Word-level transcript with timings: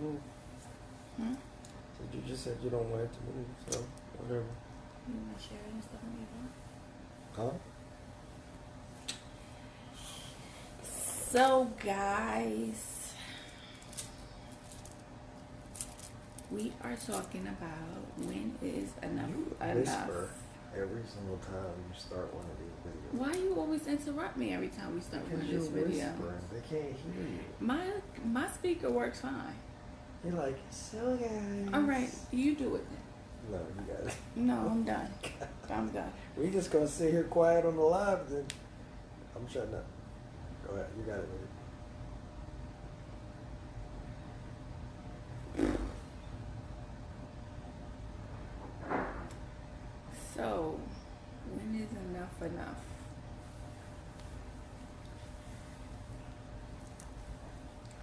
move. 0.00 0.20
Hmm? 1.16 1.34
So 1.34 2.04
you 2.12 2.22
just 2.26 2.44
said 2.44 2.56
you 2.62 2.70
don't 2.70 2.88
want 2.90 3.02
it 3.02 3.10
to 3.12 3.18
move, 3.26 3.46
so 3.68 3.84
whatever. 4.18 4.44
You 5.08 5.14
want 5.26 5.36
to 5.36 5.42
share 5.42 5.58
this 5.76 5.86
with 5.92 6.02
me? 6.04 6.26
Huh? 7.36 7.50
So, 10.82 11.70
guys, 11.84 13.12
we 16.50 16.72
are 16.82 16.96
talking 16.96 17.46
about 17.46 18.26
when 18.26 18.54
is 18.62 18.90
enough 19.02 19.28
You 19.30 19.56
enough. 19.60 19.76
whisper 19.76 20.30
every 20.76 21.02
single 21.06 21.36
time 21.38 21.74
you 21.92 21.98
start 22.00 22.34
one 22.34 22.44
of 22.44 22.58
these 22.58 22.76
videos. 22.84 23.18
Why 23.20 23.40
you 23.40 23.54
always 23.56 23.86
interrupt 23.86 24.36
me 24.36 24.52
every 24.52 24.68
time 24.68 24.94
we 24.94 25.00
start 25.00 25.24
Because 25.24 25.40
one 25.44 25.48
you're 25.48 25.58
of 25.60 25.72
this 25.72 25.84
video? 25.84 26.06
whispering. 26.08 26.40
They 26.52 26.60
can't 26.68 26.96
hear 26.96 27.22
you. 27.22 27.38
My 27.60 27.84
my 28.24 28.48
speaker 28.50 28.90
works 28.90 29.20
fine. 29.20 29.54
You're 30.24 30.34
like, 30.34 30.58
so 30.70 31.16
guys. 31.16 31.68
All 31.72 31.80
right, 31.80 32.10
you 32.30 32.54
do 32.54 32.74
it. 32.76 32.84
No, 33.50 33.58
you 33.58 33.92
got 33.92 34.06
it. 34.06 34.14
No, 34.36 34.68
I'm 34.70 34.84
done. 34.84 35.08
I'm 35.70 35.88
done. 35.88 36.12
We 36.36 36.50
just 36.50 36.70
gonna 36.70 36.86
sit 36.86 37.10
here 37.10 37.24
quiet 37.24 37.64
on 37.64 37.76
the 37.76 37.82
live 37.82 38.28
then. 38.28 38.44
I'm 39.34 39.48
shutting 39.48 39.74
up. 39.74 39.86
Go 40.66 40.74
ahead, 40.74 40.86
you 40.96 41.04
got 41.04 41.18
it, 41.18 41.28
baby. 45.56 45.78
So, 50.36 50.78
when 51.50 51.80
is 51.80 51.90
enough 52.14 52.42
enough? 52.42 52.76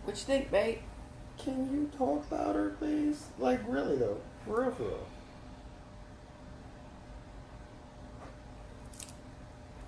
What 0.04 0.16
you 0.16 0.24
think, 0.24 0.52
babe? 0.52 0.80
Can 1.48 1.72
you 1.72 1.90
talk 1.98 2.30
louder, 2.30 2.76
please? 2.78 3.28
Like 3.40 3.62
really 3.70 3.96
though, 3.96 4.20
for 4.46 4.64
real, 4.64 4.72
for 4.72 4.84
real. 4.84 5.08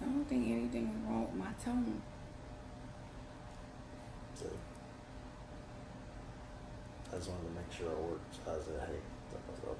I 0.02 0.06
don't 0.06 0.24
think 0.30 0.50
anything 0.50 0.86
is 0.88 1.06
wrong 1.06 1.24
with 1.24 1.36
my 1.36 1.52
tone. 1.62 2.02
So, 4.36 4.46
I 7.12 7.16
just 7.18 7.30
wanted 7.30 7.44
to 7.44 7.50
make 7.50 7.74
sure 7.78 7.92
it 7.92 7.98
worked. 7.98 8.36
So 8.36 8.52
I 8.52 8.56
said, 8.64 8.88
hey, 8.88 8.96
tell 9.30 9.42
myself, 9.54 9.78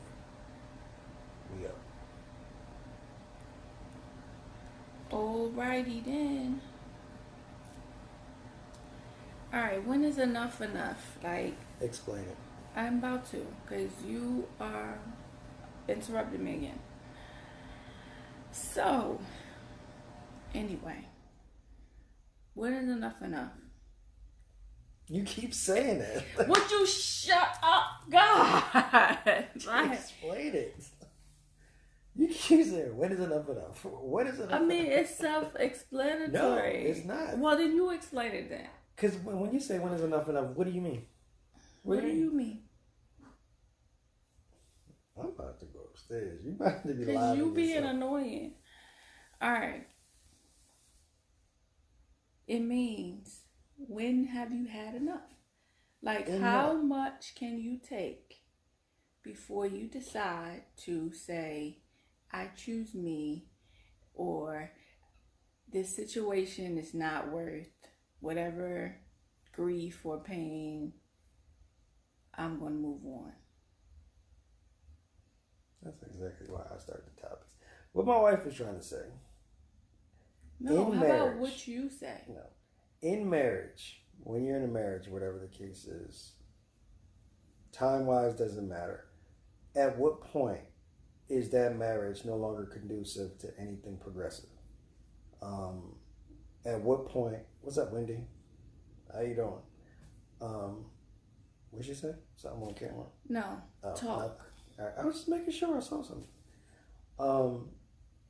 we 1.58 1.66
up. 1.66 1.78
Alrighty 5.12 6.04
then. 6.04 6.60
Alright, 9.54 9.88
when 9.88 10.04
is 10.04 10.18
enough 10.18 10.60
enough? 10.60 11.18
Like, 11.24 11.56
Explain 11.82 12.22
it. 12.22 12.38
I'm 12.76 13.00
about 13.00 13.30
to, 13.32 13.46
because 13.66 13.92
you 14.06 14.48
are 14.60 15.00
interrupting 15.88 16.44
me 16.44 16.56
again. 16.56 16.80
So, 18.52 19.20
anyway, 20.54 21.06
when 22.54 22.74
is 22.74 22.90
enough 22.90 23.22
enough? 23.22 23.52
You 25.08 25.24
keep 25.24 25.54
saying 25.54 26.00
that. 26.00 26.24
Would 26.50 26.70
you 26.72 26.86
shut 26.86 27.58
up, 27.64 27.86
God? 28.10 28.64
Right. 29.68 29.94
Explain 29.94 30.54
it. 30.56 30.76
You 32.16 32.28
keep 32.28 32.66
saying, 32.66 32.96
when 32.96 33.12
is 33.14 33.20
enough 33.20 33.48
enough? 33.50 33.84
What 33.86 34.28
is 34.28 34.40
enough 34.40 34.54
I 34.54 34.60
mean, 34.64 34.86
enough? 34.88 35.00
it's 35.00 35.16
self-explanatory. 35.16 36.32
No, 36.34 36.56
it's 36.58 37.06
not. 37.06 37.38
Well, 37.38 37.58
then 37.58 37.76
you 37.76 37.90
explain 37.92 38.34
it 38.34 38.50
then. 38.50 38.68
Because 38.96 39.16
when 39.18 39.52
you 39.54 39.60
say 39.60 39.80
when 39.80 39.94
is 39.94 40.02
enough 40.04 40.28
enough, 40.30 40.48
what 40.56 40.68
do 40.68 40.74
you 40.74 40.82
mean? 40.82 41.06
What, 41.84 42.02
do 42.02 42.08
you 42.08 42.32
mean? 42.32 42.64
I'm 45.18 45.28
about 45.28 45.60
to 45.60 45.66
go 45.66 45.80
upstairs. 45.92 46.42
You 46.46 46.56
about 46.60 46.86
to 46.86 46.94
be 46.94 47.06
Because 47.06 47.38
you 47.38 47.46
to 47.46 47.56
being 47.56 47.70
yourself. 47.70 47.94
annoying. 47.94 48.54
All 49.42 49.52
right. 49.52 49.86
It 52.48 52.60
means 52.62 53.42
when 53.78 54.26
have 54.26 54.52
you 54.54 54.66
had 54.66 54.96
enough? 54.96 55.22
Like 56.02 56.28
Enough. 56.28 56.42
how 56.42 56.74
much 56.74 57.36
can 57.36 57.60
you 57.60 57.78
take 57.88 58.42
before 59.24 59.66
you 59.68 59.88
decide 59.88 60.64
to 60.86 61.12
say, 61.12 61.80
I 62.32 62.48
choose 62.56 62.94
me 62.96 63.48
or 64.14 64.72
this 65.72 65.96
situation 65.96 66.78
is 66.78 66.94
not 66.94 67.30
worth 67.32 67.68
whatever 68.22 68.98
grief 69.54 70.00
or 70.06 70.20
pain. 70.20 70.94
I'm 72.40 72.58
gonna 72.60 72.72
move 72.76 73.06
on. 73.06 73.34
That's 75.84 76.02
exactly 76.04 76.48
why 76.50 76.62
I 76.74 76.78
started 76.80 77.06
the 77.16 77.22
topics. 77.22 77.54
What 77.94 78.06
my 78.06 78.18
wife 78.18 78.46
is 78.46 78.56
trying 78.56 78.78
to 78.78 78.84
say. 78.84 79.06
No, 80.60 80.92
In 80.92 80.98
how 80.98 81.06
about 81.06 81.08
marriage. 81.08 81.40
what 81.40 81.68
you 81.68 81.90
say? 81.90 82.22
No. 82.28 82.42
In 83.02 83.30
marriage, 83.30 84.02
when 84.24 84.44
you're 84.46 84.58
in 84.58 84.64
a 84.64 84.68
marriage, 84.68 85.08
whatever 85.08 85.40
the 85.40 85.48
case 85.58 85.86
is, 85.86 86.34
time 87.72 88.06
wise 88.06 88.34
doesn't 88.34 88.68
matter. 88.68 89.06
At 89.76 89.98
what 89.98 90.22
point 90.22 90.62
is 91.30 91.50
that 91.52 91.78
marriage 91.78 92.26
no 92.26 92.36
longer 92.36 92.66
conducive 92.66 93.38
to 93.40 93.50
anything 93.60 93.98
progressive? 93.98 94.50
Um, 95.42 95.96
at 96.66 96.82
what 96.82 97.08
point? 97.08 97.40
What's 97.62 97.78
up, 97.78 97.94
Wendy? 97.94 98.20
How 99.14 99.22
you 99.22 99.36
doing? 99.36 99.62
Um, 100.42 100.86
what'd 101.72 101.88
you 101.88 101.96
say? 101.96 102.14
Something 102.36 102.64
on 102.68 102.74
camera? 102.74 103.06
No, 103.28 103.62
Oh, 103.84 103.96
talk. 103.96 104.46
All 104.80 104.86
right, 104.86 104.94
I 105.00 105.06
was 105.06 105.16
just 105.16 105.30
making 105.30 105.52
sure 105.52 105.76
I 105.78 105.80
saw 105.82 106.02
something. 106.02 106.28
Um, 107.20 107.70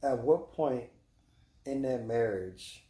at 0.01 0.19
what 0.19 0.53
point 0.53 0.85
in 1.65 1.81
that 1.83 2.05
marriage 2.07 2.85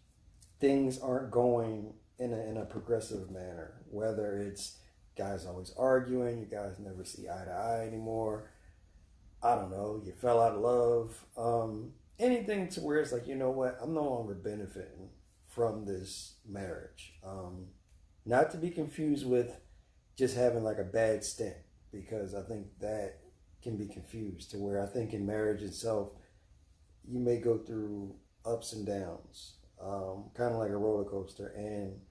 things 0.59 0.99
aren't 0.99 1.31
going 1.31 1.93
in 2.19 2.33
a, 2.33 2.37
in 2.37 2.57
a 2.57 2.65
progressive 2.65 3.29
manner? 3.29 3.81
Whether 3.89 4.37
it's 4.37 4.77
guys 5.17 5.45
always 5.45 5.73
arguing, 5.77 6.39
you 6.39 6.45
guys 6.45 6.79
never 6.79 7.03
see 7.03 7.27
eye 7.27 7.43
to 7.45 7.51
eye 7.51 7.85
anymore. 7.87 8.49
I 9.43 9.55
don't 9.55 9.71
know. 9.71 10.01
You 10.05 10.13
fell 10.13 10.41
out 10.41 10.53
of 10.55 10.61
love. 10.61 11.25
Um, 11.37 11.91
anything 12.17 12.69
to 12.69 12.81
where 12.81 12.99
it's 12.99 13.11
like, 13.11 13.27
you 13.27 13.35
know 13.35 13.51
what? 13.51 13.77
I'm 13.81 13.93
no 13.93 14.03
longer 14.03 14.33
benefiting 14.33 15.09
from 15.47 15.85
this 15.85 16.35
marriage. 16.47 17.13
Um, 17.25 17.67
not 18.25 18.51
to 18.51 18.57
be 18.57 18.69
confused 18.69 19.25
with 19.25 19.59
just 20.19 20.35
having 20.35 20.63
like 20.65 20.77
a 20.77 20.83
bad 20.83 21.23
stint, 21.23 21.55
because 21.93 22.35
I 22.35 22.41
think 22.41 22.67
that 22.81 23.19
can 23.63 23.77
be 23.77 23.87
confused 23.87 24.51
to 24.51 24.57
where 24.57 24.83
I 24.83 24.85
think 24.85 25.13
in 25.13 25.25
marriage 25.25 25.63
itself, 25.63 26.09
you 27.07 27.19
may 27.19 27.37
go 27.37 27.57
through 27.57 28.15
ups 28.45 28.73
and 28.73 28.85
downs, 28.85 29.55
um, 29.81 30.25
kind 30.35 30.53
of 30.53 30.59
like 30.59 30.71
a 30.71 30.77
roller 30.77 31.05
coaster. 31.05 31.53
And 31.55 32.01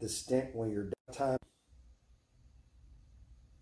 the 0.00 0.08
stint 0.08 0.54
when 0.54 0.70
you're 0.70 0.84
done 0.84 1.14
time, 1.14 1.38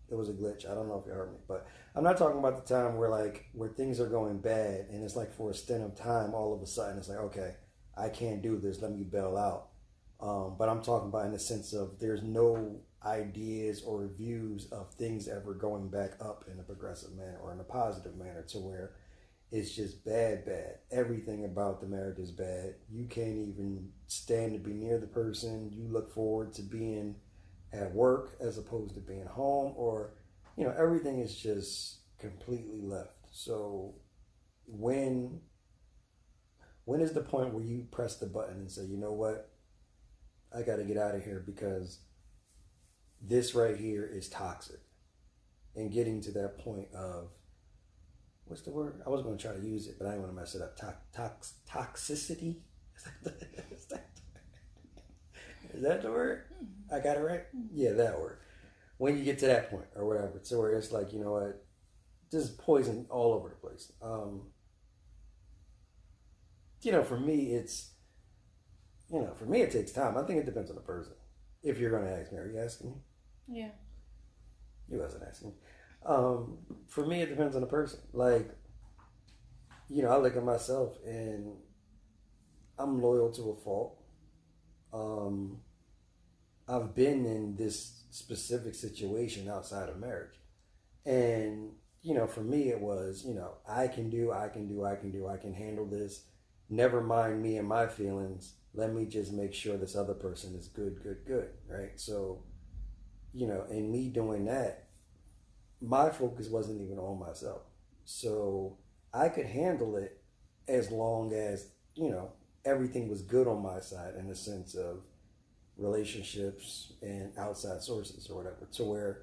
it 0.07 0.13
was 0.13 0.29
a 0.29 0.33
glitch. 0.33 0.69
I 0.69 0.75
don't 0.75 0.87
know 0.87 0.99
if 0.99 1.07
you 1.07 1.13
heard 1.13 1.33
me, 1.33 1.39
but 1.47 1.65
I'm 1.95 2.03
not 2.03 2.17
talking 2.17 2.37
about 2.37 2.63
the 2.63 2.73
time 2.73 2.97
where 2.97 3.09
like 3.09 3.49
where 3.53 3.69
things 3.69 3.99
are 3.99 4.07
going 4.07 4.37
bad 4.37 4.85
and 4.91 5.03
it's 5.03 5.15
like 5.15 5.33
for 5.33 5.49
a 5.49 5.53
stint 5.53 5.83
of 5.83 5.95
time, 5.95 6.35
all 6.35 6.53
of 6.53 6.61
a 6.61 6.67
sudden 6.67 6.99
it's 6.99 7.09
like 7.09 7.17
okay, 7.17 7.55
I 7.97 8.09
can't 8.09 8.43
do 8.43 8.59
this. 8.59 8.81
Let 8.83 8.91
me 8.91 9.03
bail 9.03 9.35
out. 9.35 9.69
Um, 10.19 10.55
but 10.57 10.69
I'm 10.69 10.83
talking 10.83 11.09
about 11.09 11.25
in 11.25 11.31
the 11.31 11.39
sense 11.39 11.73
of 11.73 11.99
there's 11.99 12.21
no 12.21 12.79
ideas 13.05 13.83
or 13.83 14.07
views 14.07 14.67
of 14.71 14.93
things 14.93 15.27
ever 15.27 15.53
going 15.53 15.89
back 15.89 16.11
up 16.19 16.45
in 16.51 16.59
a 16.59 16.63
progressive 16.63 17.15
manner 17.15 17.39
or 17.41 17.53
in 17.53 17.59
a 17.59 17.63
positive 17.63 18.15
manner 18.15 18.43
to 18.49 18.57
where 18.57 18.93
it's 19.51 19.75
just 19.75 20.03
bad, 20.03 20.45
bad. 20.45 20.79
Everything 20.91 21.45
about 21.45 21.79
the 21.79 21.87
marriage 21.87 22.19
is 22.19 22.31
bad. 22.31 22.75
You 22.89 23.05
can't 23.05 23.37
even 23.37 23.89
stand 24.07 24.53
to 24.53 24.59
be 24.59 24.73
near 24.73 24.97
the 24.97 25.07
person. 25.07 25.71
You 25.71 25.87
look 25.87 26.13
forward 26.13 26.53
to 26.53 26.63
being 26.63 27.15
at 27.71 27.93
work 27.93 28.37
as 28.41 28.57
opposed 28.57 28.95
to 28.95 29.01
being 29.01 29.25
home, 29.25 29.73
or 29.75 30.13
you 30.57 30.63
know, 30.63 30.73
everything 30.77 31.19
is 31.19 31.37
just 31.37 31.99
completely 32.19 32.81
left. 32.81 33.27
So 33.31 33.95
when 34.65 35.41
when 36.85 37.01
is 37.01 37.13
the 37.13 37.21
point 37.21 37.53
where 37.53 37.63
you 37.63 37.87
press 37.91 38.17
the 38.17 38.27
button 38.27 38.57
and 38.57 38.71
say, 38.71 38.83
you 38.85 38.97
know 38.97 39.13
what, 39.13 39.51
I 40.55 40.61
got 40.61 40.77
to 40.77 40.83
get 40.83 40.97
out 40.97 41.15
of 41.15 41.23
here 41.23 41.43
because 41.45 41.99
this 43.21 43.55
right 43.55 43.77
here 43.77 44.09
is 44.11 44.29
toxic, 44.29 44.79
and 45.75 45.91
getting 45.91 46.21
to 46.21 46.31
that 46.31 46.57
point 46.59 46.87
of 46.93 47.29
what's 48.45 48.61
the 48.61 48.71
word? 48.71 49.01
I 49.05 49.09
was 49.09 49.21
going 49.21 49.37
to 49.37 49.43
try 49.43 49.55
to 49.55 49.61
use 49.61 49.87
it, 49.87 49.95
but 49.97 50.07
I 50.07 50.11
didn't 50.11 50.23
want 50.23 50.35
to 50.35 50.39
mess 50.39 50.55
it 50.55 50.61
up. 50.61 50.77
Tox, 50.77 50.97
tox, 51.13 51.53
toxicity. 51.69 52.57
Is 52.95 53.03
that, 53.03 53.23
the, 53.23 53.31
is, 53.75 53.85
that, 53.87 54.07
is 55.97 56.03
the 56.03 56.11
word? 56.11 56.43
I 56.91 56.99
got 56.99 57.17
it 57.17 57.21
right. 57.21 57.43
Yeah, 57.73 57.93
that 57.93 58.19
word. 58.19 58.37
When 58.97 59.17
you 59.17 59.25
get 59.25 59.39
to 59.39 59.47
that 59.47 59.69
point 59.69 59.87
or 59.95 60.05
whatever, 60.05 60.39
so 60.43 60.59
where 60.59 60.73
it's 60.73 60.91
like 60.91 61.11
you 61.11 61.19
know 61.19 61.33
what, 61.33 61.65
just 62.31 62.57
poison 62.57 63.05
all 63.09 63.33
over 63.33 63.49
the 63.49 63.55
place. 63.55 63.91
Um, 64.01 64.43
you 66.81 66.91
know, 66.91 67.03
for 67.03 67.19
me, 67.19 67.53
it's, 67.53 67.91
you 69.11 69.19
know, 69.19 69.33
for 69.33 69.45
me, 69.45 69.61
it 69.61 69.71
takes 69.71 69.91
time. 69.91 70.17
I 70.17 70.23
think 70.23 70.39
it 70.39 70.45
depends 70.45 70.69
on 70.69 70.75
the 70.75 70.81
person. 70.81 71.13
If 71.65 71.79
you're 71.79 71.89
going 71.89 72.05
to 72.05 72.21
ask 72.21 72.31
me, 72.31 72.37
are 72.37 72.47
you 72.47 72.59
asking 72.59 72.91
me? 72.91 72.95
Yeah. 73.47 73.69
You 74.87 74.99
wasn't 74.99 75.23
asking. 75.27 75.53
Um, 76.05 76.59
for 76.87 77.03
me, 77.07 77.23
it 77.23 77.29
depends 77.29 77.55
on 77.55 77.61
the 77.61 77.67
person. 77.67 77.99
Like, 78.13 78.51
you 79.89 80.03
know, 80.03 80.09
I 80.09 80.17
look 80.17 80.37
at 80.37 80.43
myself 80.43 80.95
and 81.03 81.55
I'm 82.77 83.01
loyal 83.01 83.31
to 83.31 83.49
a 83.49 83.55
fault. 83.55 83.99
Um, 84.93 85.61
I've 86.67 86.93
been 86.93 87.25
in 87.25 87.55
this 87.55 88.03
specific 88.11 88.75
situation 88.75 89.49
outside 89.49 89.89
of 89.89 89.97
marriage. 89.99 90.39
And, 91.03 91.71
you 92.03 92.13
know, 92.13 92.27
for 92.27 92.41
me, 92.41 92.69
it 92.69 92.79
was, 92.79 93.23
you 93.25 93.33
know, 93.33 93.55
I 93.67 93.87
can 93.87 94.11
do, 94.11 94.31
I 94.31 94.49
can 94.49 94.67
do, 94.67 94.85
I 94.85 94.95
can 94.95 95.11
do, 95.11 95.27
I 95.27 95.37
can 95.37 95.53
handle 95.53 95.87
this. 95.87 96.25
Never 96.69 97.01
mind 97.01 97.41
me 97.41 97.57
and 97.57 97.67
my 97.67 97.87
feelings. 97.87 98.53
Let 98.75 98.93
me 98.93 99.05
just 99.05 99.31
make 99.31 99.53
sure 99.53 99.77
this 99.77 99.95
other 99.95 100.13
person 100.13 100.55
is 100.55 100.67
good, 100.67 101.01
good, 101.01 101.25
good. 101.25 101.49
Right. 101.67 101.91
So, 101.95 102.43
you 103.33 103.47
know, 103.47 103.65
in 103.69 103.91
me 103.91 104.09
doing 104.09 104.45
that, 104.45 104.87
my 105.81 106.09
focus 106.09 106.49
wasn't 106.49 106.81
even 106.81 106.97
on 106.97 107.19
myself. 107.19 107.61
So 108.03 108.77
I 109.13 109.29
could 109.29 109.45
handle 109.45 109.95
it 109.95 110.21
as 110.67 110.91
long 110.91 111.33
as, 111.33 111.69
you 111.95 112.09
know, 112.09 112.31
everything 112.65 113.07
was 113.09 113.21
good 113.21 113.47
on 113.47 113.61
my 113.61 113.79
side 113.79 114.15
in 114.17 114.27
the 114.27 114.35
sense 114.35 114.75
of 114.75 115.03
relationships 115.77 116.93
and 117.01 117.31
outside 117.37 117.81
sources 117.81 118.27
or 118.29 118.37
whatever, 118.37 118.67
to 118.73 118.83
where 118.83 119.21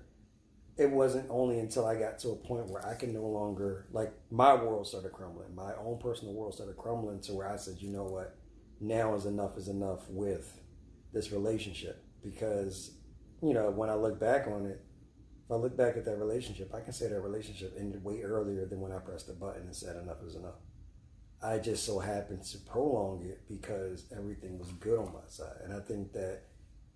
it 0.77 0.91
wasn't 0.91 1.27
only 1.31 1.59
until 1.59 1.87
I 1.87 1.99
got 1.99 2.19
to 2.21 2.31
a 2.31 2.37
point 2.37 2.69
where 2.69 2.87
I 2.87 2.95
can 2.95 3.13
no 3.13 3.27
longer, 3.27 3.87
like, 3.93 4.13
my 4.31 4.55
world 4.55 4.87
started 4.87 5.13
crumbling. 5.13 5.55
My 5.55 5.73
own 5.75 5.99
personal 5.99 6.35
world 6.35 6.55
started 6.55 6.77
crumbling 6.77 7.21
to 7.23 7.35
where 7.35 7.49
I 7.49 7.57
said, 7.57 7.77
you 7.79 7.91
know 7.91 8.05
what, 8.05 8.37
now 8.83 9.15
is 9.15 9.27
enough 9.27 9.57
is 9.57 9.69
enough 9.69 10.09
with 10.09 10.61
this 11.13 11.33
relationship. 11.33 12.05
Because, 12.23 12.93
you 13.43 13.55
know, 13.55 13.71
when 13.71 13.91
I 13.91 13.95
look 13.95 14.21
back 14.21 14.47
on 14.47 14.67
it, 14.67 14.81
if 15.45 15.51
I 15.51 15.55
look 15.55 15.77
back 15.77 15.97
at 15.97 16.05
that 16.05 16.17
relationship, 16.17 16.73
I 16.75 16.81
can 16.81 16.93
say 16.93 17.09
that 17.09 17.21
relationship 17.21 17.75
ended 17.79 18.05
way 18.05 18.23
earlier 18.23 18.65
than 18.67 18.81
when 18.81 18.93
I 18.93 18.99
pressed 18.99 19.27
the 19.27 19.33
button 19.33 19.63
and 19.63 19.75
said 19.75 19.97
enough 19.97 20.23
is 20.25 20.37
enough. 20.37 20.61
I 21.43 21.59
just 21.59 21.85
so 21.85 21.99
happened 21.99 22.45
to 22.45 22.59
prolong 22.59 23.25
it 23.25 23.41
because 23.49 24.07
everything 24.17 24.59
was 24.59 24.71
good 24.73 24.99
on 24.99 25.13
my 25.13 25.27
side. 25.27 25.57
And 25.65 25.73
I 25.75 25.81
think 25.81 26.13
that 26.13 26.43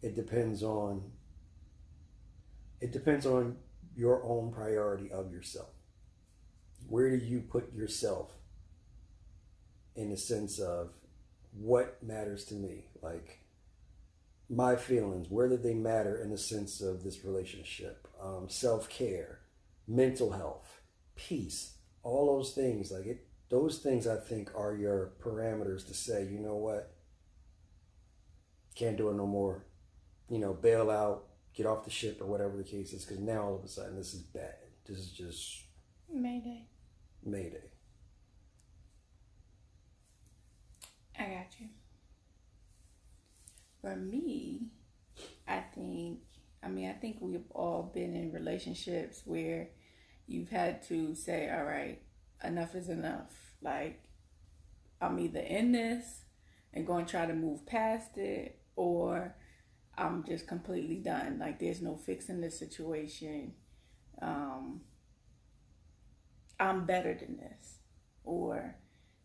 it 0.02 0.14
depends 0.14 0.62
on 0.62 1.02
it 2.80 2.92
depends 2.92 3.26
on 3.26 3.56
your 3.96 4.22
own 4.24 4.52
priority 4.52 5.10
of 5.10 5.32
yourself. 5.32 5.70
Where 6.88 7.10
do 7.10 7.24
you 7.24 7.40
put 7.40 7.72
yourself 7.74 8.30
in 9.96 10.10
the 10.10 10.16
sense 10.16 10.58
of 10.58 10.92
what 11.58 12.02
matters 12.02 12.44
to 12.46 12.54
me? 12.54 12.86
Like 13.02 13.40
my 14.48 14.76
feelings, 14.76 15.28
where 15.28 15.48
did 15.48 15.62
they 15.62 15.74
matter 15.74 16.20
in 16.20 16.30
the 16.30 16.38
sense 16.38 16.80
of 16.80 17.02
this 17.02 17.24
relationship? 17.24 18.06
Um, 18.22 18.48
Self 18.48 18.88
care, 18.88 19.40
mental 19.86 20.32
health, 20.32 20.80
peace, 21.14 21.74
all 22.02 22.36
those 22.36 22.52
things. 22.52 22.90
Like 22.90 23.06
it 23.06 23.26
those 23.48 23.78
things 23.78 24.06
I 24.06 24.16
think 24.16 24.50
are 24.56 24.74
your 24.74 25.12
parameters 25.20 25.86
to 25.86 25.94
say, 25.94 26.24
you 26.24 26.40
know 26.40 26.56
what, 26.56 26.92
can't 28.74 28.96
do 28.96 29.10
it 29.10 29.14
no 29.14 29.26
more. 29.26 29.64
You 30.28 30.38
know, 30.38 30.52
bail 30.52 30.90
out, 30.90 31.26
get 31.54 31.66
off 31.66 31.84
the 31.84 31.90
ship, 31.90 32.20
or 32.20 32.26
whatever 32.26 32.56
the 32.56 32.64
case 32.64 32.92
is, 32.92 33.04
because 33.04 33.20
now 33.20 33.44
all 33.44 33.56
of 33.56 33.64
a 33.64 33.68
sudden 33.68 33.96
this 33.96 34.14
is 34.14 34.22
bad. 34.22 34.56
This 34.86 34.98
is 34.98 35.10
just 35.10 35.64
Mayday. 36.12 36.66
Mayday. 37.24 37.70
I 41.18 41.24
got 41.24 41.46
you. 41.58 41.68
For 43.80 43.96
me, 43.96 44.68
I 45.46 45.60
think, 45.60 46.20
I 46.62 46.68
mean, 46.68 46.88
I 46.90 46.92
think 46.92 47.18
we've 47.20 47.50
all 47.54 47.90
been 47.94 48.14
in 48.14 48.32
relationships 48.32 49.22
where 49.24 49.68
you've 50.26 50.50
had 50.50 50.82
to 50.88 51.14
say, 51.14 51.50
all 51.50 51.64
right, 51.64 52.02
enough 52.44 52.74
is 52.74 52.88
enough. 52.88 53.32
Like, 53.62 54.02
I'm 55.00 55.18
either 55.18 55.40
in 55.40 55.72
this 55.72 56.22
and 56.72 56.86
going 56.86 57.06
to 57.06 57.10
try 57.10 57.26
to 57.26 57.34
move 57.34 57.64
past 57.66 58.18
it, 58.18 58.58
or 58.74 59.34
I'm 59.96 60.24
just 60.24 60.46
completely 60.46 60.96
done. 60.96 61.38
Like, 61.38 61.58
there's 61.58 61.80
no 61.80 61.96
fixing 61.96 62.40
this 62.40 62.58
situation. 62.58 63.54
Um, 64.20 64.80
I'm 66.58 66.86
better 66.86 67.14
than 67.14 67.36
this, 67.36 67.78
or 68.24 68.74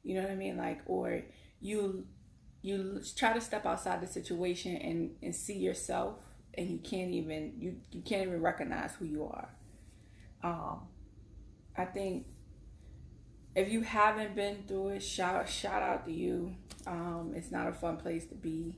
you 0.03 0.15
know 0.15 0.21
what 0.23 0.31
I 0.31 0.35
mean? 0.35 0.57
Like, 0.57 0.81
or 0.85 1.23
you 1.61 2.05
you 2.61 3.01
try 3.15 3.33
to 3.33 3.41
step 3.41 3.65
outside 3.65 4.01
the 4.01 4.07
situation 4.07 4.75
and 4.77 5.11
and 5.21 5.35
see 5.35 5.57
yourself, 5.57 6.17
and 6.53 6.69
you 6.69 6.79
can't 6.79 7.11
even 7.11 7.53
you 7.59 7.77
you 7.91 8.01
can't 8.01 8.23
even 8.27 8.41
recognize 8.41 8.93
who 8.95 9.05
you 9.05 9.23
are. 9.25 9.49
Um, 10.43 10.81
I 11.77 11.85
think 11.85 12.25
if 13.55 13.71
you 13.71 13.81
haven't 13.81 14.35
been 14.35 14.63
through 14.67 14.89
it, 14.89 15.01
shout 15.01 15.47
shout 15.49 15.81
out 15.81 16.05
to 16.05 16.11
you. 16.11 16.55
Um, 16.87 17.33
it's 17.35 17.51
not 17.51 17.67
a 17.67 17.73
fun 17.73 17.97
place 17.97 18.25
to 18.27 18.35
be, 18.35 18.77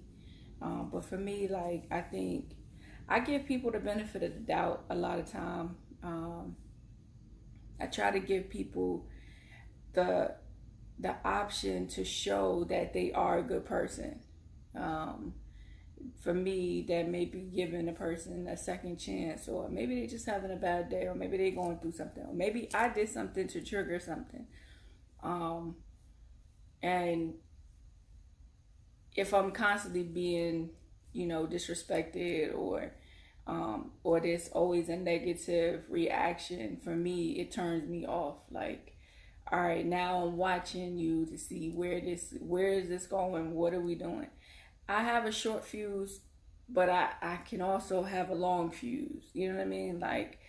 um, 0.62 0.90
but 0.92 1.06
for 1.06 1.18
me, 1.18 1.48
like 1.48 1.86
I 1.92 2.02
think 2.02 2.56
I 3.08 3.20
give 3.20 3.46
people 3.46 3.72
the 3.72 3.80
benefit 3.80 4.24
of 4.24 4.34
the 4.34 4.40
doubt 4.40 4.84
a 4.90 4.96
lot 4.96 5.20
of 5.20 5.32
time. 5.32 5.76
Um, 6.04 6.56
I 7.80 7.88
try 7.88 8.12
to 8.12 8.20
give 8.20 8.50
people 8.50 9.06
the 9.94 10.36
the 11.04 11.16
option 11.26 11.88
to 11.90 12.04
show 12.06 12.66
that 12.70 12.94
they 12.94 13.12
are 13.12 13.38
a 13.40 13.44
good 13.44 13.66
person. 13.66 14.22
Um, 14.76 15.34
for 16.22 16.34
me, 16.34 16.86
that 16.88 17.10
may 17.10 17.26
be 17.26 17.42
giving 17.42 17.88
a 17.90 17.94
person 17.94 18.48
a 18.48 18.58
second 18.58 18.98
chance, 18.98 19.48
or 19.48 19.70
maybe 19.70 19.96
they're 19.96 20.08
just 20.08 20.26
having 20.26 20.52
a 20.52 20.56
bad 20.56 20.90
day, 20.90 21.04
or 21.04 21.14
maybe 21.14 21.38
they're 21.38 21.52
going 21.52 21.78
through 21.80 21.92
something, 21.92 22.24
or 22.24 22.34
maybe 22.34 22.70
I 22.74 22.90
did 22.90 23.10
something 23.10 23.48
to 23.50 23.62
trigger 23.62 24.00
something. 24.00 24.48
Um, 25.22 25.76
and 26.82 27.34
if 29.16 29.34
I'm 29.34 29.52
constantly 29.52 30.04
being, 30.04 30.72
you 31.12 31.28
know, 31.28 31.46
disrespected 31.46 32.58
or 32.58 32.94
um, 33.46 33.92
or 34.06 34.22
there's 34.22 34.48
always 34.50 34.88
a 34.88 34.96
negative 34.96 35.84
reaction 35.90 36.80
for 36.82 36.96
me, 36.96 37.40
it 37.42 37.52
turns 37.52 37.90
me 37.90 38.06
off. 38.06 38.38
Like, 38.50 38.93
all 39.54 39.62
right, 39.62 39.86
now 39.86 40.26
I'm 40.26 40.36
watching 40.36 40.98
you 40.98 41.28
to 41.28 41.38
see 41.38 41.70
where 41.70 42.02
this 42.02 42.34
where 42.40 42.74
is 42.74 42.90
this 42.90 43.06
going? 43.06 43.54
What 43.54 43.74
are 43.76 43.80
we 43.82 43.94
doing? 43.94 44.30
I 44.90 45.04
have 45.04 45.26
a 45.26 45.32
short 45.32 45.64
fuse, 45.64 46.22
but 46.68 46.90
I 46.90 47.12
I 47.22 47.36
can 47.38 47.62
also 47.62 48.02
have 48.02 48.30
a 48.32 48.36
long 48.36 48.72
fuse. 48.72 49.26
You 49.34 49.50
know 49.50 49.58
what 49.58 49.62
I 49.62 49.66
mean? 49.66 50.00
Like 50.00 50.40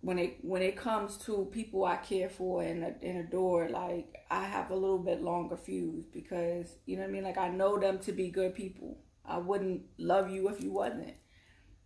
when 0.00 0.18
it 0.18 0.38
when 0.42 0.62
it 0.62 0.76
comes 0.76 1.16
to 1.18 1.48
people 1.50 1.84
I 1.84 1.96
care 1.96 2.28
for 2.28 2.62
and, 2.62 2.84
and 3.02 3.18
adore, 3.18 3.68
like 3.68 4.14
I 4.30 4.44
have 4.44 4.70
a 4.70 4.76
little 4.76 4.98
bit 4.98 5.22
longer 5.22 5.56
fuse 5.56 6.06
because 6.06 6.76
you 6.86 6.96
know 6.96 7.02
what 7.02 7.08
I 7.08 7.12
mean. 7.12 7.24
Like 7.24 7.38
I 7.38 7.48
know 7.48 7.80
them 7.80 7.98
to 8.00 8.12
be 8.12 8.30
good 8.30 8.54
people. 8.54 8.98
I 9.24 9.38
wouldn't 9.38 9.82
love 9.98 10.30
you 10.30 10.48
if 10.48 10.62
you 10.62 10.72
wasn't, 10.72 11.14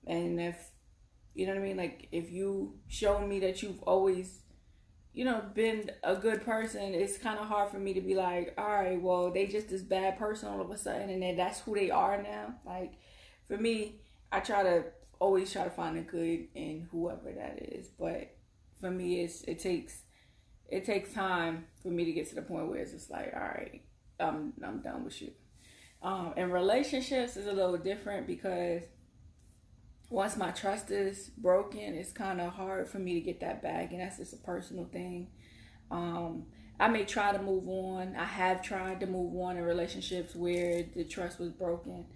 and 0.07 0.39
if 0.39 0.57
you 1.35 1.47
know 1.47 1.55
what 1.55 1.63
I 1.63 1.65
mean. 1.65 1.79
Like 1.79 2.09
if 2.13 2.31
you 2.31 2.75
show 2.87 3.27
me 3.27 3.41
that 3.41 3.63
you've 3.63 3.83
always, 3.83 4.41
you 5.15 5.25
know, 5.25 5.43
been 5.55 5.91
a 6.03 6.17
good 6.17 6.45
person, 6.45 6.93
it's 6.93 7.17
kind 7.17 7.39
of 7.39 7.47
hard 7.47 7.71
for 7.71 7.79
me 7.79 7.95
to 7.95 8.01
be 8.01 8.15
like, 8.15 8.53
all 8.59 8.69
right, 8.69 9.01
well 9.01 9.31
they 9.31 9.47
just 9.47 9.71
this 9.71 9.83
bad 9.83 10.19
person 10.19 10.49
all 10.49 10.61
of 10.61 10.71
a 10.71 10.77
sudden, 10.77 11.09
and 11.09 11.23
then 11.23 11.37
that's 11.37 11.61
who 11.61 11.75
they 11.75 11.91
are 11.91 12.21
now. 12.21 12.55
Like 12.67 12.95
for 13.47 13.57
me, 13.57 14.01
I 14.33 14.41
try 14.41 14.65
to 14.65 14.85
always 15.21 15.53
try 15.53 15.65
to 15.65 15.71
find 15.71 15.97
the 15.97 16.03
good 16.03 16.49
in 16.55 16.89
whoever 16.91 17.33
that 17.33 17.61
is. 17.63 17.89
But 17.99 18.37
for 18.81 18.91
me, 18.91 19.21
it's 19.21 19.43
it 19.43 19.61
takes 19.61 20.03
it 20.69 20.85
takes 20.85 21.13
time 21.13 21.67
for 21.83 21.89
me 21.89 22.05
to 22.05 22.13
get 22.13 22.29
to 22.31 22.35
the 22.35 22.43
point 22.43 22.69
where 22.69 22.81
it's 22.81 22.93
just 22.93 23.11
like, 23.11 23.33
all 23.35 23.41
right, 23.41 23.83
I'm 24.19 24.53
I'm 24.65 24.81
done 24.81 25.05
with 25.05 25.23
you. 25.23 25.31
Um, 26.03 26.35
and 26.37 26.53
relationships 26.53 27.37
is 27.37 27.47
a 27.47 27.53
little 27.53 27.79
different 27.79 28.27
because 28.27 28.83
once 30.15 30.37
my 30.37 30.51
trust 30.51 30.91
is 30.91 31.31
broken, 31.37 31.95
it's 31.95 32.13
kind 32.13 32.41
of 32.41 32.53
hard 32.53 32.89
for 32.89 32.99
me 32.99 33.15
to 33.15 33.21
get 33.21 33.41
that 33.41 33.63
back, 33.63 33.91
and 33.93 34.01
that's 34.01 34.19
just 34.19 34.33
a 34.33 34.39
personal 34.39 34.85
thing. 34.87 35.29
Um, 35.91 36.47
I 36.79 36.89
may 36.89 37.05
try 37.05 37.33
to 37.33 37.43
move 37.43 37.69
on. 37.69 38.15
I 38.17 38.25
have 38.25 38.63
tried 38.63 39.01
to 39.01 39.07
move 39.07 39.37
on 39.37 39.57
in 39.57 39.65
relationships 39.65 40.35
where 40.35 40.85
the 40.95 41.05
trust 41.05 41.39
was 41.39 41.51
broken 41.51 42.07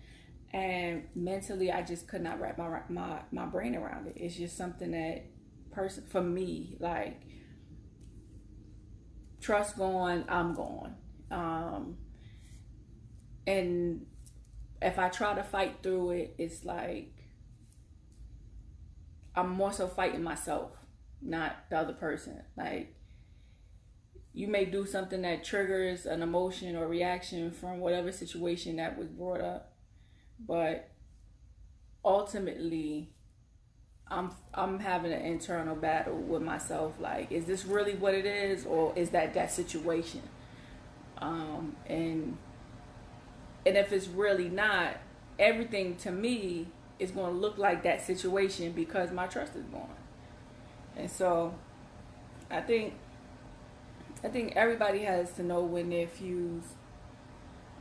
and 0.52 1.04
mentally 1.14 1.70
i 1.70 1.82
just 1.82 2.08
could 2.08 2.22
not 2.22 2.40
wrap 2.40 2.56
my 2.56 2.80
my 2.88 3.18
my 3.32 3.44
brain 3.44 3.76
around 3.76 4.06
it 4.06 4.14
it's 4.16 4.34
just 4.34 4.56
something 4.56 4.92
that 4.92 5.24
person 5.70 6.02
for 6.08 6.22
me 6.22 6.74
like 6.80 7.20
trust 9.40 9.76
gone 9.76 10.24
i'm 10.28 10.54
gone 10.54 10.94
um 11.30 11.96
and 13.46 14.06
if 14.80 14.98
i 14.98 15.08
try 15.08 15.34
to 15.34 15.42
fight 15.42 15.76
through 15.82 16.10
it 16.12 16.34
it's 16.38 16.64
like 16.64 17.12
i'm 19.38 19.50
more 19.50 19.72
so 19.72 19.86
fighting 19.86 20.22
myself 20.22 20.72
not 21.20 21.56
the 21.70 21.76
other 21.76 21.92
person 21.92 22.42
like 22.56 22.94
you 24.38 24.46
may 24.46 24.64
do 24.64 24.86
something 24.86 25.22
that 25.22 25.42
triggers 25.42 26.06
an 26.06 26.22
emotion 26.22 26.76
or 26.76 26.86
reaction 26.86 27.50
from 27.50 27.80
whatever 27.80 28.12
situation 28.12 28.76
that 28.76 28.96
was 28.96 29.08
brought 29.08 29.40
up, 29.40 29.72
but 30.38 30.90
ultimately 32.04 33.10
I'm 34.06 34.30
I'm 34.54 34.78
having 34.78 35.12
an 35.12 35.22
internal 35.22 35.74
battle 35.74 36.16
with 36.16 36.42
myself. 36.42 36.94
Like, 37.00 37.32
is 37.32 37.46
this 37.46 37.64
really 37.64 37.96
what 37.96 38.14
it 38.14 38.26
is, 38.26 38.64
or 38.64 38.92
is 38.94 39.10
that 39.10 39.34
that 39.34 39.50
situation? 39.50 40.22
Um, 41.18 41.74
and 41.86 42.38
and 43.66 43.76
if 43.76 43.92
it's 43.92 44.06
really 44.06 44.48
not, 44.48 44.98
everything 45.36 45.96
to 45.96 46.12
me 46.12 46.68
is 46.98 47.10
going 47.10 47.32
to 47.32 47.38
look 47.38 47.58
like 47.58 47.82
that 47.84 48.04
situation 48.04 48.72
because 48.72 49.10
my 49.12 49.26
trust 49.26 49.54
is 49.56 49.64
gone. 49.66 49.88
And 50.96 51.10
so, 51.10 51.54
I 52.50 52.60
think 52.60 52.94
I 54.24 54.28
think 54.28 54.54
everybody 54.56 55.00
has 55.00 55.32
to 55.34 55.42
know 55.42 55.62
when 55.62 55.90
their 55.90 56.08
fuse 56.08 56.64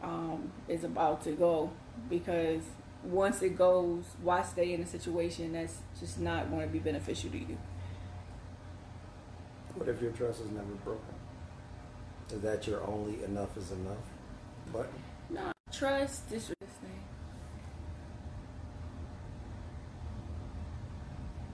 um, 0.04 0.52
is 0.68 0.84
about 0.84 1.24
to 1.24 1.32
go 1.32 1.72
because 2.10 2.62
once 3.04 3.42
it 3.42 3.58
goes, 3.58 4.04
why 4.22 4.44
stay 4.44 4.74
in 4.74 4.82
a 4.82 4.86
situation 4.86 5.54
that's 5.54 5.78
just 6.00 6.20
not 6.20 6.50
going 6.50 6.68
to 6.68 6.72
be 6.72 6.80
beneficial 6.80 7.30
to 7.32 7.38
you? 7.38 7.58
What 9.76 9.88
if 9.90 10.02
your 10.02 10.12
trust 10.12 10.42
is 10.42 10.52
never 10.52 10.74
broken? 10.84 11.04
Is 12.32 12.42
that 12.42 12.68
your 12.68 12.86
only 12.86 13.24
enough 13.24 13.56
is 13.58 13.72
enough 13.72 13.98
button? 14.74 15.04
No, 15.30 15.52
trust 15.72 16.30
this 16.30 16.48
this 16.60 16.70
thing. 16.82 17.04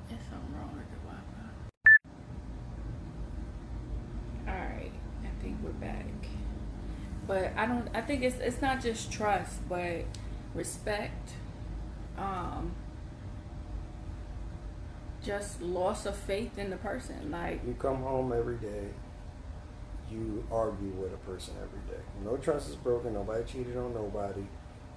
There's 0.09 0.21
something 0.29 0.55
wrong 0.55 0.73
with 0.73 0.89
the 0.89 0.97
Wi-Fi. 1.05 1.49
All 4.47 4.75
right, 4.75 4.91
I 5.23 5.43
think 5.43 5.57
we're 5.61 5.71
back. 5.71 6.05
But 7.33 7.51
I 7.57 7.65
don't. 7.65 7.87
I 7.95 8.01
think 8.01 8.21
it's 8.21 8.37
it's 8.37 8.61
not 8.61 8.79
just 8.79 9.11
trust, 9.11 9.67
but 9.67 10.03
respect. 10.53 11.31
Um, 12.15 12.75
just 15.25 15.59
loss 15.63 16.05
of 16.05 16.15
faith 16.15 16.59
in 16.59 16.69
the 16.69 16.75
person. 16.77 17.31
Like 17.31 17.61
You 17.65 17.73
come 17.79 18.03
home 18.03 18.31
every 18.33 18.57
day, 18.57 18.85
you 20.11 20.45
argue 20.51 20.89
with 20.91 21.11
a 21.11 21.17
person 21.17 21.55
every 21.57 21.79
day. 21.97 22.03
No 22.23 22.37
trust 22.37 22.69
is 22.69 22.75
broken, 22.75 23.15
nobody 23.15 23.43
cheated 23.45 23.77
on 23.77 23.95
nobody. 23.95 24.45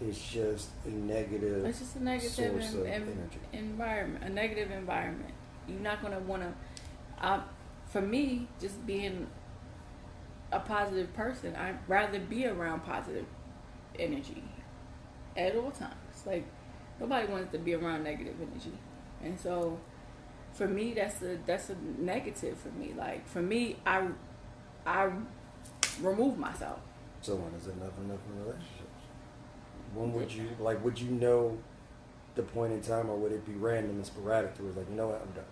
It's 0.03 0.19
just 0.31 0.69
a 0.85 0.91
negative 0.91 1.65
It's 1.65 1.79
just 1.79 1.97
a 1.97 2.05
negative 2.05 2.33
source 2.33 2.75
en- 2.75 2.81
of 2.81 2.87
en- 2.87 3.03
energy. 3.03 3.39
environment, 3.55 4.25
a 4.25 4.29
negative 4.29 4.71
environment. 4.73 5.33
You're 5.67 5.81
not 5.81 6.03
gonna 6.03 6.21
wanna. 6.21 6.53
Um, 7.23 7.45
for 7.87 8.03
me, 8.03 8.47
just 8.61 8.85
being 8.87 9.27
a 10.53 10.61
positive 10.61 11.13
person, 11.15 11.55
I'd 11.57 11.79
rather 11.89 12.19
be 12.19 12.47
around 12.47 12.81
positive 12.85 13.27
energy 13.99 14.43
at 15.37 15.57
all 15.57 15.71
times. 15.71 15.95
Like 16.25 16.47
nobody 17.01 17.27
wants 17.27 17.53
to 17.53 17.59
be 17.59 17.75
around 17.75 18.05
negative 18.05 18.37
energy, 18.41 18.73
and 19.23 19.39
so 19.39 19.79
for 20.53 20.67
me, 20.67 20.95
that's 20.95 21.23
a 21.23 21.39
that's 21.47 21.71
a 21.71 21.77
negative 21.99 22.59
for 22.59 22.71
me. 22.71 22.95
Like 22.97 23.29
for 23.29 23.43
me, 23.43 23.77
I 23.87 24.09
I 24.87 25.11
remove 26.01 26.39
myself. 26.39 26.79
So 27.21 27.35
when 27.35 27.53
is 27.55 27.67
enough 27.67 27.99
enough 27.99 28.21
in 28.29 28.39
relationships? 28.39 28.83
When 29.95 30.13
would 30.13 30.33
you 30.33 30.49
like 30.59 30.83
would 30.85 31.01
you 31.01 31.11
know 31.11 31.59
the 32.37 32.43
point 32.43 32.73
in 32.73 32.81
time 32.81 33.11
or 33.11 33.17
would 33.17 33.33
it 33.33 33.45
be 33.45 33.55
random 33.55 33.97
and 33.97 34.07
sporadic 34.07 34.55
to 34.55 34.63
where 34.63 34.69
it's 34.69 34.79
like, 34.79 34.89
you 34.89 34.95
know 34.95 35.09
what, 35.09 35.23
I'm 35.23 35.33
done. 35.33 35.45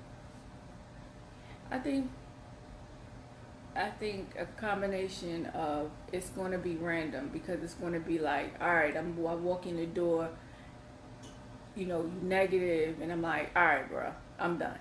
I 1.71 1.79
think 1.79 2.11
I 3.77 3.91
think 3.91 4.35
a 4.39 4.47
combination 4.61 5.47
of 5.47 5.91
it's 6.13 6.29
going 6.31 6.53
to 6.53 6.59
be 6.59 6.77
random 6.77 7.31
because 7.33 7.63
it's 7.63 7.75
going 7.75 7.93
to 7.93 8.01
be 8.01 8.19
like, 8.19 8.55
all 8.61 8.73
right, 8.73 8.97
I'm 8.97 9.19
I 9.27 9.35
walk 9.35 9.67
in 9.67 9.77
the 9.77 9.87
door, 9.87 10.29
you 11.75 11.87
know, 11.87 12.09
negative, 12.23 13.01
and 13.01 13.11
I'm 13.11 13.23
like, 13.23 13.51
all 13.57 13.65
right, 13.65 13.89
bro, 13.89 14.13
I'm 14.39 14.59
done. 14.59 14.79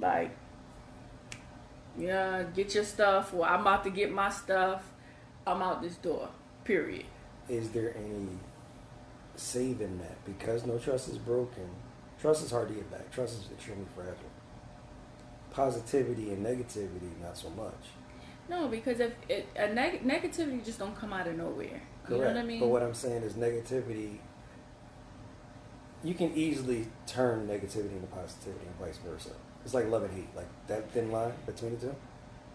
Like, 0.00 0.36
yeah, 1.98 2.42
get 2.54 2.74
your 2.74 2.84
stuff, 2.84 3.32
Well, 3.32 3.48
I'm 3.48 3.60
about 3.60 3.84
to 3.84 3.90
get 3.90 4.12
my 4.12 4.28
stuff. 4.30 4.82
I'm 5.46 5.62
out 5.62 5.80
this 5.80 5.94
door. 5.94 6.28
Period. 6.64 7.06
Is 7.48 7.70
there 7.70 7.96
any 7.96 8.40
saving 9.36 9.98
that? 9.98 10.24
Because 10.24 10.66
no 10.66 10.78
trust 10.78 11.08
is 11.08 11.18
broken. 11.18 11.70
Trust 12.20 12.44
is 12.44 12.50
hard 12.50 12.68
to 12.68 12.74
get 12.74 12.90
back. 12.90 13.10
Trust 13.12 13.38
is 13.38 13.50
extremely 13.52 13.86
fragile. 13.94 14.35
Positivity 15.56 16.32
and 16.32 16.44
negativity, 16.44 17.18
not 17.22 17.38
so 17.38 17.48
much. 17.48 17.72
No, 18.46 18.68
because 18.68 19.00
if 19.00 19.12
it, 19.26 19.48
a 19.56 19.72
neg- 19.72 20.04
negativity 20.04 20.62
just 20.62 20.78
don't 20.78 20.94
come 20.94 21.14
out 21.14 21.26
of 21.26 21.36
nowhere. 21.38 21.80
You 22.10 22.18
know 22.18 22.26
what 22.26 22.36
I 22.36 22.42
mean? 22.42 22.60
But 22.60 22.68
what 22.68 22.82
I'm 22.82 22.92
saying 22.92 23.22
is 23.22 23.32
negativity. 23.32 24.18
You 26.04 26.12
can 26.12 26.32
easily 26.34 26.88
turn 27.06 27.48
negativity 27.48 27.92
into 27.92 28.06
positivity 28.08 28.66
and 28.66 28.76
vice 28.78 28.98
versa. 28.98 29.30
It's 29.64 29.72
like 29.72 29.88
love 29.88 30.02
and 30.02 30.12
hate, 30.12 30.28
like 30.36 30.46
that 30.66 30.90
thin 30.92 31.10
line 31.10 31.32
between 31.46 31.72
the 31.78 31.86
two. 31.86 31.96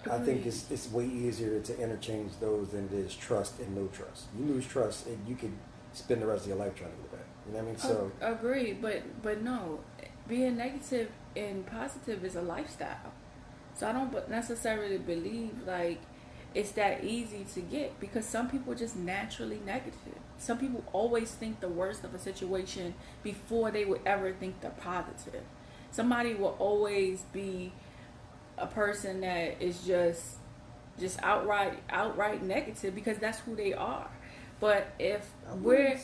I 0.10 0.20
think 0.20 0.46
it's 0.46 0.70
it's 0.70 0.91
way 0.91 1.05
easier 1.05 1.60
to 1.60 1.79
interchange 1.79 2.34
those 2.39 2.70
than 2.70 2.86
it 2.86 2.93
is 2.93 3.15
trust 3.15 3.60
and 3.60 3.75
no 3.75 3.88
trust. 3.88 4.25
You 4.38 4.46
lose 4.46 4.67
trust, 4.67 5.08
and 5.08 5.17
you 5.27 5.36
could 5.36 5.53
spend 5.93 6.22
the 6.22 6.27
rest 6.27 6.43
of 6.43 6.50
your 6.50 6.58
life 6.58 6.75
trying 6.75 6.91
to 6.91 6.98
get 6.98 7.05
it 7.05 7.12
back. 7.12 7.25
You 7.48 7.53
know 7.53 7.58
what 7.58 7.63
I 7.63 7.72
mean? 7.72 7.77
So 7.79 8.12
Ag- 8.22 8.34
agree, 8.36 8.74
but 8.74 9.01
but 9.24 9.41
no, 9.41 9.79
being 10.27 10.55
negative 10.58 11.10
and 11.35 11.65
positive 11.65 12.23
is 12.23 12.35
a 12.35 12.41
lifestyle. 12.41 13.13
So 13.75 13.88
I 13.88 13.93
don't 13.93 14.29
necessarily 14.29 14.97
believe 14.97 15.65
like 15.65 16.01
it's 16.53 16.71
that 16.71 17.03
easy 17.03 17.45
to 17.53 17.61
get 17.61 18.00
because 18.00 18.25
some 18.25 18.50
people 18.50 18.75
just 18.75 18.95
naturally 18.95 19.61
negative. 19.65 20.19
Some 20.38 20.57
people 20.57 20.83
always 20.91 21.31
think 21.31 21.59
the 21.61 21.69
worst 21.69 22.03
of 22.03 22.13
a 22.13 22.19
situation 22.19 22.93
before 23.23 23.71
they 23.71 23.85
would 23.85 24.01
ever 24.05 24.33
think 24.33 24.61
the 24.61 24.69
positive. 24.69 25.43
Somebody 25.91 26.33
will 26.33 26.55
always 26.59 27.21
be 27.31 27.71
a 28.57 28.67
person 28.67 29.21
that 29.21 29.61
is 29.61 29.85
just 29.85 30.38
just 31.00 31.17
outright 31.23 31.79
outright 31.89 32.43
negative 32.43 32.93
because 32.93 33.17
that's 33.17 33.39
who 33.39 33.55
they 33.55 33.73
are. 33.73 34.09
But 34.59 34.93
if 35.00 35.29
we're 35.55 36.00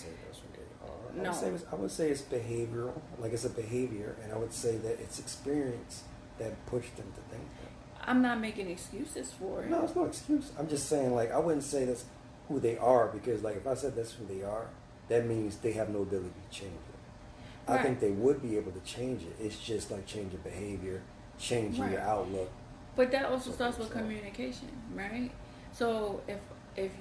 wouldn't 1.16 1.16
say 1.16 1.16
that's 1.16 1.16
what 1.16 1.16
they 1.16 1.24
are. 1.24 1.24
I 1.24 1.24
No. 1.24 1.30
would, 1.30 1.40
say 1.40 1.50
it's, 1.50 1.66
I 1.72 1.76
would 1.76 1.92
say 1.92 2.10
it's 2.10 2.22
behavioral, 2.22 3.02
like 3.20 3.34
it's 3.34 3.46
a 3.46 3.50
behavior, 3.50 4.16
and 4.24 4.34
I 4.34 4.38
would 4.38 4.54
say 4.54 4.78
that 4.78 5.00
it's 5.00 5.20
experience 5.20 6.04
that 6.40 6.66
pushed 6.66 6.96
them 6.98 7.12
to 7.16 7.22
think 7.36 7.48
that. 7.62 8.10
I'm 8.10 8.22
not 8.22 8.40
making 8.40 8.70
excuses 8.70 9.34
for 9.34 9.64
it. 9.64 9.70
No, 9.70 9.84
it's 9.84 9.96
no 9.96 10.06
excuse. 10.06 10.52
I'm 10.58 10.68
just 10.70 10.88
saying, 10.88 11.14
like, 11.14 11.32
I 11.32 11.40
wouldn't 11.40 11.64
say 11.64 11.86
that's 11.86 12.06
who 12.48 12.60
they 12.60 12.78
are 12.78 13.08
because, 13.08 13.44
like, 13.44 13.58
if 13.58 13.68
I 13.68 13.74
said 13.74 13.96
that's 13.96 14.14
who 14.14 14.26
they 14.26 14.44
are, 14.44 14.68
that 15.10 15.26
means 15.26 15.58
they 15.58 15.74
have 15.74 15.90
no 15.90 16.04
ability 16.04 16.30
to 16.50 16.58
change 16.58 16.74
it. 16.74 17.70
I 17.70 17.84
think 17.84 18.00
they 18.00 18.12
would 18.12 18.42
be 18.42 18.56
able 18.56 18.72
to 18.72 18.80
change 18.82 19.24
it. 19.24 19.36
It's 19.42 19.60
just 19.60 19.92
like 19.92 20.06
changing 20.06 20.40
behavior, 20.40 21.02
changing 21.38 21.92
your 21.92 22.00
outlook. 22.00 22.50
But 22.96 23.12
that 23.12 23.26
also 23.26 23.52
starts 23.52 23.78
with 23.78 23.92
communication, 23.92 24.70
right? 24.96 25.32
So 25.74 26.22
if 26.30 26.40
if 26.78 26.92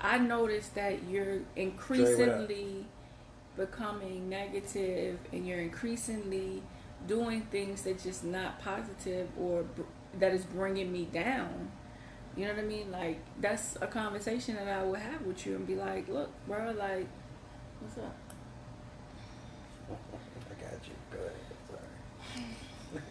I 0.00 0.18
notice 0.18 0.68
that 0.68 1.02
you're 1.08 1.40
increasingly 1.56 2.86
becoming 3.56 4.28
negative 4.28 5.18
and 5.32 5.46
you're 5.46 5.60
increasingly 5.60 6.62
doing 7.06 7.42
things 7.42 7.82
that 7.82 8.02
just 8.02 8.24
not 8.24 8.60
positive 8.60 9.28
or 9.38 9.62
br- 9.62 9.82
that 10.18 10.32
is 10.32 10.44
bringing 10.44 10.92
me 10.92 11.04
down, 11.12 11.70
you 12.36 12.46
know 12.46 12.54
what 12.54 12.62
I 12.62 12.66
mean? 12.66 12.90
Like 12.90 13.18
that's 13.40 13.76
a 13.80 13.86
conversation 13.86 14.56
that 14.56 14.68
I 14.68 14.82
would 14.82 15.00
have 15.00 15.22
with 15.22 15.46
you 15.46 15.56
and 15.56 15.66
be 15.66 15.74
like, 15.74 16.08
look, 16.08 16.30
bro, 16.46 16.72
like, 16.72 17.06
what's 17.80 17.98
up? 17.98 18.16
I 19.90 20.62
got 20.62 20.80
you. 20.86 20.94
Go 21.10 21.18
ahead. 21.18 21.32
Sorry. 22.94 23.02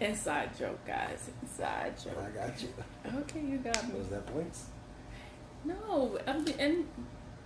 Inside 0.08 0.58
joke, 0.58 0.84
guys. 0.86 1.30
Inside 1.42 1.94
joke. 2.02 2.18
I 2.18 2.30
got 2.30 2.60
you. 2.60 2.68
Okay, 3.20 3.40
you 3.40 3.58
got 3.58 3.88
me. 3.92 3.98
Was 3.98 4.08
that 4.08 4.26
points? 4.26 4.66
No, 5.64 6.18
I'm 6.26 6.44
and 6.58 6.86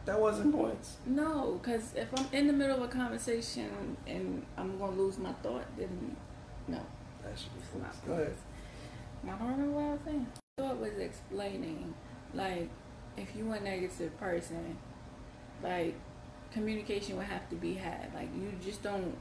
That 0.09 0.19
wasn't 0.19 0.55
points. 0.55 0.97
No, 1.05 1.61
because 1.61 1.93
if 1.95 2.09
I'm 2.19 2.25
in 2.33 2.47
the 2.47 2.53
middle 2.55 2.79
of 2.79 2.83
a 2.83 2.88
conversation 2.88 3.95
and 4.07 4.43
I'm 4.57 4.79
gonna 4.79 4.97
lose 4.97 5.19
my 5.19 5.35
thought, 5.43 5.67
then 5.77 6.17
no. 6.67 6.81
That 7.23 7.38
should 7.38 7.53
be 7.55 7.61
points. 7.79 7.99
Go 8.07 8.15
ahead. 8.15 8.35
I 9.23 9.29
don't 9.37 9.50
remember 9.50 9.73
what 9.73 9.85
I 9.85 9.91
was 9.91 10.00
saying. 10.07 10.27
I 10.59 10.62
thought 10.62 10.79
was 10.79 10.97
explaining, 10.99 11.93
like, 12.33 12.71
if 13.19 13.37
you 13.37 13.53
a 13.53 13.61
negative 13.61 14.19
person, 14.19 14.79
like, 15.62 15.95
communication 16.53 17.19
would 17.19 17.27
have 17.27 17.47
to 17.50 17.57
be 17.57 17.75
had. 17.75 18.11
Like, 18.15 18.31
you 18.35 18.50
just 18.65 18.83
don't, 18.83 19.15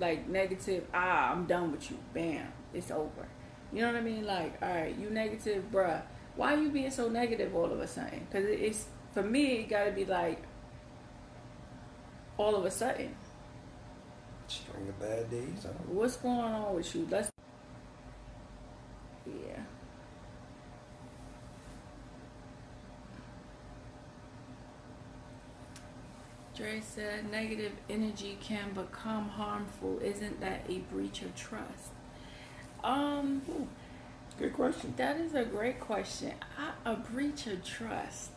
like, 0.00 0.28
negative, 0.28 0.88
ah, 0.92 1.30
I'm 1.30 1.46
done 1.46 1.70
with 1.70 1.88
you. 1.88 1.98
Bam, 2.12 2.48
it's 2.74 2.90
over. 2.90 3.28
You 3.72 3.82
know 3.82 3.92
what 3.92 3.96
I 3.96 4.00
mean? 4.00 4.26
Like, 4.26 4.60
all 4.60 4.74
right, 4.74 4.98
you 4.98 5.08
negative, 5.08 5.70
bruh. 5.72 6.02
Why 6.34 6.54
are 6.54 6.60
you 6.60 6.70
being 6.70 6.90
so 6.90 7.08
negative 7.08 7.54
all 7.54 7.70
of 7.70 7.78
a 7.78 7.86
sudden? 7.86 8.26
Because 8.28 8.44
it's, 8.48 8.86
for 9.16 9.22
me, 9.22 9.60
it 9.60 9.70
got 9.70 9.84
to 9.84 9.92
be 9.92 10.04
like 10.04 10.42
all 12.36 12.54
of 12.54 12.66
a 12.66 12.70
sudden. 12.70 13.14
String 14.46 14.86
of 14.90 15.00
bad 15.00 15.30
days. 15.30 15.62
Huh? 15.62 15.70
What's 15.88 16.18
going 16.18 16.36
on 16.36 16.74
with 16.74 16.94
you? 16.94 17.08
Let's. 17.10 17.30
Yeah. 19.26 19.62
Dre 26.54 26.82
said, 26.82 27.30
negative 27.30 27.72
energy 27.88 28.36
can 28.42 28.74
become 28.74 29.30
harmful. 29.30 29.98
Isn't 30.02 30.42
that 30.42 30.66
a 30.68 30.80
breach 30.92 31.22
of 31.22 31.34
trust? 31.34 31.92
Um, 32.84 33.40
Ooh, 33.48 33.66
good 34.38 34.52
question. 34.52 34.92
That 34.98 35.16
is 35.16 35.32
a 35.32 35.46
great 35.46 35.80
question. 35.80 36.34
I, 36.58 36.92
a 36.92 36.96
breach 36.96 37.46
of 37.46 37.64
trust. 37.64 38.32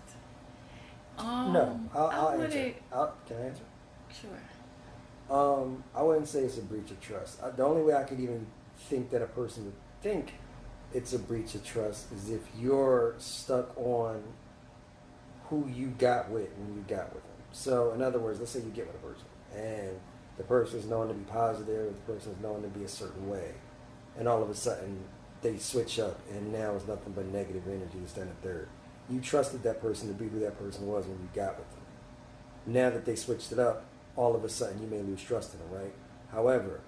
Um, 1.20 1.54
no, 1.54 1.80
I'll, 1.94 2.08
I 2.08 2.16
I'll 2.16 2.42
answer. 2.42 2.74
I'll, 2.92 3.14
can 3.28 3.38
I 3.38 3.42
answer? 3.42 3.64
Sure. 4.22 5.36
Um, 5.38 5.84
I 5.96 6.02
wouldn't 6.02 6.28
say 6.28 6.40
it's 6.40 6.58
a 6.58 6.62
breach 6.62 6.90
of 6.92 7.00
trust. 7.02 7.42
Uh, 7.42 7.52
The 7.52 7.64
only 7.64 7.84
way 7.84 7.94
I 7.94 8.04
could 8.04 8.20
even 8.20 8.48
think 8.78 9.12
that 9.12 9.22
a 9.22 9.28
person 9.28 9.66
would 9.66 9.74
think 10.02 10.34
it's 10.94 11.14
a 11.14 11.20
breach 11.20 11.54
of 11.56 11.64
trust 11.64 12.12
is 12.12 12.30
if 12.32 12.42
you're 12.58 13.14
stuck 13.20 13.78
on 13.78 14.24
who 15.50 15.68
you 15.68 15.88
got 15.98 16.30
with 16.30 16.50
when 16.58 16.76
you 16.76 16.84
got 16.88 17.14
with 17.14 17.24
them. 17.24 17.34
So, 17.52 17.92
in 17.94 18.02
other 18.02 18.20
words, 18.20 18.40
let's 18.40 18.52
say 18.52 18.60
you 18.60 18.70
get 18.70 18.88
with 18.88 18.96
a 18.96 19.00
person 19.00 19.26
and 19.56 20.00
the 20.38 20.44
person 20.44 20.80
is 20.80 20.86
known 20.86 21.08
to 21.10 21.14
be 21.14 21.24
positive, 21.26 21.94
the 22.06 22.14
person 22.14 22.32
is 22.32 22.40
known 22.42 22.62
to 22.62 22.68
be 22.70 22.84
a 22.86 22.88
certain 22.88 23.30
way, 23.30 23.54
and 24.18 24.28
all 24.28 24.42
of 24.42 24.50
a 24.50 24.56
sudden 24.56 24.98
they 25.42 25.58
switch 25.58 26.00
up 26.00 26.20
and 26.32 26.52
now 26.52 26.76
it's 26.76 26.88
nothing 26.88 27.14
but 27.14 27.26
negative 27.26 27.64
energy 27.68 27.98
instead 27.98 28.28
of 28.28 28.34
third. 28.42 28.68
You 29.10 29.20
trusted 29.20 29.64
that 29.64 29.82
person 29.82 30.08
to 30.08 30.14
be 30.14 30.28
who 30.28 30.40
that 30.40 30.60
person 30.60 30.88
was 30.88 31.06
when 31.06 31.18
you 31.18 31.30
got 31.34 31.58
with 31.58 31.70
them. 31.72 31.82
Now 32.66 32.90
that 32.92 33.06
they 33.06 33.16
switched 33.16 33.52
it 33.52 33.60
up, 33.60 33.86
all 34.16 34.36
of 34.36 34.44
a 34.44 34.50
sudden 34.50 34.82
you 34.82 34.88
may 34.88 35.02
lose 35.02 35.24
trust 35.24 35.54
in 35.54 35.60
them, 35.60 35.70
right? 35.72 35.94
However, 36.32 36.82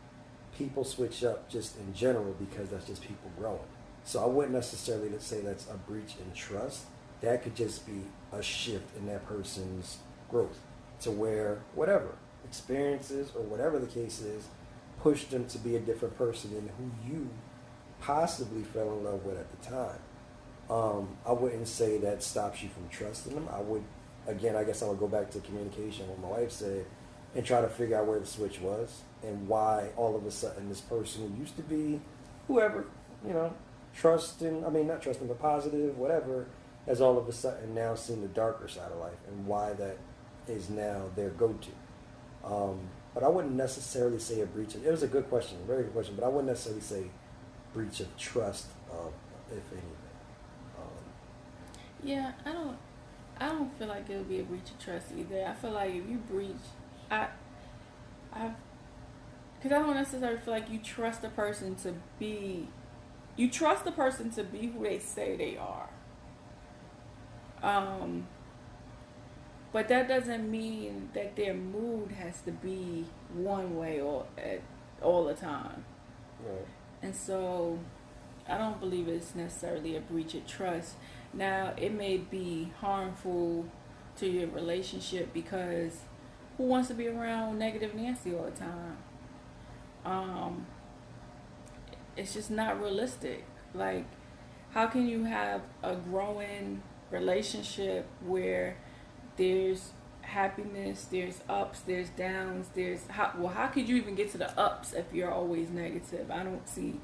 people 0.58 0.84
switch 0.84 1.24
up 1.24 1.50
just 1.50 1.78
in 1.78 1.94
general 1.94 2.36
because 2.40 2.70
that's 2.70 2.86
just 2.86 3.02
people 3.02 3.32
growing. 3.38 3.60
So 4.04 4.24
I 4.24 4.28
wouldn't 4.28 4.54
necessarily 4.54 5.12
say 5.20 5.42
that's 5.42 5.68
a 5.70 5.76
breach 5.76 6.16
in 6.20 6.32
trust. 6.34 6.86
That 7.22 7.44
could 7.44 7.56
just 7.56 7.86
be 7.86 8.02
a 8.32 8.42
shift 8.42 8.96
in 8.98 9.08
that 9.08 9.26
person's 9.26 9.98
growth 10.30 10.60
to 11.02 11.12
where 11.12 11.60
whatever 11.74 12.16
experiences 12.46 13.32
or 13.36 13.42
whatever 13.44 13.80
the 13.80 13.88
case 13.88 14.22
is 14.22 14.46
pushed 15.02 15.32
them 15.32 15.48
to 15.48 15.58
be 15.58 15.76
a 15.76 15.80
different 15.80 16.18
person 16.18 16.54
than 16.54 16.70
who 16.78 17.12
you 17.12 17.30
possibly 18.00 18.64
fell 18.64 18.92
in 18.94 19.04
love 19.04 19.26
with 19.26 19.38
at 19.38 19.50
the 19.52 19.70
time. 19.70 20.00
Um, 20.72 21.18
I 21.28 21.34
wouldn't 21.34 21.68
say 21.68 21.98
that 21.98 22.24
stops 22.24 22.64
you 22.64 22.70
from 22.70 22.88
trusting 22.88 23.36
them. 23.36 23.50
I 23.52 23.60
would, 23.60 23.84
again, 24.26 24.56
I 24.56 24.64
guess 24.64 24.82
I 24.82 24.88
would 24.88 25.00
go 25.00 25.08
back 25.08 25.30
to 25.32 25.42
communication, 25.42 26.08
what 26.08 26.22
my 26.22 26.40
wife 26.40 26.52
said, 26.52 26.86
and 27.36 27.46
try 27.46 27.60
to 27.60 27.68
figure 27.68 27.98
out 27.98 28.08
where 28.08 28.20
the 28.20 28.26
switch 28.26 28.62
was 28.62 29.02
and 29.22 29.50
why 29.50 29.90
all 29.98 30.16
of 30.16 30.26
a 30.26 30.32
sudden 30.32 30.70
this 30.70 30.80
person 30.80 31.30
who 31.30 31.40
used 31.40 31.58
to 31.58 31.62
be 31.64 32.00
whoever, 32.48 32.86
you 33.28 33.34
know, 33.34 33.54
trusting, 33.94 34.66
I 34.66 34.70
mean, 34.70 34.88
not 34.88 35.02
trusting, 35.02 35.28
but 35.28 35.40
positive, 35.40 35.98
whatever, 35.98 36.48
has 36.88 37.02
all 37.02 37.18
of 37.18 37.28
a 37.28 37.34
sudden 37.34 37.76
now 37.76 37.94
seen 37.96 38.22
the 38.22 38.30
darker 38.30 38.70
side 38.70 38.92
of 38.92 38.98
life 38.98 39.20
and 39.28 39.46
why 39.46 39.74
that 39.74 39.98
is 40.48 40.70
now 40.70 41.04
their 41.18 41.32
go 41.32 41.54
to. 41.54 42.50
Um, 42.50 42.80
but 43.14 43.24
I 43.24 43.28
wouldn't 43.28 43.56
necessarily 43.56 44.20
say 44.20 44.40
a 44.40 44.46
breach 44.46 44.76
of, 44.76 44.86
it 44.86 44.90
was 44.90 45.04
a 45.04 45.08
good 45.08 45.28
question, 45.28 45.58
a 45.64 45.68
very 45.68 45.84
good 45.84 45.94
question, 45.94 46.16
but 46.16 46.24
I 46.24 46.30
wouldn't 46.30 46.48
necessarily 46.48 46.82
say 46.82 47.12
breach 47.74 48.00
of 48.00 48.16
trust, 48.18 48.68
uh, 48.90 49.10
if 49.52 49.72
anything. 49.72 50.01
Yeah, 52.04 52.32
I 52.46 52.52
don't. 52.52 52.78
I 53.40 53.50
don't 53.50 53.78
feel 53.78 53.88
like 53.88 54.10
it'll 54.10 54.24
be 54.24 54.40
a 54.40 54.44
breach 54.44 54.70
of 54.70 54.80
trust 54.80 55.08
either. 55.18 55.46
I 55.48 55.54
feel 55.54 55.72
like 55.72 55.90
if 55.96 56.08
you 56.08 56.18
breach, 56.30 56.56
I, 57.10 57.28
I, 58.32 58.52
because 59.58 59.76
I 59.76 59.82
don't 59.82 59.96
necessarily 59.96 60.40
feel 60.40 60.54
like 60.54 60.70
you 60.70 60.78
trust 60.80 61.22
the 61.24 61.30
person 61.30 61.76
to 61.78 61.96
be, 62.20 62.68
you 63.36 63.50
trust 63.50 63.84
the 63.86 63.92
person 63.92 64.30
to 64.32 64.44
be 64.44 64.68
who 64.68 64.84
they 64.84 65.00
say 65.00 65.36
they 65.36 65.58
are. 65.58 65.90
Um. 67.64 68.28
But 69.74 69.88
that 69.88 70.08
doesn't 70.08 70.50
mean 70.52 71.10
that 71.14 71.36
their 71.36 71.54
mood 71.54 72.12
has 72.12 72.42
to 72.42 72.52
be 72.52 73.06
one 73.34 73.78
way 73.78 74.02
all 74.02 74.28
at 74.38 74.62
all 75.02 75.26
the 75.26 75.34
time. 75.34 75.86
right. 76.46 76.68
And 77.02 77.16
so 77.16 77.80
I 78.48 78.58
don't 78.58 78.80
believe 78.80 79.08
it's 79.08 79.34
necessarily 79.36 79.96
a 79.96 80.02
breach 80.02 80.34
of 80.36 80.46
trust. 80.46 80.96
Now, 81.34 81.74
it 81.78 81.94
may 81.94 82.18
be 82.18 82.72
harmful 82.80 83.66
to 84.18 84.28
your 84.28 84.48
relationship 84.48 85.34
because 85.34 86.02
who 86.58 86.64
wants 86.64 86.90
to 86.90 86.94
be 86.94 87.08
around 87.08 87.58
negative 87.58 87.96
Nancy 87.96 88.36
all 88.36 88.46
the 88.46 88.52
time? 88.52 88.98
Um, 90.06 90.66
it's 92.18 92.34
just 92.34 92.52
not 92.52 92.82
realistic. 92.82 93.46
Like, 93.74 94.06
how 94.72 94.88
can 94.88 95.08
you 95.08 95.24
have 95.24 95.62
a 95.84 95.96
growing 95.96 96.84
relationship 97.10 98.08
where 98.26 98.78
there's 99.38 99.92
happiness, 100.22 101.06
there's 101.06 101.42
ups, 101.50 101.82
there's 101.82 102.10
downs, 102.10 102.70
there's 102.74 103.06
how 103.08 103.34
well 103.38 103.52
how 103.54 103.68
could 103.68 103.88
you 103.90 103.98
even 103.98 104.16
get 104.16 104.32
to 104.32 104.38
the 104.38 104.58
ups 104.60 104.94
if 104.94 105.06
you're 105.14 105.32
always 105.32 105.70
negative? 105.70 106.30
I 106.32 106.44
don't 106.44 106.68
see 106.68 107.00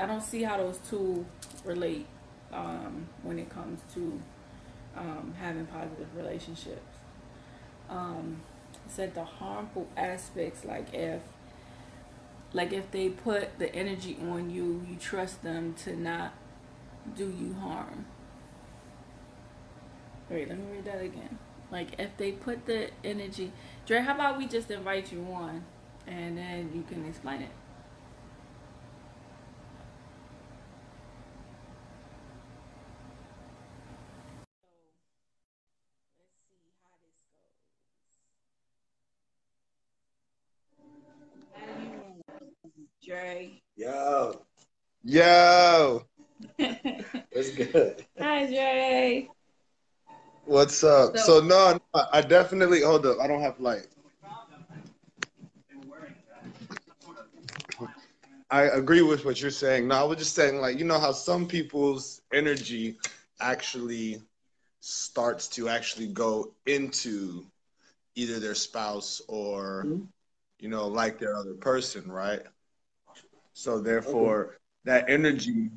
I 0.00 0.06
don't 0.06 0.22
see 0.22 0.42
how 0.42 0.56
those 0.56 0.78
two 0.88 1.26
relate 1.64 2.06
um, 2.52 3.08
when 3.22 3.38
it 3.38 3.48
comes 3.50 3.80
to 3.94 4.20
um, 4.96 5.34
having 5.38 5.66
positive 5.66 6.08
relationships. 6.16 6.96
Um, 7.88 8.42
said 8.86 9.14
the 9.14 9.24
harmful 9.24 9.86
aspects 9.96 10.64
like 10.64 10.92
if 10.92 11.22
like 12.52 12.72
if 12.72 12.90
they 12.90 13.08
put 13.08 13.58
the 13.58 13.72
energy 13.74 14.16
on 14.28 14.50
you, 14.50 14.84
you 14.88 14.96
trust 14.96 15.42
them 15.42 15.74
to 15.84 15.94
not 15.94 16.32
do 17.16 17.24
you 17.24 17.54
harm. 17.54 18.06
Wait, 20.28 20.48
let 20.48 20.58
me 20.58 20.64
read 20.72 20.84
that 20.84 21.00
again. 21.00 21.38
Like 21.70 21.98
if 21.98 22.16
they 22.16 22.32
put 22.32 22.66
the 22.66 22.90
energy, 23.04 23.52
Dre, 23.86 24.00
how 24.00 24.14
about 24.14 24.38
we 24.38 24.46
just 24.46 24.70
invite 24.70 25.12
you 25.12 25.24
on, 25.32 25.64
and 26.06 26.36
then 26.36 26.70
you 26.74 26.82
can 26.82 27.06
explain 27.06 27.42
it. 27.42 27.50
Dre. 43.30 43.62
Yo, 43.76 44.42
Yo, 45.04 46.02
that's 46.58 47.50
good. 47.50 48.04
Hi, 48.18 48.46
Dre. 48.46 49.28
what's 50.44 50.82
up? 50.82 51.16
So- 51.16 51.40
So, 51.40 51.46
no, 51.46 51.78
no, 51.94 52.06
I 52.12 52.22
definitely 52.22 52.82
hold 52.82 53.06
up. 53.06 53.18
I 53.20 53.28
don't 53.28 53.40
have 53.40 53.60
light. 53.60 53.86
I 58.50 58.62
agree 58.62 59.02
with 59.02 59.24
what 59.24 59.40
you're 59.40 59.52
saying. 59.52 59.86
No, 59.86 59.94
I 59.94 60.02
was 60.02 60.18
just 60.18 60.34
saying, 60.34 60.60
like, 60.60 60.76
you 60.76 60.84
know 60.84 60.98
how 60.98 61.12
some 61.12 61.46
people's 61.46 62.22
energy 62.32 62.98
actually 63.40 64.20
starts 64.80 65.46
to 65.48 65.68
actually 65.68 66.08
go 66.08 66.52
into 66.66 67.46
either 68.16 68.40
their 68.40 68.56
spouse 68.56 69.22
or, 69.28 69.84
Mhm. 69.86 70.08
you 70.58 70.68
know, 70.68 70.88
like 70.88 71.20
their 71.20 71.36
other 71.36 71.54
person, 71.54 72.10
right? 72.10 72.44
So 73.60 73.80
therefore, 73.80 74.58
that 74.84 75.08
energy 75.08 75.68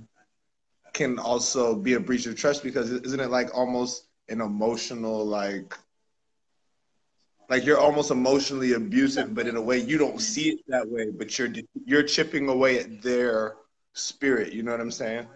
can 0.93 1.19
also 1.19 1.75
be 1.75 1.93
a 1.93 1.99
breach 1.99 2.25
of 2.25 2.35
trust 2.35 2.63
because 2.63 2.91
isn't 2.91 3.19
it 3.19 3.29
like 3.29 3.53
almost 3.53 4.07
an 4.29 4.41
emotional 4.41 5.25
like 5.25 5.75
like 7.49 7.65
you're 7.65 7.79
almost 7.79 8.11
emotionally 8.11 8.73
abusive 8.73 9.33
but 9.33 9.47
in 9.47 9.55
a 9.55 9.61
way 9.61 9.79
you 9.79 9.97
don't 9.97 10.21
see 10.21 10.49
it 10.51 10.59
that 10.67 10.87
way 10.87 11.09
but 11.09 11.37
you're 11.37 11.49
you're 11.85 12.03
chipping 12.03 12.47
away 12.47 12.79
at 12.79 13.01
their 13.01 13.55
spirit 13.93 14.53
you 14.53 14.61
know 14.61 14.71
what 14.71 14.79
i'm 14.79 14.91
saying 14.91 15.27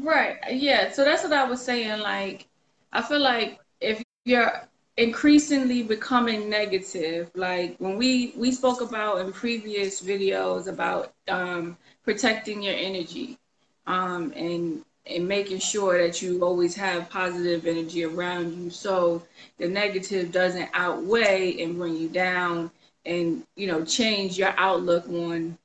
Right. 0.00 0.38
Yeah. 0.50 0.90
So 0.92 1.04
that's 1.04 1.22
what 1.22 1.32
I 1.32 1.44
was 1.44 1.62
saying. 1.62 2.00
Like, 2.00 2.48
I 2.92 3.02
feel 3.02 3.20
like 3.20 3.60
if 3.80 4.02
you're 4.24 4.68
increasingly 4.96 5.82
becoming 5.82 6.50
negative, 6.50 7.30
like 7.34 7.76
when 7.78 7.96
we 7.96 8.32
we 8.36 8.52
spoke 8.52 8.80
about 8.80 9.20
in 9.20 9.32
previous 9.32 10.02
videos 10.02 10.66
about 10.68 11.12
um, 11.28 11.76
protecting 12.04 12.62
your 12.62 12.74
energy, 12.76 13.38
um, 13.86 14.32
and 14.36 14.84
and 15.06 15.26
making 15.26 15.58
sure 15.58 15.98
that 15.98 16.22
you 16.22 16.42
always 16.44 16.74
have 16.74 17.10
positive 17.10 17.66
energy 17.66 18.04
around 18.04 18.52
you, 18.54 18.70
so 18.70 19.22
the 19.58 19.68
negative 19.68 20.30
doesn't 20.30 20.68
outweigh 20.74 21.60
and 21.62 21.76
bring 21.76 21.96
you 21.96 22.08
down, 22.08 22.70
and 23.06 23.44
you 23.56 23.66
know 23.66 23.84
change 23.84 24.38
your 24.38 24.54
outlook 24.58 25.08
on, 25.08 25.56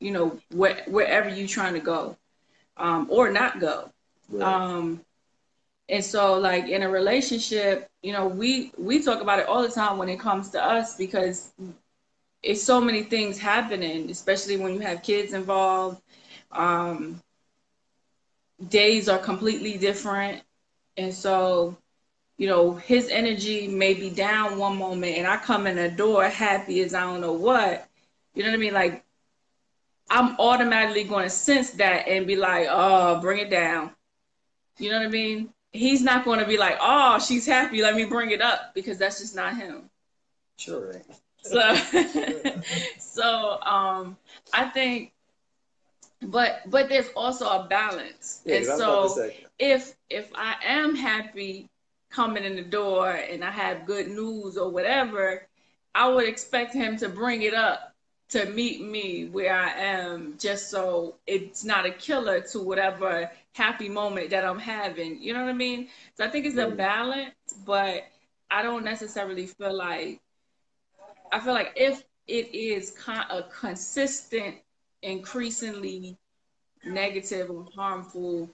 you 0.00 0.10
know, 0.10 0.38
wh- 0.50 0.86
wherever 0.88 1.28
you're 1.28 1.48
trying 1.48 1.74
to 1.74 1.80
go 1.80 2.16
um, 2.76 3.06
or 3.10 3.30
not 3.30 3.60
go. 3.60 3.90
Um, 4.40 5.00
and 5.88 6.04
so, 6.04 6.38
like 6.38 6.68
in 6.68 6.82
a 6.82 6.88
relationship, 6.88 7.88
you 8.02 8.12
know, 8.12 8.26
we 8.26 8.72
we 8.78 9.02
talk 9.02 9.20
about 9.20 9.38
it 9.38 9.46
all 9.46 9.62
the 9.62 9.68
time 9.68 9.98
when 9.98 10.08
it 10.08 10.18
comes 10.18 10.50
to 10.50 10.62
us 10.62 10.96
because 10.96 11.52
it's 12.42 12.62
so 12.62 12.80
many 12.80 13.02
things 13.02 13.38
happening, 13.38 14.10
especially 14.10 14.56
when 14.56 14.74
you 14.74 14.80
have 14.80 15.02
kids 15.02 15.32
involved. 15.32 16.00
Um, 16.52 17.20
days 18.68 19.08
are 19.08 19.18
completely 19.18 19.78
different, 19.78 20.42
and 20.96 21.12
so 21.12 21.76
you 22.36 22.48
know, 22.48 22.74
his 22.74 23.08
energy 23.10 23.68
may 23.68 23.94
be 23.94 24.10
down 24.10 24.58
one 24.58 24.76
moment 24.76 25.16
and 25.18 25.26
I 25.26 25.36
come 25.36 25.66
in 25.66 25.76
the 25.76 25.88
door 25.88 26.24
happy 26.24 26.80
as 26.82 26.94
I 26.94 27.02
don't 27.02 27.20
know 27.20 27.32
what, 27.32 27.88
you 28.34 28.42
know 28.42 28.50
what 28.50 28.56
I 28.56 28.60
mean? 28.60 28.74
Like, 28.74 29.04
I'm 30.10 30.36
automatically 30.38 31.04
going 31.04 31.24
to 31.24 31.30
sense 31.30 31.70
that 31.72 32.08
and 32.08 32.26
be 32.26 32.36
like, 32.36 32.66
oh, 32.70 33.20
bring 33.20 33.38
it 33.38 33.50
down. 33.50 33.92
You 34.78 34.90
know 34.90 34.98
what 34.98 35.06
I 35.06 35.10
mean? 35.10 35.50
He's 35.74 36.02
not 36.02 36.24
going 36.24 36.40
to 36.40 36.46
be 36.46 36.56
like, 36.58 36.78
oh, 36.80 37.18
she's 37.20 37.46
happy, 37.46 37.82
let 37.82 37.96
me 37.96 38.06
bring 38.06 38.30
it 38.30 38.40
up 38.42 38.74
because 38.74 38.98
that's 38.98 39.20
just 39.20 39.36
not 39.36 39.56
him. 39.56 39.90
Sure. 40.56 40.94
So, 41.42 41.74
so 42.98 43.60
um, 43.62 44.16
I 44.54 44.66
think, 44.66 45.12
but 46.22 46.62
but 46.70 46.88
there's 46.88 47.08
also 47.16 47.46
a 47.48 47.66
balance, 47.68 48.42
Yeah, 48.46 48.56
and 48.56 48.66
'cause 48.66 48.80
I 48.80 48.86
was 48.86 49.16
about 49.16 49.16
so 49.16 49.36
if 49.58 49.94
if 50.10 50.30
I 50.34 50.56
am 50.64 50.96
happy 50.96 51.68
coming 52.10 52.44
in 52.44 52.56
the 52.56 52.62
door 52.62 53.10
and 53.10 53.44
I 53.44 53.50
have 53.50 53.86
good 53.86 54.08
news 54.08 54.56
or 54.56 54.70
whatever, 54.70 55.46
I 55.94 56.08
would 56.08 56.28
expect 56.28 56.74
him 56.74 56.96
to 56.98 57.08
bring 57.08 57.42
it 57.42 57.54
up 57.54 57.92
to 58.30 58.46
meet 58.46 58.80
me 58.82 59.26
where 59.26 59.54
I 59.54 59.70
am, 59.70 60.36
just 60.38 60.70
so 60.70 61.16
it's 61.26 61.64
not 61.64 61.86
a 61.86 61.90
killer 61.90 62.40
to 62.40 62.60
whatever 62.60 63.30
happy 63.54 63.88
moment 63.88 64.30
that 64.30 64.44
I'm 64.44 64.58
having. 64.58 65.22
You 65.22 65.34
know 65.34 65.44
what 65.44 65.50
I 65.50 65.54
mean? 65.54 65.88
So 66.14 66.24
I 66.24 66.28
think 66.28 66.46
it's 66.46 66.58
a 66.58 66.68
balance, 66.68 67.34
but 67.66 68.04
I 68.50 68.62
don't 68.62 68.84
necessarily 68.84 69.46
feel 69.46 69.76
like 69.76 70.20
I 71.32 71.40
feel 71.40 71.54
like 71.54 71.72
if 71.76 72.04
it 72.28 72.54
is 72.54 72.90
con- 72.92 73.26
a 73.30 73.44
consistent, 73.44 74.56
increasingly 75.02 76.18
negative 76.84 77.50
or 77.50 77.66
harmful 77.74 78.50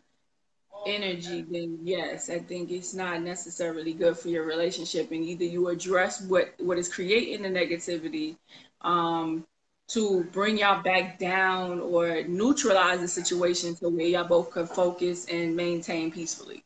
energy, 0.86 1.42
then 1.50 1.78
yes, 1.82 2.30
I 2.30 2.38
think 2.38 2.70
it's 2.70 2.94
not 2.94 3.22
necessarily 3.22 3.92
good 3.92 4.16
for 4.18 4.28
your 4.28 4.44
relationship. 4.44 5.10
And 5.12 5.24
either 5.24 5.44
you 5.44 5.68
address 5.68 6.22
what 6.22 6.54
what 6.58 6.78
is 6.78 6.92
creating 6.92 7.42
the 7.42 7.50
negativity 7.50 8.36
um, 8.82 9.46
to 9.90 10.24
bring 10.32 10.58
y'all 10.58 10.82
back 10.82 11.18
down, 11.18 11.80
or 11.80 12.22
neutralize 12.24 13.00
the 13.00 13.08
situation 13.08 13.74
to 13.76 13.88
where 13.88 14.06
y'all 14.06 14.24
both 14.28 14.50
could 14.50 14.68
focus 14.68 15.26
and 15.26 15.56
maintain 15.56 16.10
peacefully. 16.10 16.64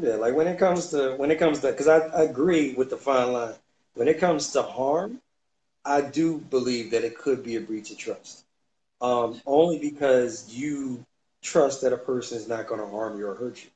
Yeah, 0.00 0.14
like 0.16 0.34
when 0.34 0.46
it 0.46 0.58
comes 0.58 0.90
to 0.90 1.14
when 1.16 1.30
it 1.30 1.38
comes 1.38 1.60
to 1.60 1.70
because 1.70 1.88
I, 1.88 1.98
I 1.98 2.22
agree 2.22 2.74
with 2.74 2.90
the 2.90 2.96
fine 2.96 3.32
line. 3.32 3.54
When 3.94 4.08
it 4.08 4.18
comes 4.18 4.52
to 4.52 4.62
harm, 4.62 5.20
I 5.84 6.00
do 6.02 6.38
believe 6.38 6.90
that 6.92 7.04
it 7.04 7.18
could 7.18 7.42
be 7.42 7.56
a 7.56 7.60
breach 7.60 7.90
of 7.90 7.98
trust. 7.98 8.44
Um, 9.00 9.40
only 9.46 9.78
because 9.78 10.52
you 10.54 11.04
trust 11.42 11.82
that 11.82 11.92
a 11.92 11.98
person 11.98 12.38
is 12.38 12.48
not 12.48 12.66
going 12.66 12.80
to 12.80 12.86
harm 12.86 13.18
you 13.18 13.28
or 13.28 13.34
hurt 13.34 13.62
you, 13.64 13.70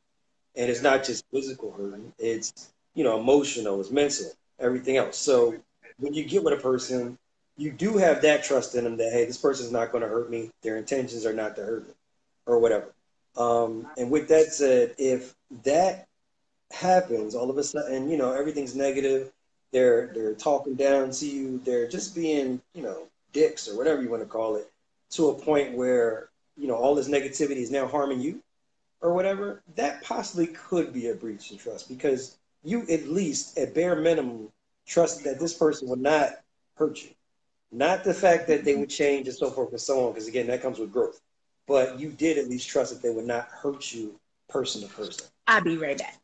and 0.56 0.70
it's 0.70 0.82
not 0.82 1.04
just 1.04 1.24
physical 1.32 1.72
hurting; 1.72 2.12
it's 2.18 2.70
you 2.94 3.04
know 3.04 3.18
emotional, 3.18 3.80
it's 3.80 3.90
mental, 3.90 4.32
everything 4.60 4.96
else. 4.96 5.16
So 5.16 5.56
when 5.98 6.14
you 6.14 6.24
get 6.24 6.44
with 6.44 6.54
a 6.54 6.62
person, 6.62 7.18
you 7.58 7.72
do 7.72 7.98
have 7.98 8.22
that 8.22 8.44
trust 8.44 8.76
in 8.76 8.84
them 8.84 8.96
that 8.96 9.12
hey, 9.12 9.26
this 9.26 9.36
person's 9.36 9.72
not 9.72 9.92
going 9.92 10.02
to 10.02 10.08
hurt 10.08 10.30
me. 10.30 10.50
Their 10.62 10.78
intentions 10.78 11.26
are 11.26 11.34
not 11.34 11.56
to 11.56 11.62
hurt 11.62 11.88
me, 11.88 11.94
or 12.46 12.58
whatever. 12.60 12.94
Um, 13.36 13.86
and 13.98 14.10
with 14.10 14.28
that 14.28 14.52
said, 14.52 14.94
if 14.96 15.34
that 15.64 16.06
happens 16.70 17.34
all 17.34 17.50
of 17.50 17.58
a 17.58 17.64
sudden, 17.64 18.08
you 18.08 18.16
know, 18.16 18.32
everything's 18.32 18.74
negative. 18.74 19.32
They're 19.72 20.12
they're 20.14 20.34
talking 20.34 20.76
down 20.76 21.10
to 21.10 21.26
you. 21.26 21.60
They're 21.64 21.88
just 21.88 22.14
being, 22.14 22.62
you 22.74 22.82
know, 22.82 23.02
dicks 23.32 23.68
or 23.68 23.76
whatever 23.76 24.02
you 24.02 24.08
want 24.08 24.22
to 24.22 24.28
call 24.28 24.56
it, 24.56 24.70
to 25.10 25.28
a 25.28 25.34
point 25.34 25.76
where 25.76 26.30
you 26.56 26.68
know 26.68 26.76
all 26.76 26.94
this 26.94 27.08
negativity 27.08 27.58
is 27.58 27.70
now 27.70 27.86
harming 27.86 28.20
you, 28.20 28.40
or 29.02 29.12
whatever. 29.12 29.62
That 29.74 30.02
possibly 30.02 30.46
could 30.46 30.92
be 30.92 31.08
a 31.08 31.14
breach 31.14 31.50
of 31.50 31.60
trust 31.60 31.88
because 31.88 32.38
you 32.64 32.82
at 32.88 33.08
least, 33.08 33.58
at 33.58 33.74
bare 33.74 33.96
minimum, 33.96 34.50
trust 34.86 35.24
that 35.24 35.38
this 35.38 35.54
person 35.54 35.88
would 35.88 36.00
not 36.00 36.30
hurt 36.76 37.02
you. 37.02 37.10
Not 37.70 38.02
the 38.04 38.14
fact 38.14 38.46
that 38.48 38.64
they 38.64 38.74
would 38.74 38.88
change 38.88 39.28
and 39.28 39.36
so 39.36 39.50
forth 39.50 39.70
and 39.70 39.80
so 39.80 40.06
on, 40.06 40.12
because 40.12 40.26
again, 40.26 40.46
that 40.46 40.62
comes 40.62 40.78
with 40.78 40.92
growth. 40.92 41.20
But 41.66 42.00
you 42.00 42.10
did 42.10 42.38
at 42.38 42.48
least 42.48 42.68
trust 42.68 42.92
that 42.94 43.02
they 43.02 43.14
would 43.14 43.26
not 43.26 43.48
hurt 43.48 43.92
you 43.92 44.18
person 44.48 44.80
to 44.82 44.88
person. 44.88 45.26
I'll 45.46 45.62
be 45.62 45.76
right 45.76 45.98
back. 45.98 46.18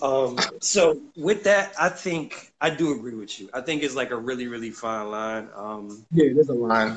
Um, 0.00 0.38
so 0.60 1.00
with 1.16 1.44
that, 1.44 1.72
I 1.80 1.88
think 1.88 2.52
I 2.60 2.70
do 2.70 2.92
agree 2.92 3.14
with 3.14 3.40
you. 3.40 3.48
I 3.52 3.60
think 3.60 3.82
it's 3.82 3.94
like 3.94 4.10
a 4.10 4.16
really, 4.16 4.46
really 4.46 4.70
fine 4.70 5.10
line. 5.10 5.48
Um, 5.54 6.04
Yeah, 6.12 6.32
there's 6.34 6.48
a 6.48 6.54
line. 6.54 6.96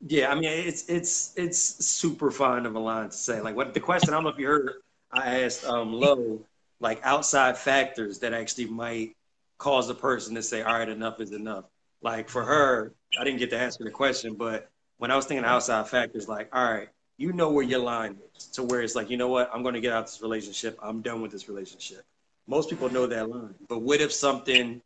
yeah, 0.00 0.30
I 0.30 0.34
mean, 0.34 0.44
it's 0.44 0.88
it's 0.88 1.32
it's 1.36 1.58
super 1.58 2.30
fine 2.30 2.66
of 2.66 2.74
a 2.74 2.78
line 2.78 3.10
to 3.10 3.16
say. 3.16 3.40
Like, 3.40 3.56
what 3.56 3.74
the 3.74 3.80
question? 3.80 4.10
I 4.10 4.16
don't 4.16 4.24
know 4.24 4.30
if 4.30 4.38
you 4.38 4.46
heard. 4.46 4.72
I 5.12 5.42
asked 5.42 5.64
um, 5.64 5.92
Lo, 5.92 6.40
like 6.80 7.00
outside 7.04 7.58
factors 7.58 8.20
that 8.20 8.32
actually 8.32 8.66
might 8.66 9.14
cause 9.58 9.88
a 9.90 9.94
person 9.94 10.34
to 10.36 10.42
say, 10.42 10.62
"All 10.62 10.78
right, 10.78 10.88
enough 10.88 11.20
is 11.20 11.32
enough." 11.32 11.64
Like 12.02 12.28
for 12.28 12.44
her, 12.44 12.92
I 13.18 13.24
didn't 13.24 13.38
get 13.38 13.50
to 13.50 13.58
ask 13.58 13.78
her 13.78 13.84
the 13.84 13.90
question, 13.90 14.34
but 14.34 14.68
when 14.98 15.10
I 15.10 15.16
was 15.16 15.26
thinking 15.26 15.44
outside 15.44 15.88
factors, 15.88 16.28
like, 16.28 16.48
all 16.52 16.72
right, 16.72 16.88
you 17.16 17.32
know 17.32 17.50
where 17.50 17.64
your 17.64 17.80
line 17.80 18.16
is, 18.36 18.46
to 18.48 18.62
where 18.62 18.80
it's 18.82 18.94
like, 18.94 19.08
you 19.10 19.16
know 19.16 19.28
what, 19.28 19.50
I'm 19.54 19.62
going 19.62 19.74
to 19.74 19.80
get 19.80 19.92
out 19.92 20.04
of 20.04 20.06
this 20.06 20.22
relationship. 20.22 20.78
I'm 20.82 21.00
done 21.02 21.22
with 21.22 21.30
this 21.30 21.48
relationship. 21.48 22.04
Most 22.48 22.70
people 22.70 22.90
know 22.90 23.06
that 23.06 23.30
line, 23.30 23.54
but 23.68 23.80
what 23.80 24.00
if 24.00 24.12
something 24.12 24.82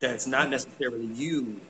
that's 0.00 0.26
not 0.26 0.50
necessarily 0.50 1.06
you 1.06 1.60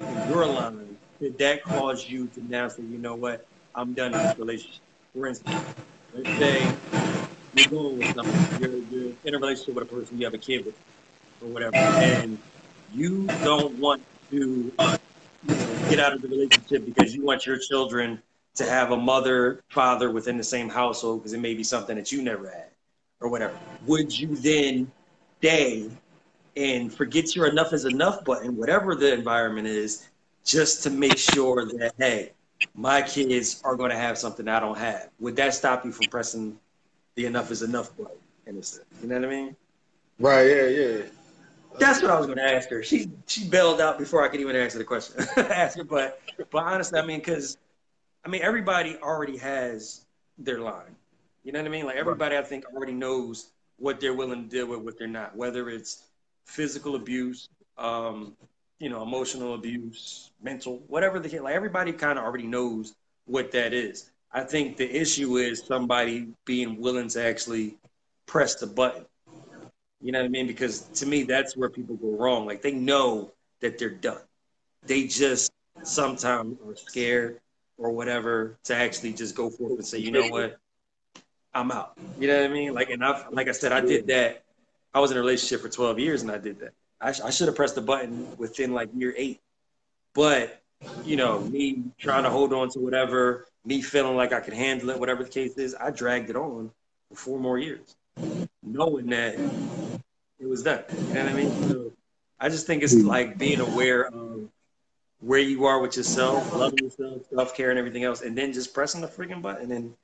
in 0.00 0.28
your 0.28 0.46
line 0.46 0.96
could 1.18 1.36
that 1.38 1.62
cause 1.62 2.08
you 2.08 2.26
to 2.28 2.44
now 2.50 2.68
say, 2.68 2.82
you 2.82 2.98
know 2.98 3.14
what, 3.14 3.46
I'm 3.74 3.92
done 3.92 4.12
with 4.12 4.22
this 4.22 4.38
relationship? 4.38 4.82
For 5.14 5.26
instance, 5.26 5.74
let's 6.14 6.38
say 6.38 6.62
you're 7.54 7.68
going 7.68 7.98
with 7.98 8.14
someone, 8.14 8.60
you're, 8.60 8.76
you're 8.90 9.12
in 9.24 9.34
a 9.34 9.38
relationship 9.38 9.74
with 9.74 9.84
a 9.84 9.94
person 9.94 10.18
you 10.18 10.24
have 10.24 10.34
a 10.34 10.38
kid 10.38 10.64
with, 10.64 10.74
or 11.42 11.48
whatever, 11.48 11.76
and 11.76 12.38
you 12.94 13.26
don't 13.26 13.78
want 13.78 14.02
to 14.34 14.72
know, 14.78 14.96
get 15.88 16.00
out 16.00 16.12
of 16.12 16.22
the 16.22 16.28
relationship 16.28 16.84
because 16.84 17.14
you 17.14 17.24
want 17.24 17.46
your 17.46 17.58
children 17.58 18.20
to 18.54 18.64
have 18.64 18.92
a 18.92 18.96
mother, 18.96 19.62
father 19.68 20.10
within 20.10 20.36
the 20.36 20.44
same 20.44 20.68
household 20.68 21.20
because 21.20 21.32
it 21.32 21.40
may 21.40 21.54
be 21.54 21.64
something 21.64 21.96
that 21.96 22.12
you 22.12 22.22
never 22.22 22.48
had, 22.48 22.68
or 23.20 23.28
whatever. 23.28 23.58
Would 23.86 24.16
you 24.16 24.36
then 24.36 24.90
stay 25.38 25.90
and 26.56 26.92
forget 26.92 27.34
your 27.34 27.46
enough 27.46 27.72
is 27.72 27.84
enough 27.84 28.24
button, 28.24 28.56
whatever 28.56 28.94
the 28.94 29.12
environment 29.12 29.66
is, 29.66 30.08
just 30.44 30.82
to 30.84 30.90
make 30.90 31.18
sure 31.18 31.64
that 31.64 31.92
hey, 31.98 32.32
my 32.74 33.02
kids 33.02 33.60
are 33.64 33.76
going 33.76 33.90
to 33.90 33.96
have 33.96 34.18
something 34.18 34.48
I 34.48 34.60
don't 34.60 34.78
have. 34.78 35.08
Would 35.20 35.36
that 35.36 35.54
stop 35.54 35.84
you 35.84 35.92
from 35.92 36.06
pressing 36.06 36.58
the 37.14 37.26
enough 37.26 37.50
is 37.50 37.62
enough 37.62 37.96
button? 37.96 38.16
In 38.46 38.58
a 38.58 38.62
sense, 38.62 38.84
you 39.02 39.08
know 39.08 39.16
what 39.16 39.24
I 39.24 39.28
mean? 39.28 39.56
Right, 40.18 40.44
yeah, 40.44 40.66
yeah. 40.66 41.02
That's 41.78 42.02
what 42.02 42.10
I 42.10 42.18
was 42.18 42.26
going 42.26 42.38
to 42.38 42.44
ask 42.44 42.68
her. 42.70 42.82
She 42.82 43.10
she 43.26 43.48
bailed 43.48 43.80
out 43.80 43.98
before 43.98 44.22
I 44.24 44.28
could 44.28 44.40
even 44.40 44.56
answer 44.56 44.78
the 44.78 44.84
question. 44.84 45.26
ask 45.36 45.76
her, 45.76 45.84
but 45.84 46.20
but 46.50 46.62
honestly, 46.62 46.98
I 46.98 47.06
mean, 47.06 47.18
because 47.18 47.56
I 48.24 48.28
mean, 48.28 48.42
everybody 48.42 48.96
already 49.02 49.36
has 49.38 50.06
their 50.38 50.60
line. 50.60 50.96
You 51.42 51.52
know 51.52 51.60
what 51.60 51.66
I 51.66 51.70
mean? 51.70 51.86
Like 51.86 51.96
everybody, 51.96 52.36
I 52.36 52.42
think, 52.42 52.64
already 52.74 52.92
knows 52.92 53.48
what 53.78 54.00
they're 54.00 54.14
willing 54.14 54.44
to 54.44 54.48
deal 54.48 54.66
with, 54.66 54.80
what 54.80 54.98
they're 54.98 55.08
not. 55.08 55.36
Whether 55.36 55.68
it's 55.68 56.04
physical 56.46 56.94
abuse, 56.96 57.48
um, 57.76 58.34
you 58.78 58.88
know, 58.88 59.02
emotional 59.02 59.54
abuse, 59.54 60.30
mental, 60.42 60.82
whatever 60.88 61.18
the 61.18 61.28
case. 61.28 61.40
Like 61.40 61.54
everybody 61.54 61.92
kind 61.92 62.18
of 62.18 62.24
already 62.24 62.46
knows 62.46 62.94
what 63.26 63.52
that 63.52 63.72
is. 63.72 64.10
I 64.32 64.42
think 64.42 64.76
the 64.76 64.90
issue 64.90 65.36
is 65.36 65.62
somebody 65.64 66.28
being 66.44 66.80
willing 66.80 67.08
to 67.08 67.24
actually 67.24 67.76
press 68.26 68.56
the 68.56 68.66
button. 68.66 69.06
You 70.00 70.12
know 70.12 70.20
what 70.20 70.26
I 70.26 70.28
mean? 70.28 70.46
Because 70.46 70.80
to 70.80 71.06
me, 71.06 71.22
that's 71.22 71.56
where 71.56 71.70
people 71.70 71.96
go 71.96 72.10
wrong. 72.10 72.46
Like 72.46 72.62
they 72.62 72.72
know 72.72 73.32
that 73.60 73.78
they're 73.78 73.90
done. 73.90 74.20
They 74.86 75.06
just 75.06 75.50
sometimes 75.82 76.58
are 76.66 76.76
scared 76.76 77.40
or 77.78 77.90
whatever 77.90 78.58
to 78.64 78.76
actually 78.76 79.12
just 79.12 79.34
go 79.34 79.50
forth 79.50 79.72
and 79.72 79.86
say, 79.86 79.98
you 79.98 80.10
know 80.10 80.28
what, 80.28 80.58
I'm 81.54 81.70
out. 81.72 81.96
You 82.18 82.28
know 82.28 82.40
what 82.40 82.50
I 82.50 82.52
mean? 82.52 82.74
Like, 82.74 82.90
and 82.90 83.04
I've, 83.04 83.32
like 83.32 83.48
I 83.48 83.52
said, 83.52 83.72
I 83.72 83.80
did 83.80 84.06
that. 84.08 84.44
I 84.92 85.00
was 85.00 85.10
in 85.10 85.16
a 85.16 85.20
relationship 85.20 85.60
for 85.60 85.68
12 85.68 85.98
years 85.98 86.22
and 86.22 86.30
I 86.30 86.38
did 86.38 86.60
that. 86.60 86.72
I, 87.00 87.12
sh- 87.12 87.20
I 87.20 87.30
should 87.30 87.48
have 87.48 87.56
pressed 87.56 87.74
the 87.74 87.80
button 87.80 88.28
within 88.38 88.72
like 88.72 88.90
year 88.94 89.12
eight, 89.16 89.40
but 90.14 90.62
you 91.04 91.16
know, 91.16 91.40
me 91.40 91.82
trying 91.98 92.24
to 92.24 92.30
hold 92.30 92.52
on 92.52 92.68
to 92.70 92.78
whatever, 92.78 93.46
me 93.64 93.82
feeling 93.82 94.16
like 94.16 94.32
I 94.32 94.40
could 94.40 94.54
handle 94.54 94.90
it, 94.90 94.98
whatever 95.00 95.24
the 95.24 95.30
case 95.30 95.56
is, 95.56 95.74
I 95.74 95.90
dragged 95.90 96.30
it 96.30 96.36
on 96.36 96.70
for 97.08 97.16
four 97.16 97.40
more 97.40 97.58
years, 97.58 97.96
knowing 98.62 99.06
that 99.06 99.36
it 100.44 100.48
was 100.48 100.62
done. 100.62 100.84
You 100.90 101.14
know 101.14 101.24
what 101.24 101.32
I 101.32 101.34
mean? 101.34 101.68
So 101.68 101.92
I 102.38 102.48
just 102.48 102.66
think 102.66 102.82
it's 102.82 102.94
like 102.94 103.38
being 103.38 103.60
aware 103.60 104.06
of 104.06 104.48
where 105.20 105.38
you 105.38 105.64
are 105.64 105.80
with 105.80 105.96
yourself, 105.96 106.52
loving 106.54 106.78
yourself, 106.84 107.22
self 107.34 107.56
care, 107.56 107.70
and 107.70 107.78
everything 107.78 108.04
else, 108.04 108.22
and 108.22 108.36
then 108.36 108.52
just 108.52 108.74
pressing 108.74 109.00
the 109.00 109.08
freaking 109.08 109.40
button 109.40 109.72
and 109.72 109.94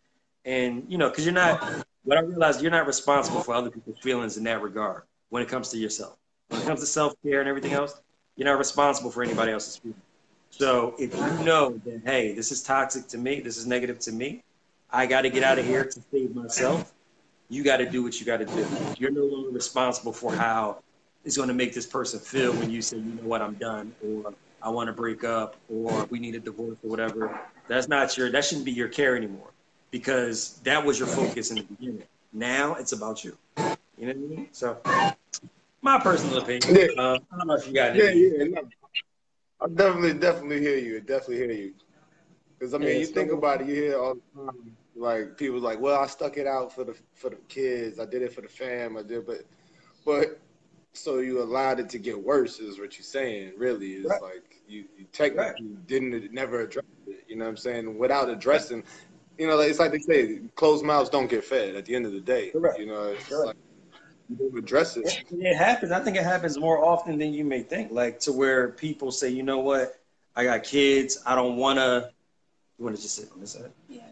and 0.44 0.84
you 0.88 0.98
know, 0.98 1.08
because 1.10 1.24
you're 1.24 1.34
not. 1.34 1.84
What 2.02 2.16
I 2.16 2.22
realized, 2.22 2.62
you're 2.62 2.70
not 2.70 2.86
responsible 2.86 3.42
for 3.42 3.54
other 3.54 3.70
people's 3.70 3.98
feelings 3.98 4.38
in 4.38 4.44
that 4.44 4.62
regard 4.62 5.02
when 5.28 5.42
it 5.42 5.48
comes 5.50 5.68
to 5.68 5.76
yourself. 5.76 6.16
When 6.48 6.62
it 6.62 6.64
comes 6.64 6.80
to 6.80 6.86
self 6.86 7.14
care 7.22 7.40
and 7.40 7.48
everything 7.48 7.72
else, 7.72 8.00
you're 8.36 8.48
not 8.48 8.58
responsible 8.58 9.10
for 9.10 9.22
anybody 9.22 9.52
else's 9.52 9.76
feelings. 9.76 10.00
So 10.48 10.94
if 10.98 11.14
you 11.14 11.44
know 11.44 11.80
that, 11.84 12.00
hey, 12.04 12.32
this 12.32 12.50
is 12.50 12.62
toxic 12.62 13.06
to 13.08 13.18
me, 13.18 13.40
this 13.40 13.58
is 13.58 13.66
negative 13.66 13.98
to 14.00 14.12
me, 14.12 14.42
I 14.90 15.06
got 15.06 15.22
to 15.22 15.30
get 15.30 15.42
out 15.42 15.58
of 15.58 15.66
here 15.66 15.84
to 15.84 16.00
save 16.10 16.34
myself. 16.34 16.92
You 17.50 17.62
got 17.64 17.78
to 17.78 17.86
do 17.86 18.02
what 18.02 18.18
you 18.18 18.24
got 18.24 18.38
to 18.38 18.46
do. 18.46 18.66
You're 18.96 19.10
no 19.10 19.24
longer 19.24 19.50
responsible 19.50 20.12
for 20.12 20.32
how 20.32 20.78
it's 21.24 21.36
going 21.36 21.48
to 21.48 21.54
make 21.54 21.74
this 21.74 21.84
person 21.84 22.18
feel 22.18 22.52
when 22.54 22.70
you 22.70 22.80
say, 22.80 22.96
you 22.96 23.02
know 23.02 23.24
what, 23.24 23.42
I'm 23.42 23.54
done, 23.54 23.92
or 24.02 24.32
I 24.62 24.70
want 24.70 24.86
to 24.86 24.92
break 24.92 25.24
up, 25.24 25.56
or 25.68 26.06
we 26.06 26.18
need 26.18 26.34
a 26.36 26.40
divorce, 26.40 26.78
or 26.82 26.88
whatever. 26.88 27.38
That's 27.68 27.88
not 27.88 28.16
your. 28.16 28.30
That 28.30 28.44
shouldn't 28.44 28.64
be 28.64 28.72
your 28.72 28.88
care 28.88 29.16
anymore, 29.16 29.50
because 29.90 30.60
that 30.64 30.82
was 30.84 30.98
your 30.98 31.08
focus 31.08 31.50
in 31.50 31.56
the 31.56 31.62
beginning. 31.62 32.04
Now 32.32 32.74
it's 32.74 32.92
about 32.92 33.24
you. 33.24 33.36
You 33.98 34.06
know 34.06 34.06
what 34.06 34.14
I 34.14 34.14
mean? 34.14 34.48
So, 34.52 34.78
my 35.82 35.98
personal 35.98 36.38
opinion. 36.38 36.74
Yeah. 36.74 36.86
Uh, 36.96 37.18
I 37.32 37.36
don't 37.36 37.48
know 37.48 37.54
if 37.54 37.66
you 37.66 37.74
got 37.74 37.96
it. 37.96 38.16
Yeah, 38.16 38.44
yeah. 38.44 38.44
No. 38.44 38.68
I 39.62 39.68
definitely, 39.68 40.14
definitely 40.14 40.60
hear 40.60 40.78
you. 40.78 40.96
I 40.96 41.00
definitely 41.00 41.36
hear 41.36 41.52
you. 41.52 41.74
Because 42.58 42.72
I 42.72 42.78
mean, 42.78 42.88
Yeah, 42.88 42.94
you 42.94 43.06
think 43.06 43.32
about 43.32 43.60
it, 43.60 43.68
you 43.68 43.74
hear 43.74 43.98
all 43.98 44.14
the 44.14 44.20
time, 44.34 44.76
like 45.00 45.36
people 45.36 45.58
like, 45.60 45.80
"Well, 45.80 45.98
I 45.98 46.06
stuck 46.06 46.36
it 46.36 46.46
out 46.46 46.72
for 46.72 46.84
the 46.84 46.94
for 47.14 47.30
the 47.30 47.36
kids. 47.48 47.98
I 47.98 48.04
did 48.04 48.22
it 48.22 48.32
for 48.32 48.42
the 48.42 48.48
fam. 48.48 48.96
I 48.96 49.02
did, 49.02 49.26
but 49.26 49.44
but 50.04 50.38
so 50.92 51.18
you 51.20 51.42
allowed 51.42 51.80
it 51.80 51.88
to 51.90 51.98
get 51.98 52.22
worse 52.22 52.58
is 52.60 52.78
what 52.78 52.98
you're 52.98 53.04
saying. 53.04 53.52
Really, 53.56 53.94
is 53.94 54.06
Right. 54.06 54.20
like 54.22 54.60
you, 54.68 54.84
you 54.98 55.06
technically 55.12 55.76
didn't 55.86 56.32
never 56.32 56.60
address 56.60 56.84
it. 57.06 57.24
You 57.28 57.36
know 57.36 57.44
what 57.44 57.50
I'm 57.50 57.56
saying? 57.56 57.98
Without 57.98 58.28
addressing, 58.28 58.82
you 59.38 59.46
know, 59.46 59.56
like, 59.56 59.70
it's 59.70 59.78
like 59.78 59.92
they 59.92 59.98
say, 60.00 60.40
closed 60.54 60.84
mouths 60.84 61.08
don't 61.08 61.30
get 61.30 61.44
fed. 61.44 61.76
At 61.76 61.84
the 61.86 61.94
end 61.94 62.06
of 62.06 62.12
the 62.12 62.20
day, 62.20 62.50
Correct. 62.50 62.78
you 62.78 62.86
know, 62.86 63.04
it's 63.04 63.30
like 63.30 63.56
you 64.28 64.36
don't 64.36 64.58
address 64.58 64.96
it. 64.96 65.06
It, 65.06 65.24
it 65.38 65.56
happens. 65.56 65.92
I 65.92 66.00
think 66.00 66.16
it 66.16 66.24
happens 66.24 66.58
more 66.58 66.84
often 66.84 67.18
than 67.18 67.32
you 67.32 67.44
may 67.44 67.62
think. 67.62 67.90
Like 67.90 68.20
to 68.20 68.32
where 68.32 68.68
people 68.68 69.10
say, 69.12 69.28
you 69.30 69.42
know 69.42 69.58
what, 69.60 69.98
I 70.36 70.44
got 70.44 70.62
kids. 70.62 71.22
I 71.24 71.34
don't 71.34 71.56
want 71.56 71.78
to. 71.78 72.10
You 72.78 72.84
want 72.84 72.96
to 72.96 73.02
just 73.02 73.14
sit 73.16 73.30
on 73.32 73.40
this 73.40 73.52
side? 73.52 73.70
Yeah. 73.88 74.09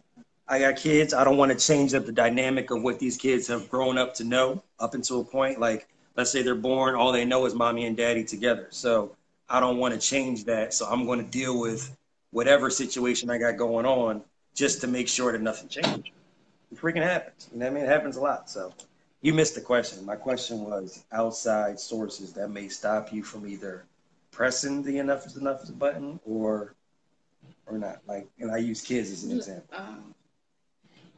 I 0.49 0.59
got 0.59 0.77
kids. 0.77 1.13
I 1.13 1.25
don't 1.25 1.37
want 1.37 1.53
to 1.53 1.59
change 1.59 1.93
up 1.95 2.07
the 2.07 2.13
dynamic 2.13 2.71
of 2.71 2.83
what 2.83 2.99
these 2.99 3.17
kids 3.17 3.47
have 3.49 3.69
grown 3.69 3.99
up 3.99 4.15
to 4.15 4.25
know 4.25 4.63
up 4.81 4.95
until 4.95 5.21
a 5.21 5.25
point. 5.25 5.61
Like, 5.61 5.89
let's 6.17 6.31
say 6.31 6.43
they're 6.43 6.55
born, 6.55 6.95
all 6.95 7.13
they 7.13 7.25
know 7.25 7.45
is 7.45 7.55
mommy 7.55 7.87
and 7.87 7.97
daddy 7.97 8.25
together. 8.25 8.67
So 8.71 9.15
I 9.49 9.61
don't 9.61 9.77
want 9.77 9.95
to 9.95 10.01
change 10.01 10.45
that. 10.45 10.73
So 10.73 10.87
I'm 10.87 11.05
going 11.05 11.23
to 11.23 11.31
deal 11.31 11.61
with 11.61 11.95
whatever 12.31 12.71
situation 12.71 13.31
I 13.31 13.39
got 13.39 13.57
going 13.57 13.85
on 13.85 14.23
just 14.55 14.81
to 14.81 14.87
make 14.87 15.09
sure 15.09 15.33
that 15.33 15.41
nothing 15.43 15.69
changes. 15.69 16.13
It 16.73 16.79
freaking 16.79 17.03
happens. 17.03 17.49
You 17.53 17.59
know 17.59 17.67
what 17.67 17.73
I 17.73 17.75
mean? 17.75 17.85
It 17.85 17.89
happens 17.89 18.17
a 18.17 18.21
lot. 18.21 18.49
So 18.49 18.73
you 19.21 19.35
missed 19.35 19.55
the 19.55 19.61
question. 19.61 20.05
My 20.05 20.17
question 20.17 20.61
was 20.61 21.05
outside 21.13 21.79
sources 21.79 22.33
that 22.35 22.49
may 22.49 22.69
stop 22.69 23.13
you 23.13 23.23
from 23.23 23.47
either 23.47 23.85
pressing 24.31 24.83
the 24.83 24.99
enough 24.99 25.27
is 25.27 25.37
enough 25.37 25.63
button 25.79 26.21
or 26.25 26.75
or 27.67 27.79
not. 27.79 27.99
Like, 28.07 28.29
and 28.39 28.51
I 28.51 28.59
use 28.59 28.81
kids 28.81 29.11
as 29.11 29.25
an 29.25 29.37
example. 29.37 29.77
Um, 29.77 30.15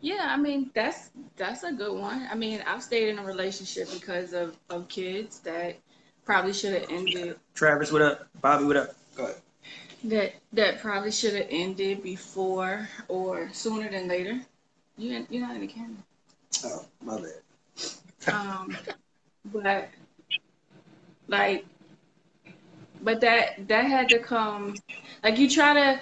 yeah, 0.01 0.27
I 0.29 0.37
mean 0.37 0.71
that's 0.75 1.11
that's 1.37 1.63
a 1.63 1.73
good 1.73 1.99
one. 1.99 2.27
I 2.31 2.35
mean, 2.35 2.63
I've 2.67 2.83
stayed 2.83 3.09
in 3.09 3.19
a 3.19 3.25
relationship 3.25 3.89
because 3.93 4.33
of 4.33 4.57
of 4.71 4.89
kids 4.89 5.41
that 5.41 5.77
probably 6.25 6.53
should 6.53 6.75
have 6.75 6.91
ended. 6.91 7.39
Travis, 7.55 7.93
what 7.93 8.03
up? 8.03 8.29
Bobby, 8.41 8.65
what 8.65 8.77
up? 8.77 8.95
Go 9.17 9.25
ahead. 9.25 9.37
That 10.05 10.35
that 10.53 10.81
probably 10.81 11.11
should 11.11 11.35
have 11.35 11.47
ended 11.51 12.03
before 12.03 12.89
or 13.09 13.51
sooner 13.53 13.91
than 13.91 14.09
later. 14.09 14.41
You 14.97 15.27
you're 15.29 15.47
not 15.47 15.55
in 15.57 15.63
the 15.63 15.67
camera. 15.67 15.97
Oh, 16.65 16.85
my 17.03 17.21
bad. 17.21 18.35
Um, 18.35 18.77
but 19.47 19.89
like, 21.29 21.65
but 23.03 23.21
that 23.21 23.69
that 23.69 23.85
had 23.85 24.09
to 24.11 24.19
come. 24.19 24.77
Like 25.23 25.39
you 25.39 25.49
try 25.49 25.75
to. 25.75 26.01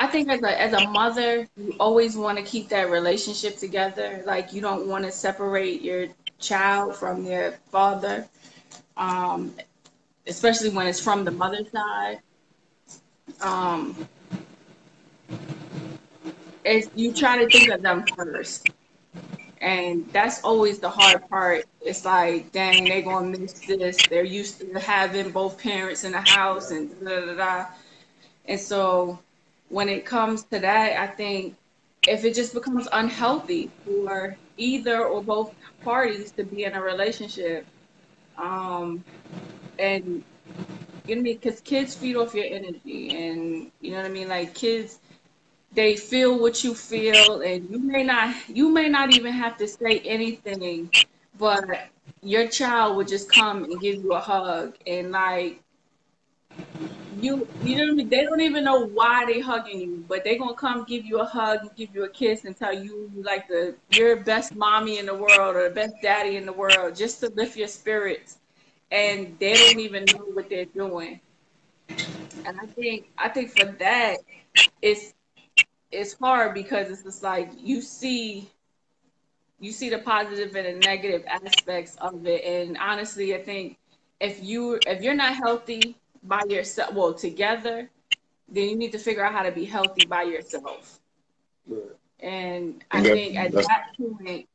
I 0.00 0.06
think 0.06 0.30
as 0.30 0.42
a 0.42 0.60
as 0.60 0.72
a 0.72 0.88
mother, 0.88 1.46
you 1.58 1.76
always 1.78 2.16
want 2.16 2.38
to 2.38 2.44
keep 2.44 2.70
that 2.70 2.90
relationship 2.90 3.58
together. 3.58 4.22
Like 4.24 4.54
you 4.54 4.62
don't 4.62 4.88
want 4.88 5.04
to 5.04 5.12
separate 5.12 5.82
your 5.82 6.08
child 6.38 6.96
from 6.96 7.22
their 7.22 7.58
father, 7.70 8.26
um, 8.96 9.54
especially 10.26 10.70
when 10.70 10.86
it's 10.86 11.00
from 11.00 11.24
the 11.24 11.30
mother's 11.30 11.70
side. 11.70 12.20
Um, 13.42 14.08
it's 16.64 16.88
you 16.94 17.12
try 17.12 17.44
to 17.44 17.46
think 17.50 17.68
of 17.68 17.82
them 17.82 18.06
first 18.16 18.70
and 19.60 20.10
that's 20.12 20.42
always 20.42 20.78
the 20.78 20.88
hard 20.88 21.28
part. 21.28 21.66
It's 21.82 22.06
like, 22.06 22.50
dang, 22.52 22.84
they're 22.84 23.02
gonna 23.02 23.38
miss 23.38 23.52
this. 23.60 23.98
They're 24.08 24.24
used 24.24 24.60
to 24.60 24.80
having 24.80 25.30
both 25.30 25.58
parents 25.58 26.04
in 26.04 26.12
the 26.12 26.22
house 26.22 26.70
and 26.70 26.88
da 27.04 27.26
da 27.26 27.34
da. 27.34 27.66
And 28.46 28.58
so, 28.58 29.18
when 29.70 29.88
it 29.88 30.04
comes 30.04 30.42
to 30.44 30.58
that, 30.58 31.00
I 31.00 31.06
think 31.06 31.56
if 32.06 32.24
it 32.24 32.34
just 32.34 32.52
becomes 32.52 32.88
unhealthy 32.92 33.70
for 33.84 34.36
either 34.56 35.04
or 35.04 35.22
both 35.22 35.54
parties 35.82 36.32
to 36.32 36.44
be 36.44 36.64
in 36.64 36.74
a 36.74 36.82
relationship, 36.82 37.66
um, 38.36 39.02
and 39.78 40.22
you 41.06 41.16
know 41.16 41.22
because 41.22 41.60
kids 41.62 41.94
feed 41.94 42.16
off 42.16 42.34
your 42.34 42.44
energy, 42.44 43.16
and 43.16 43.70
you 43.80 43.92
know 43.92 43.98
what 43.98 44.06
I 44.06 44.10
mean, 44.10 44.28
like 44.28 44.54
kids 44.54 44.98
they 45.72 45.96
feel 45.96 46.38
what 46.38 46.64
you 46.64 46.74
feel 46.74 47.40
and 47.42 47.68
you 47.70 47.78
may 47.78 48.02
not 48.02 48.34
you 48.48 48.70
may 48.70 48.88
not 48.88 49.10
even 49.10 49.32
have 49.32 49.56
to 49.56 49.68
say 49.68 50.00
anything 50.00 50.90
but 51.38 51.64
your 52.22 52.48
child 52.48 52.96
would 52.96 53.08
just 53.08 53.28
come 53.28 53.64
and 53.64 53.80
give 53.80 54.02
you 54.02 54.12
a 54.12 54.20
hug 54.20 54.76
and 54.86 55.12
like 55.12 55.62
you 57.22 57.48
you 57.62 57.76
know 57.76 57.88
I 57.92 57.94
mean? 57.94 58.08
they 58.08 58.22
don't 58.22 58.40
even 58.40 58.64
know 58.64 58.86
why 58.86 59.24
they 59.26 59.40
hugging 59.40 59.80
you 59.80 60.04
but 60.08 60.24
they 60.24 60.36
gonna 60.36 60.54
come 60.54 60.84
give 60.84 61.04
you 61.04 61.20
a 61.20 61.24
hug 61.24 61.60
and 61.62 61.74
give 61.76 61.94
you 61.94 62.04
a 62.04 62.08
kiss 62.08 62.44
and 62.44 62.56
tell 62.56 62.72
you 62.74 63.10
like 63.22 63.48
the 63.48 63.74
your 63.90 64.16
best 64.16 64.54
mommy 64.54 64.98
in 64.98 65.06
the 65.06 65.14
world 65.14 65.56
or 65.56 65.68
the 65.68 65.74
best 65.74 65.94
daddy 66.02 66.36
in 66.36 66.46
the 66.46 66.52
world 66.52 66.96
just 66.96 67.20
to 67.20 67.28
lift 67.30 67.56
your 67.56 67.68
spirits. 67.68 68.38
And 68.92 69.36
they 69.38 69.56
don't 69.56 69.78
even 69.78 70.10
know 70.10 70.24
what 70.34 70.48
they're 70.50 70.64
doing. 70.64 71.20
And 72.44 72.58
i 72.60 72.66
think 72.66 73.06
i 73.18 73.28
think 73.28 73.50
for 73.50 73.66
that 73.66 74.18
it's 74.82 75.14
it's 75.92 76.14
hard 76.14 76.54
because 76.54 76.90
it's 76.90 77.02
just 77.02 77.22
like 77.22 77.50
you 77.58 77.80
see 77.82 78.50
you 79.60 79.72
see 79.72 79.90
the 79.90 79.98
positive 79.98 80.54
and 80.56 80.66
the 80.66 80.80
negative 80.80 81.24
aspects 81.28 81.96
of 81.96 82.26
it. 82.26 82.44
And 82.44 82.76
honestly 82.78 83.34
i 83.34 83.42
think 83.42 83.78
if 84.20 84.42
you 84.42 84.80
if 84.86 85.02
you're 85.02 85.14
not 85.14 85.34
healthy 85.34 85.99
by 86.22 86.42
yourself 86.48 86.94
well 86.94 87.14
together 87.14 87.90
then 88.48 88.68
you 88.68 88.76
need 88.76 88.92
to 88.92 88.98
figure 88.98 89.24
out 89.24 89.32
how 89.32 89.42
to 89.42 89.52
be 89.52 89.64
healthy 89.64 90.04
by 90.04 90.22
yourself. 90.22 91.00
And 92.20 92.84
i 92.90 93.02
Okay, 93.02 93.12
think 93.12 93.36
at 93.36 93.52
that 93.58 93.82
point 93.98 94.48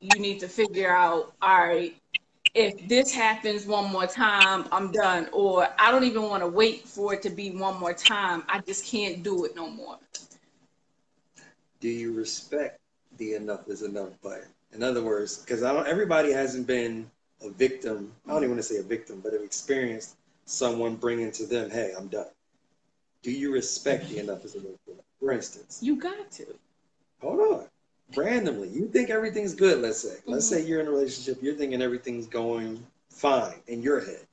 you 0.00 0.18
need 0.18 0.40
to 0.40 0.48
figure 0.48 0.90
out 0.90 1.32
all 1.42 1.66
right 1.68 1.94
if 2.54 2.88
this 2.88 3.12
happens 3.12 3.66
one 3.66 3.90
more 3.90 4.06
time 4.06 4.66
i'm 4.72 4.90
done. 4.92 5.28
Or 5.32 5.68
i 5.78 5.90
don't 5.90 6.04
even 6.04 6.22
want 6.22 6.42
to 6.42 6.48
wait 6.48 6.86
for 6.86 7.14
it 7.14 7.22
to 7.22 7.30
be 7.30 7.50
one 7.50 7.78
more 7.78 7.94
time. 7.94 8.44
I 8.48 8.60
just 8.60 8.86
can't 8.86 9.22
do 9.22 9.44
it 9.44 9.54
no 9.56 9.68
more. 9.68 9.98
Do 11.80 11.88
you 11.88 12.12
respect 12.12 12.80
the 13.16 13.34
enough 13.34 13.68
is 13.68 13.82
enough 13.82 14.20
button? 14.22 14.48
In 14.72 14.82
other 14.82 15.02
words, 15.02 15.38
because 15.38 15.62
I 15.62 15.72
don't 15.72 15.86
everybody 15.86 16.32
hasn't 16.32 16.66
been 16.66 17.10
a 17.42 17.50
victim. 17.50 18.12
I 18.26 18.32
don't 18.32 18.44
even 18.44 18.56
want 18.56 18.62
to 18.62 18.74
say 18.74 18.80
a 18.80 18.82
victim, 18.82 19.20
but 19.22 19.32
have 19.32 19.42
experienced 19.42 20.16
someone 20.50 20.96
bringing 20.96 21.32
to 21.32 21.46
them, 21.46 21.70
"Hey, 21.70 21.92
I'm 21.96 22.08
done." 22.08 22.26
Do 23.22 23.30
you 23.30 23.52
respect 23.52 24.08
the 24.08 24.18
enough 24.18 24.44
is 24.44 24.54
enough 24.54 24.78
button? 24.86 25.02
For 25.18 25.32
instance, 25.32 25.78
you 25.82 25.96
got 25.96 26.30
to 26.32 26.46
hold 27.20 27.40
on. 27.40 27.68
Randomly, 28.16 28.68
you 28.68 28.88
think 28.88 29.10
everything's 29.10 29.54
good. 29.54 29.80
Let's 29.80 29.98
say, 29.98 30.16
let's 30.26 30.46
Mhm. 30.46 30.48
say 30.48 30.66
you're 30.66 30.80
in 30.80 30.88
a 30.88 30.90
relationship. 30.90 31.42
You're 31.42 31.54
thinking 31.54 31.80
everything's 31.82 32.26
going 32.26 32.84
fine 33.10 33.62
in 33.66 33.82
your 33.82 34.00
head. 34.00 34.26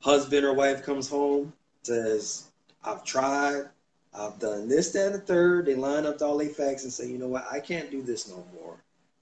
Husband 0.00 0.44
or 0.44 0.52
wife 0.52 0.82
comes 0.82 1.08
home, 1.08 1.54
says, 1.82 2.44
"I've 2.82 3.04
tried." 3.04 3.70
I've 4.16 4.38
done 4.38 4.68
this, 4.68 4.92
that, 4.92 5.06
and 5.06 5.14
the 5.16 5.18
third. 5.18 5.66
They 5.66 5.74
line 5.74 6.06
up 6.06 6.22
all 6.22 6.38
their 6.38 6.48
facts 6.48 6.84
and 6.84 6.92
say, 6.92 7.08
you 7.08 7.18
know 7.18 7.26
what, 7.26 7.46
I 7.50 7.58
can't 7.58 7.90
do 7.90 8.00
this 8.00 8.28
no 8.28 8.46
more. 8.54 8.76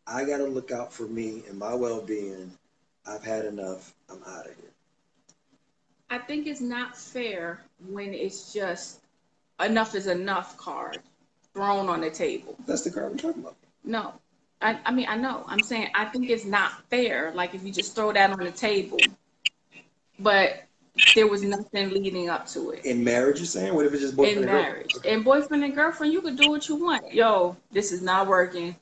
I 0.06 0.24
got 0.24 0.38
to 0.38 0.44
look 0.44 0.70
out 0.70 0.92
for 0.92 1.04
me 1.04 1.44
and 1.48 1.58
my 1.58 1.74
well 1.74 2.02
being. 2.02 2.52
I've 3.06 3.24
had 3.24 3.46
enough. 3.46 3.94
I'm 4.10 4.22
out 4.24 4.46
of 4.46 4.54
here. 4.56 4.71
I 6.12 6.18
think 6.18 6.46
it's 6.46 6.60
not 6.60 6.94
fair 6.94 7.62
when 7.88 8.12
it's 8.12 8.52
just 8.52 9.00
enough 9.64 9.94
is 9.94 10.08
enough 10.08 10.58
card 10.58 10.98
thrown 11.54 11.88
on 11.88 12.02
the 12.02 12.10
table. 12.10 12.54
That's 12.66 12.82
the 12.82 12.90
card 12.90 13.12
we're 13.12 13.16
talking 13.16 13.40
about. 13.40 13.56
No. 13.82 14.12
I, 14.60 14.78
I 14.84 14.92
mean, 14.92 15.06
I 15.08 15.16
know. 15.16 15.42
I'm 15.46 15.60
saying 15.60 15.88
I 15.94 16.04
think 16.04 16.28
it's 16.28 16.44
not 16.44 16.86
fair. 16.90 17.32
Like 17.34 17.54
if 17.54 17.64
you 17.64 17.72
just 17.72 17.94
throw 17.94 18.12
that 18.12 18.30
on 18.30 18.40
the 18.40 18.50
table, 18.50 18.98
but 20.18 20.64
there 21.14 21.28
was 21.28 21.42
nothing 21.42 21.88
leading 21.88 22.28
up 22.28 22.46
to 22.48 22.72
it. 22.72 22.84
In 22.84 23.02
marriage, 23.02 23.38
you're 23.38 23.46
saying? 23.46 23.74
What 23.74 23.86
if 23.86 23.94
it's 23.94 24.02
just 24.02 24.14
boyfriend 24.14 24.36
In 24.36 24.42
and 24.42 24.52
girlfriend? 24.52 24.74
marriage. 24.74 25.06
In 25.06 25.22
boyfriend 25.22 25.64
and 25.64 25.74
girlfriend, 25.74 26.12
you 26.12 26.20
could 26.20 26.36
do 26.36 26.50
what 26.50 26.68
you 26.68 26.76
want. 26.76 27.14
Yo, 27.14 27.56
this 27.70 27.90
is 27.90 28.02
not 28.02 28.26
working. 28.26 28.76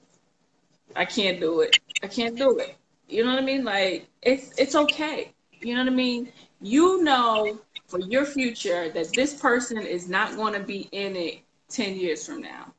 I 0.97 1.05
can't 1.05 1.38
do 1.38 1.61
it. 1.61 1.79
I 2.03 2.09
can't 2.09 2.37
do 2.37 2.59
it. 2.59 2.75
You 3.09 3.23
know 3.25 3.31
what 3.31 3.40
I 3.40 3.47
mean? 3.47 3.62
Like 3.62 4.09
it's 4.21 4.53
it's 4.59 4.75
okay. 4.75 5.31
You 5.61 5.77
know 5.77 5.85
what 5.85 5.93
I 5.93 5.95
mean? 5.95 6.33
You 6.61 7.03
know 7.03 7.59
for 7.88 8.01
your 8.01 8.25
future 8.25 8.90
that 8.90 9.12
this 9.14 9.35
person 9.35 9.79
is 9.79 10.09
not 10.09 10.37
going 10.37 10.53
to 10.55 10.61
be 10.61 10.88
in 10.92 11.16
it 11.16 11.40
10 11.70 11.96
years 11.96 12.27
from 12.27 12.42
now. 12.42 12.73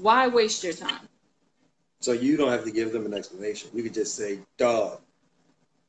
Why 0.00 0.28
waste 0.28 0.62
your 0.62 0.72
time? 0.72 1.08
So 2.00 2.12
you 2.12 2.36
don't 2.36 2.50
have 2.50 2.64
to 2.64 2.70
give 2.70 2.92
them 2.92 3.06
an 3.06 3.14
explanation. 3.14 3.70
You 3.74 3.82
could 3.82 3.94
just 3.94 4.14
say, 4.14 4.38
dog, 4.58 5.00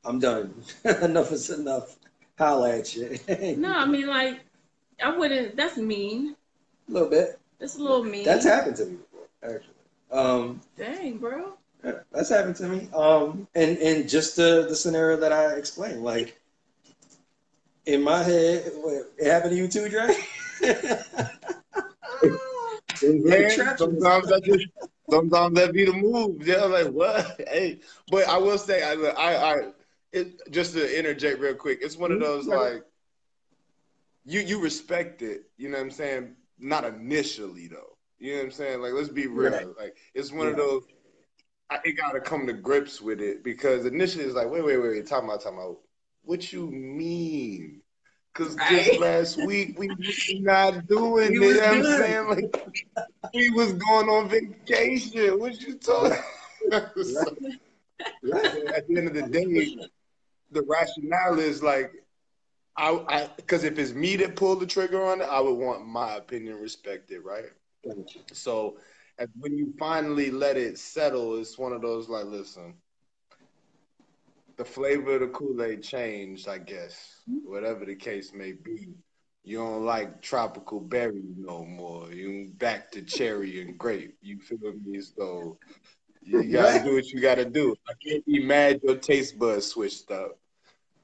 I'm 0.03 0.19
done. 0.19 0.53
enough 1.01 1.31
is 1.31 1.49
enough. 1.49 1.97
Holla 2.37 2.77
at 2.77 2.95
you. 2.95 3.17
No, 3.57 3.71
I 3.73 3.85
mean 3.85 4.07
like 4.07 4.39
I 5.01 5.15
wouldn't. 5.15 5.55
That's 5.55 5.77
mean. 5.77 6.35
A 6.87 6.91
little 6.91 7.09
bit. 7.09 7.39
That's 7.59 7.77
a 7.77 7.81
little 7.81 8.03
mean. 8.03 8.23
That's 8.23 8.45
happened 8.45 8.75
to 8.77 8.85
me 8.85 8.97
before, 8.97 9.27
actually. 9.43 9.73
Um, 10.11 10.61
Dang, 10.77 11.17
bro. 11.17 11.53
yeah, 11.83 11.99
that's 12.11 12.29
happened 12.29 12.55
to 12.57 12.67
me. 12.67 12.89
Um, 12.95 13.47
and 13.55 13.77
and 13.79 14.07
just 14.07 14.35
the 14.35 14.65
the 14.69 14.75
scenario 14.75 15.17
that 15.17 15.33
I 15.33 15.53
explained, 15.53 16.03
like 16.03 16.39
in 17.87 18.03
my 18.03 18.21
head, 18.21 18.69
what, 18.75 19.13
it 19.17 19.31
happened 19.31 19.51
to 19.51 19.57
you 19.57 19.67
too, 19.67 19.89
Dre. 19.89 20.13
Man, 23.01 23.49
sometimes 23.77 24.27
that 24.27 24.41
just 24.43 24.67
sometimes 25.09 25.55
that 25.55 25.71
be 25.73 25.85
the 25.85 25.93
move. 25.93 26.45
Yeah, 26.45 26.65
like 26.65 26.87
what? 26.87 27.41
Hey, 27.47 27.79
but 28.11 28.27
I 28.27 28.37
will 28.37 28.57
say, 28.57 28.83
I, 28.83 28.93
I, 28.93 29.53
I 29.53 29.55
it, 30.11 30.51
just 30.51 30.73
to 30.73 30.99
interject 30.99 31.39
real 31.39 31.55
quick, 31.55 31.79
it's 31.81 31.97
one 31.97 32.11
of 32.11 32.19
those 32.19 32.45
mm-hmm. 32.45 32.75
like 32.75 32.83
you 34.25 34.41
you 34.41 34.61
respect 34.61 35.21
it. 35.21 35.43
You 35.57 35.69
know 35.69 35.77
what 35.77 35.85
I'm 35.85 35.91
saying? 35.91 36.35
Not 36.59 36.83
initially 36.83 37.67
though. 37.67 37.97
You 38.19 38.33
know 38.33 38.37
what 38.39 38.45
I'm 38.45 38.51
saying? 38.51 38.81
Like 38.81 38.93
let's 38.93 39.09
be 39.09 39.27
real. 39.27 39.51
Right. 39.51 39.67
Like 39.79 39.95
it's 40.13 40.33
one 40.33 40.47
of 40.47 40.57
those. 40.57 40.83
I 41.69 41.79
it 41.85 41.93
got 41.93 42.13
to 42.13 42.19
come 42.19 42.47
to 42.47 42.53
grips 42.53 43.01
with 43.01 43.21
it 43.21 43.43
because 43.43 43.85
initially 43.85 44.23
it's 44.25 44.35
like, 44.35 44.49
wait, 44.49 44.63
wait, 44.63 44.77
wait, 44.77 44.89
wait, 44.89 45.07
time 45.07 45.29
out, 45.29 45.43
time 45.43 45.59
out. 45.59 45.77
What 46.27 46.51
you 46.51 46.69
mean? 46.69 47.81
Because 48.33 48.57
just 48.57 48.93
last 48.99 49.37
week 49.37 49.79
we 49.79 49.87
was 49.87 50.41
not 50.41 50.85
doing 50.87 51.31
We 51.31 51.37
it. 51.37 51.41
was 51.41 51.55
You 51.55 51.61
know 51.61 51.67
what 51.69 51.77
I'm 51.77 51.83
saying? 51.85 52.27
Like 52.27 53.33
we 53.33 53.49
was 53.51 53.73
going 53.73 54.09
on 54.09 54.27
vacation. 54.27 55.39
What 55.39 55.59
you 55.61 55.75
talking? 55.75 56.17
So, 57.01 57.37
at 58.75 58.87
the 58.87 58.97
end 58.97 59.07
of 59.07 59.13
the 59.13 59.23
day, 59.23 59.77
the 60.51 60.63
rationale 60.63 61.39
is 61.39 61.63
like, 61.63 61.93
I, 62.75 63.29
because 63.37 63.63
if 63.63 63.79
it's 63.79 63.93
me 63.93 64.17
that 64.17 64.35
pulled 64.35 64.59
the 64.59 64.67
trigger 64.67 65.03
on 65.05 65.21
it, 65.21 65.29
I 65.29 65.39
would 65.39 65.53
want 65.53 65.87
my 65.87 66.15
opinion 66.15 66.59
respected, 66.59 67.21
right? 67.23 67.45
So, 68.33 68.77
and 69.17 69.29
when 69.39 69.57
you 69.57 69.73
finally 69.79 70.29
let 70.29 70.57
it 70.57 70.77
settle, 70.77 71.39
it's 71.39 71.57
one 71.57 71.71
of 71.71 71.81
those 71.81 72.09
like, 72.09 72.25
listen, 72.25 72.75
the 74.57 74.65
flavor 74.65 75.15
of 75.15 75.21
the 75.21 75.27
Kool 75.27 75.61
Aid 75.63 75.83
changed, 75.83 76.47
I 76.47 76.57
guess, 76.59 77.21
whatever 77.43 77.85
the 77.85 77.95
case 77.95 78.33
may 78.33 78.53
be. 78.53 78.89
You 79.43 79.57
don't 79.59 79.85
like 79.85 80.21
tropical 80.21 80.79
berry 80.81 81.23
no 81.37 81.63
more. 81.65 82.11
You 82.11 82.51
back 82.57 82.91
to 82.91 83.01
cherry 83.01 83.61
and 83.61 83.77
grape. 83.77 84.17
You 84.21 84.39
feel 84.39 84.73
me? 84.85 84.99
So 85.01 85.57
you 86.21 86.43
gotta 86.51 86.83
do 86.83 86.95
what 86.95 87.07
you 87.07 87.21
gotta 87.21 87.45
do. 87.45 87.75
I 87.87 87.93
can't 88.05 88.25
be 88.25 88.43
mad 88.43 88.79
your 88.83 88.97
taste 88.97 89.39
buds 89.39 89.67
switched 89.67 90.11
up, 90.11 90.37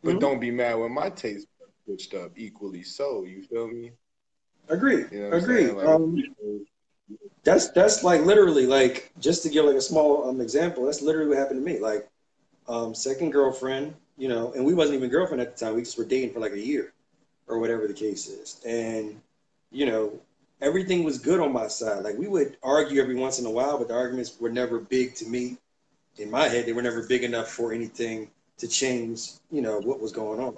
but 0.04 0.20
Mhm. 0.20 0.20
don't 0.20 0.40
be 0.40 0.52
mad 0.52 0.76
when 0.76 0.94
my 0.94 1.10
taste 1.10 1.48
buds 1.60 1.74
switched 1.86 2.14
up 2.14 2.32
equally. 2.38 2.84
So 2.84 3.24
you 3.26 3.44
feel 3.44 3.68
me? 3.68 3.92
Agree. 4.70 5.06
You 5.12 5.20
know 5.22 5.38
Agree. 5.38 5.68
Like, 5.72 5.88
um, 5.88 6.24
that's 7.44 7.70
that's 7.72 8.04
like 8.04 8.22
literally 8.22 8.66
like 8.66 9.12
just 9.20 9.44
to 9.44 9.50
give 9.50 9.66
like 9.66 9.76
a 9.76 9.82
small 9.82 10.30
um, 10.30 10.42
example. 10.42 10.86
That's 10.86 11.02
literally 11.02 11.30
what 11.30 11.38
happened 11.38 11.66
to 11.66 11.74
me. 11.74 11.80
Like 11.80 12.08
um, 12.68 12.94
second 12.96 13.32
girlfriend, 13.32 13.94
you 14.18 14.28
know, 14.28 14.52
and 14.54 14.66
we 14.66 14.74
wasn't 14.74 14.98
even 14.98 15.10
girlfriend 15.10 15.42
at 15.42 15.58
the 15.58 15.66
time. 15.66 15.76
We 15.76 15.82
just 15.82 15.98
were 15.98 16.06
dating 16.06 16.34
for 16.34 16.40
like 16.40 16.54
a 16.54 16.60
year 16.60 16.94
or 17.48 17.60
whatever 17.60 17.88
the 17.88 17.94
case 17.94 18.28
is. 18.28 18.62
And 18.66 19.20
you 19.72 19.86
know, 19.86 20.14
everything 20.62 21.04
was 21.04 21.18
good 21.18 21.40
on 21.40 21.52
my 21.52 21.68
side. 21.68 22.04
Like 22.04 22.18
we 22.18 22.28
would 22.28 22.58
argue 22.64 23.02
every 23.02 23.16
once 23.16 23.40
in 23.40 23.46
a 23.46 23.52
while, 23.52 23.78
but 23.78 23.88
the 23.88 23.96
arguments 23.96 24.40
were 24.40 24.50
never 24.50 24.80
big 24.80 25.16
to 25.16 25.26
me. 25.26 25.58
In 26.18 26.30
my 26.30 26.48
head, 26.48 26.66
they 26.66 26.74
were 26.74 26.84
never 26.84 27.04
big 27.08 27.24
enough 27.24 27.50
for 27.50 27.74
anything 27.74 28.30
to 28.60 28.68
change, 28.68 29.32
you 29.50 29.62
know, 29.62 29.80
what 29.80 30.00
was 30.00 30.12
going 30.12 30.40
on. 30.40 30.58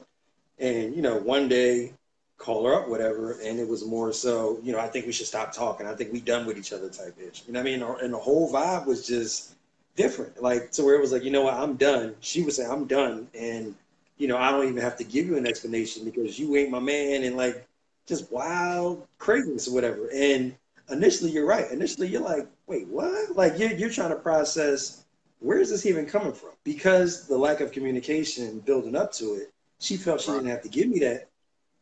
And 0.59 0.95
you 0.95 1.01
know, 1.01 1.17
one 1.17 1.47
day 1.47 1.93
call 2.37 2.65
her 2.65 2.73
up, 2.73 2.89
whatever. 2.89 3.39
And 3.43 3.59
it 3.59 3.67
was 3.67 3.85
more 3.85 4.11
so, 4.11 4.59
you 4.63 4.71
know, 4.71 4.79
I 4.79 4.87
think 4.87 5.05
we 5.05 5.11
should 5.11 5.27
stop 5.27 5.53
talking. 5.53 5.87
I 5.87 5.95
think 5.95 6.11
we 6.11 6.19
done 6.19 6.45
with 6.45 6.57
each 6.57 6.73
other 6.73 6.89
type 6.89 7.17
bitch. 7.17 7.47
You 7.47 7.53
know 7.53 7.61
what 7.61 7.69
I 7.69 7.77
mean? 7.77 8.03
And 8.03 8.13
the 8.13 8.17
whole 8.17 8.51
vibe 8.51 8.85
was 8.85 9.07
just 9.07 9.54
different. 9.95 10.41
Like 10.41 10.71
to 10.73 10.84
where 10.84 10.95
it 10.95 11.01
was 11.01 11.12
like, 11.12 11.23
you 11.23 11.31
know 11.31 11.43
what, 11.43 11.53
I'm 11.53 11.75
done. 11.75 12.15
She 12.19 12.43
would 12.43 12.53
say, 12.53 12.65
I'm 12.65 12.86
done. 12.86 13.27
And, 13.38 13.75
you 14.17 14.27
know, 14.27 14.38
I 14.38 14.51
don't 14.51 14.67
even 14.67 14.81
have 14.81 14.97
to 14.97 15.03
give 15.03 15.25
you 15.25 15.38
an 15.38 15.47
explanation 15.47 16.05
because 16.05 16.39
you 16.39 16.55
ain't 16.55 16.71
my 16.71 16.79
man 16.79 17.23
and 17.23 17.36
like 17.38 17.65
just 18.05 18.31
wild 18.31 19.08
craziness 19.17 19.67
or 19.67 19.73
whatever. 19.73 20.10
And 20.13 20.55
initially 20.89 21.31
you're 21.31 21.47
right. 21.47 21.69
Initially 21.71 22.08
you're 22.08 22.21
like, 22.21 22.47
wait, 22.67 22.88
what? 22.88 23.36
Like 23.36 23.58
you're 23.58 23.71
you're 23.71 23.89
trying 23.89 24.10
to 24.10 24.15
process 24.15 25.03
where 25.39 25.60
is 25.60 25.69
this 25.69 25.86
even 25.86 26.05
coming 26.05 26.34
from? 26.34 26.51
Because 26.63 27.27
the 27.27 27.38
lack 27.38 27.60
of 27.60 27.71
communication 27.71 28.60
building 28.60 28.95
up 28.95 29.12
to 29.13 29.36
it, 29.36 29.51
she 29.79 29.97
felt 29.97 30.21
she 30.21 30.31
didn't 30.31 30.47
have 30.47 30.63
to 30.63 30.69
give 30.69 30.88
me 30.88 30.99
that 30.99 31.27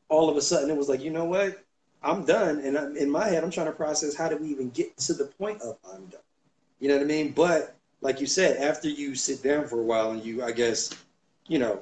all 0.09 0.29
of 0.29 0.37
a 0.37 0.41
sudden 0.41 0.69
it 0.69 0.77
was 0.77 0.89
like, 0.89 1.01
you 1.01 1.09
know 1.09 1.25
what? 1.25 1.63
I'm 2.03 2.25
done. 2.25 2.59
And 2.59 2.77
I'm, 2.77 2.95
in 2.97 3.09
my 3.09 3.27
head, 3.27 3.43
I'm 3.43 3.51
trying 3.51 3.67
to 3.67 3.71
process 3.71 4.15
how 4.15 4.29
did 4.29 4.41
we 4.41 4.49
even 4.49 4.69
get 4.69 4.95
to 4.97 5.13
the 5.13 5.25
point 5.25 5.61
of 5.61 5.77
I'm 5.91 6.05
done? 6.07 6.21
You 6.79 6.89
know 6.89 6.95
what 6.95 7.03
I 7.03 7.07
mean? 7.07 7.31
But 7.31 7.75
like 8.03 8.19
you 8.19 8.27
said, 8.27 8.57
after 8.57 8.89
you 8.89 9.15
sit 9.15 9.41
down 9.41 9.65
for 9.65 9.79
a 9.79 9.83
while 9.83 10.11
and 10.11 10.23
you, 10.23 10.43
I 10.43 10.51
guess, 10.51 10.93
you 11.47 11.57
know, 11.57 11.79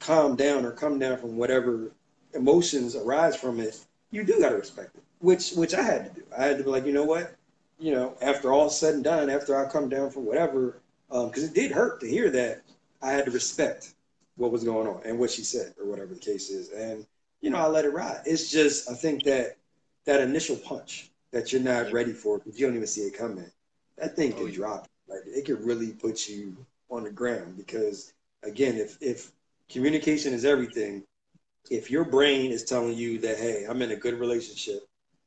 calm 0.00 0.34
down 0.34 0.64
or 0.64 0.72
come 0.72 0.98
down 0.98 1.16
from 1.18 1.36
whatever 1.36 1.92
emotions 2.34 2.96
arise 2.96 3.36
from 3.36 3.60
it, 3.60 3.78
you 4.10 4.24
do 4.24 4.40
got 4.40 4.50
to 4.50 4.56
respect 4.56 4.96
it, 4.96 5.02
which, 5.20 5.52
which 5.52 5.72
I 5.72 5.82
had 5.82 6.04
to 6.06 6.20
do. 6.20 6.26
I 6.36 6.44
had 6.44 6.58
to 6.58 6.64
be 6.64 6.70
like, 6.70 6.84
you 6.84 6.92
know 6.92 7.04
what? 7.04 7.36
You 7.78 7.92
know, 7.92 8.16
after 8.20 8.52
all 8.52 8.68
said 8.70 8.94
and 8.94 9.04
done, 9.04 9.30
after 9.30 9.56
I 9.56 9.70
come 9.70 9.88
down 9.88 10.10
from 10.10 10.26
whatever, 10.26 10.80
um, 11.12 11.28
because 11.28 11.44
it 11.44 11.54
did 11.54 11.70
hurt 11.70 12.00
to 12.00 12.08
hear 12.08 12.28
that, 12.30 12.62
I 13.00 13.12
had 13.12 13.24
to 13.26 13.30
respect 13.30 13.94
what 14.36 14.50
was 14.50 14.64
going 14.64 14.88
on 14.88 15.02
and 15.04 15.18
what 15.18 15.30
she 15.30 15.44
said 15.44 15.74
or 15.78 15.86
whatever 15.86 16.12
the 16.14 16.20
case 16.20 16.50
is. 16.50 16.70
And, 16.70 17.06
you 17.40 17.50
know, 17.50 17.58
I 17.58 17.68
let 17.68 17.84
it 17.84 17.92
ride. 17.92 18.22
It's 18.24 18.50
just 18.50 18.90
I 18.90 18.94
think 18.94 19.22
that 19.24 19.56
that 20.06 20.20
initial 20.20 20.56
punch 20.56 21.10
that 21.30 21.52
you're 21.52 21.62
not 21.62 21.92
ready 21.92 22.12
for 22.12 22.38
because 22.38 22.58
you 22.58 22.66
don't 22.66 22.74
even 22.76 22.86
see 22.88 23.02
it 23.02 23.16
coming, 23.16 23.50
that 23.98 24.16
thing 24.16 24.32
oh, 24.32 24.36
can 24.36 24.44
Oh, 24.44 24.46
yeah. 24.48 24.56
drop. 24.56 24.88
Like 25.12 25.22
it 25.26 25.44
could 25.44 25.64
really 25.64 25.92
put 25.92 26.28
you 26.28 26.56
on 26.90 27.04
the 27.04 27.10
ground 27.10 27.56
because 27.56 28.12
again, 28.42 28.76
if 28.76 28.98
if 29.00 29.32
communication 29.68 30.34
is 30.34 30.44
everything, 30.44 31.04
if 31.70 31.90
your 31.90 32.04
brain 32.04 32.50
is 32.50 32.64
telling 32.64 32.96
you 32.96 33.18
that 33.20 33.38
hey, 33.38 33.66
I'm 33.68 33.82
in 33.82 33.92
a 33.92 33.96
good 33.96 34.18
relationship, 34.18 34.86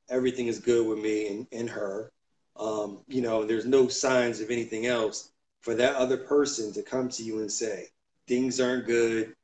everything 0.10 0.48
is 0.48 0.60
good 0.60 0.88
with 0.88 1.00
me 1.00 1.28
and, 1.28 1.48
and 1.52 1.70
her, 1.70 2.12
um, 2.58 3.00
you 3.08 3.22
know, 3.22 3.46
there's 3.46 3.66
no 3.66 3.88
signs 3.88 4.42
of 4.42 4.52
anything 4.52 4.86
else 4.88 5.32
for 5.62 5.76
that 5.76 5.96
other 5.96 6.18
person 6.18 6.74
to 6.74 6.82
come 6.84 7.10
to 7.10 7.24
you 7.24 7.40
and 7.40 7.52
say 7.52 7.88
things 8.28 8.60
aren't 8.60 8.86
good 8.86 9.36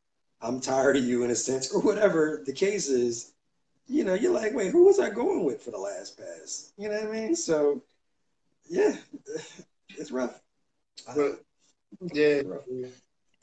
I'm 0.41 0.59
tired 0.59 0.97
of 0.97 1.05
you 1.05 1.23
in 1.23 1.31
a 1.31 1.35
sense, 1.35 1.71
or 1.71 1.81
whatever 1.81 2.41
the 2.45 2.53
case 2.53 2.89
is, 2.89 3.33
you 3.87 4.03
know, 4.03 4.13
you're 4.13 4.33
like, 4.33 4.53
wait, 4.53 4.71
who 4.71 4.85
was 4.85 4.99
I 4.99 5.09
going 5.09 5.43
with 5.43 5.61
for 5.61 5.71
the 5.71 5.77
last 5.77 6.17
pass? 6.17 6.73
You 6.77 6.89
know 6.89 6.95
what 6.95 7.09
I 7.09 7.11
mean? 7.11 7.35
So, 7.35 7.81
yeah, 8.69 8.95
it's 9.97 10.11
rough. 10.11 10.39
But 11.15 11.39
yeah, 12.13 12.25
It's 12.25 12.47
rough. 12.47 12.63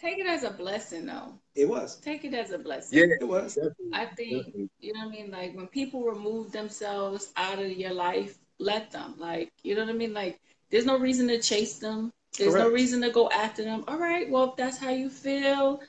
Take 0.01 0.19
it 0.19 0.27
as 0.27 0.45
a 0.45 0.51
blessing, 0.51 1.07
though. 1.07 1.35
It 1.55 1.69
was. 1.69 1.97
Take 1.97 2.25
it 2.25 2.35
as 2.35 2.53
a 2.53 2.59
blessing. 2.59 2.99
yeah, 3.01 3.17
It 3.21 3.27
was. 3.29 3.55
definitely, 3.55 3.91
I 3.93 4.05
think 4.07 4.47
definitely. 4.47 4.69
you 4.81 4.93
know 4.93 5.07
what 5.07 5.09
I 5.09 5.23
mean. 5.23 5.31
Like 5.31 5.57
when 5.57 5.67
people 5.67 6.05
remove 6.05 6.53
themselves 6.53 7.33
out 7.37 7.59
of 7.59 7.71
your 7.73 7.93
life, 7.93 8.39
let 8.59 8.91
them. 8.93 9.15
Like 9.19 9.53
you 9.63 9.75
know 9.75 9.83
what 9.85 9.91
I 9.91 9.95
mean. 9.95 10.15
Like 10.15 10.39
there's 10.71 10.87
no 10.87 10.99
reason 10.99 11.27
to 11.29 11.41
chase 11.41 11.79
them. 11.79 12.13
There's 12.39 12.55
no 12.55 12.69
reason 12.71 13.01
to 13.03 13.11
go 13.11 13.29
after 13.31 13.65
them. 13.65 13.85
All 13.89 13.99
right, 13.99 14.31
well 14.31 14.51
if 14.51 14.57
that's 14.57 14.79
how 14.79 14.91
you 14.91 15.11
feel, 15.11 15.81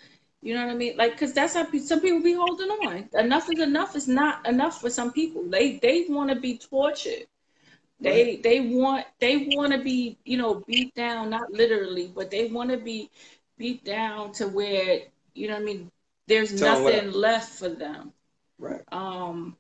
you 0.41 0.55
know 0.55 0.66
what 0.66 0.72
I 0.72 0.76
mean. 0.76 0.97
Like 0.97 1.12
because 1.12 1.34
that's 1.34 1.53
how 1.53 1.66
pe- 1.66 1.78
some 1.80 2.01
people 2.01 2.22
be 2.24 2.34
holding 2.34 2.70
on. 2.70 3.10
Enough 3.14 3.51
is 3.51 3.60
enough. 3.60 3.95
Is 3.95 4.07
not 4.07 4.47
enough 4.47 4.82
for 4.82 4.89
some 4.89 5.12
people. 5.12 5.43
They 5.47 5.78
they 5.78 6.05
want 6.10 6.30
to 6.32 6.36
be 6.36 6.57
tortured. 6.57 7.28
They 8.02 8.38
they 8.38 8.60
want 8.62 9.06
they 9.20 9.47
want 9.56 9.74
to 9.74 9.80
be 9.80 10.18
you 10.26 10.38
know 10.38 10.64
beat 10.68 10.95
down 10.95 11.30
not 11.30 11.52
literally 11.52 12.12
but 12.14 12.32
they 12.32 12.47
want 12.47 12.70
to 12.72 12.78
be 12.78 13.10
beat 13.58 13.84
down 13.84 14.32
to 14.34 14.47
where 14.47 15.02
you 15.34 15.47
know 15.47 15.56
what 15.56 15.62
I 15.62 15.66
mean 15.66 15.91
there's 16.28 16.54
Tell 16.54 16.86
nothing 16.86 17.12
left 17.12 17.50
for 17.60 17.70
them. 17.70 18.14
Right. 18.58 18.82
um 18.91 19.58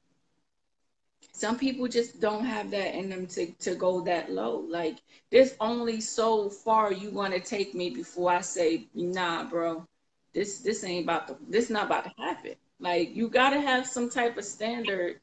some 1.33 1.57
people 1.57 1.87
just 1.87 2.19
don't 2.19 2.45
have 2.45 2.71
that 2.71 2.95
in 2.95 3.09
them 3.09 3.25
to, 3.27 3.51
to 3.59 3.75
go 3.75 4.01
that 4.01 4.31
low. 4.31 4.65
Like 4.69 4.97
there's 5.31 5.55
only 5.59 6.01
so 6.01 6.49
far 6.49 6.91
you 6.91 7.11
want 7.11 7.33
to 7.33 7.39
take 7.39 7.73
me 7.73 7.89
before 7.89 8.31
i 8.31 8.41
say 8.41 8.87
nah 8.93 9.43
bro 9.45 9.85
this 10.33 10.59
this 10.59 10.83
ain't 10.83 11.05
about 11.05 11.27
to 11.27 11.37
this 11.49 11.69
not 11.69 11.85
about 11.87 12.05
to 12.05 12.13
happen. 12.17 12.55
Like 12.79 13.15
you 13.15 13.29
got 13.29 13.51
to 13.51 13.61
have 13.61 13.85
some 13.87 14.09
type 14.09 14.37
of 14.37 14.45
standard 14.45 15.19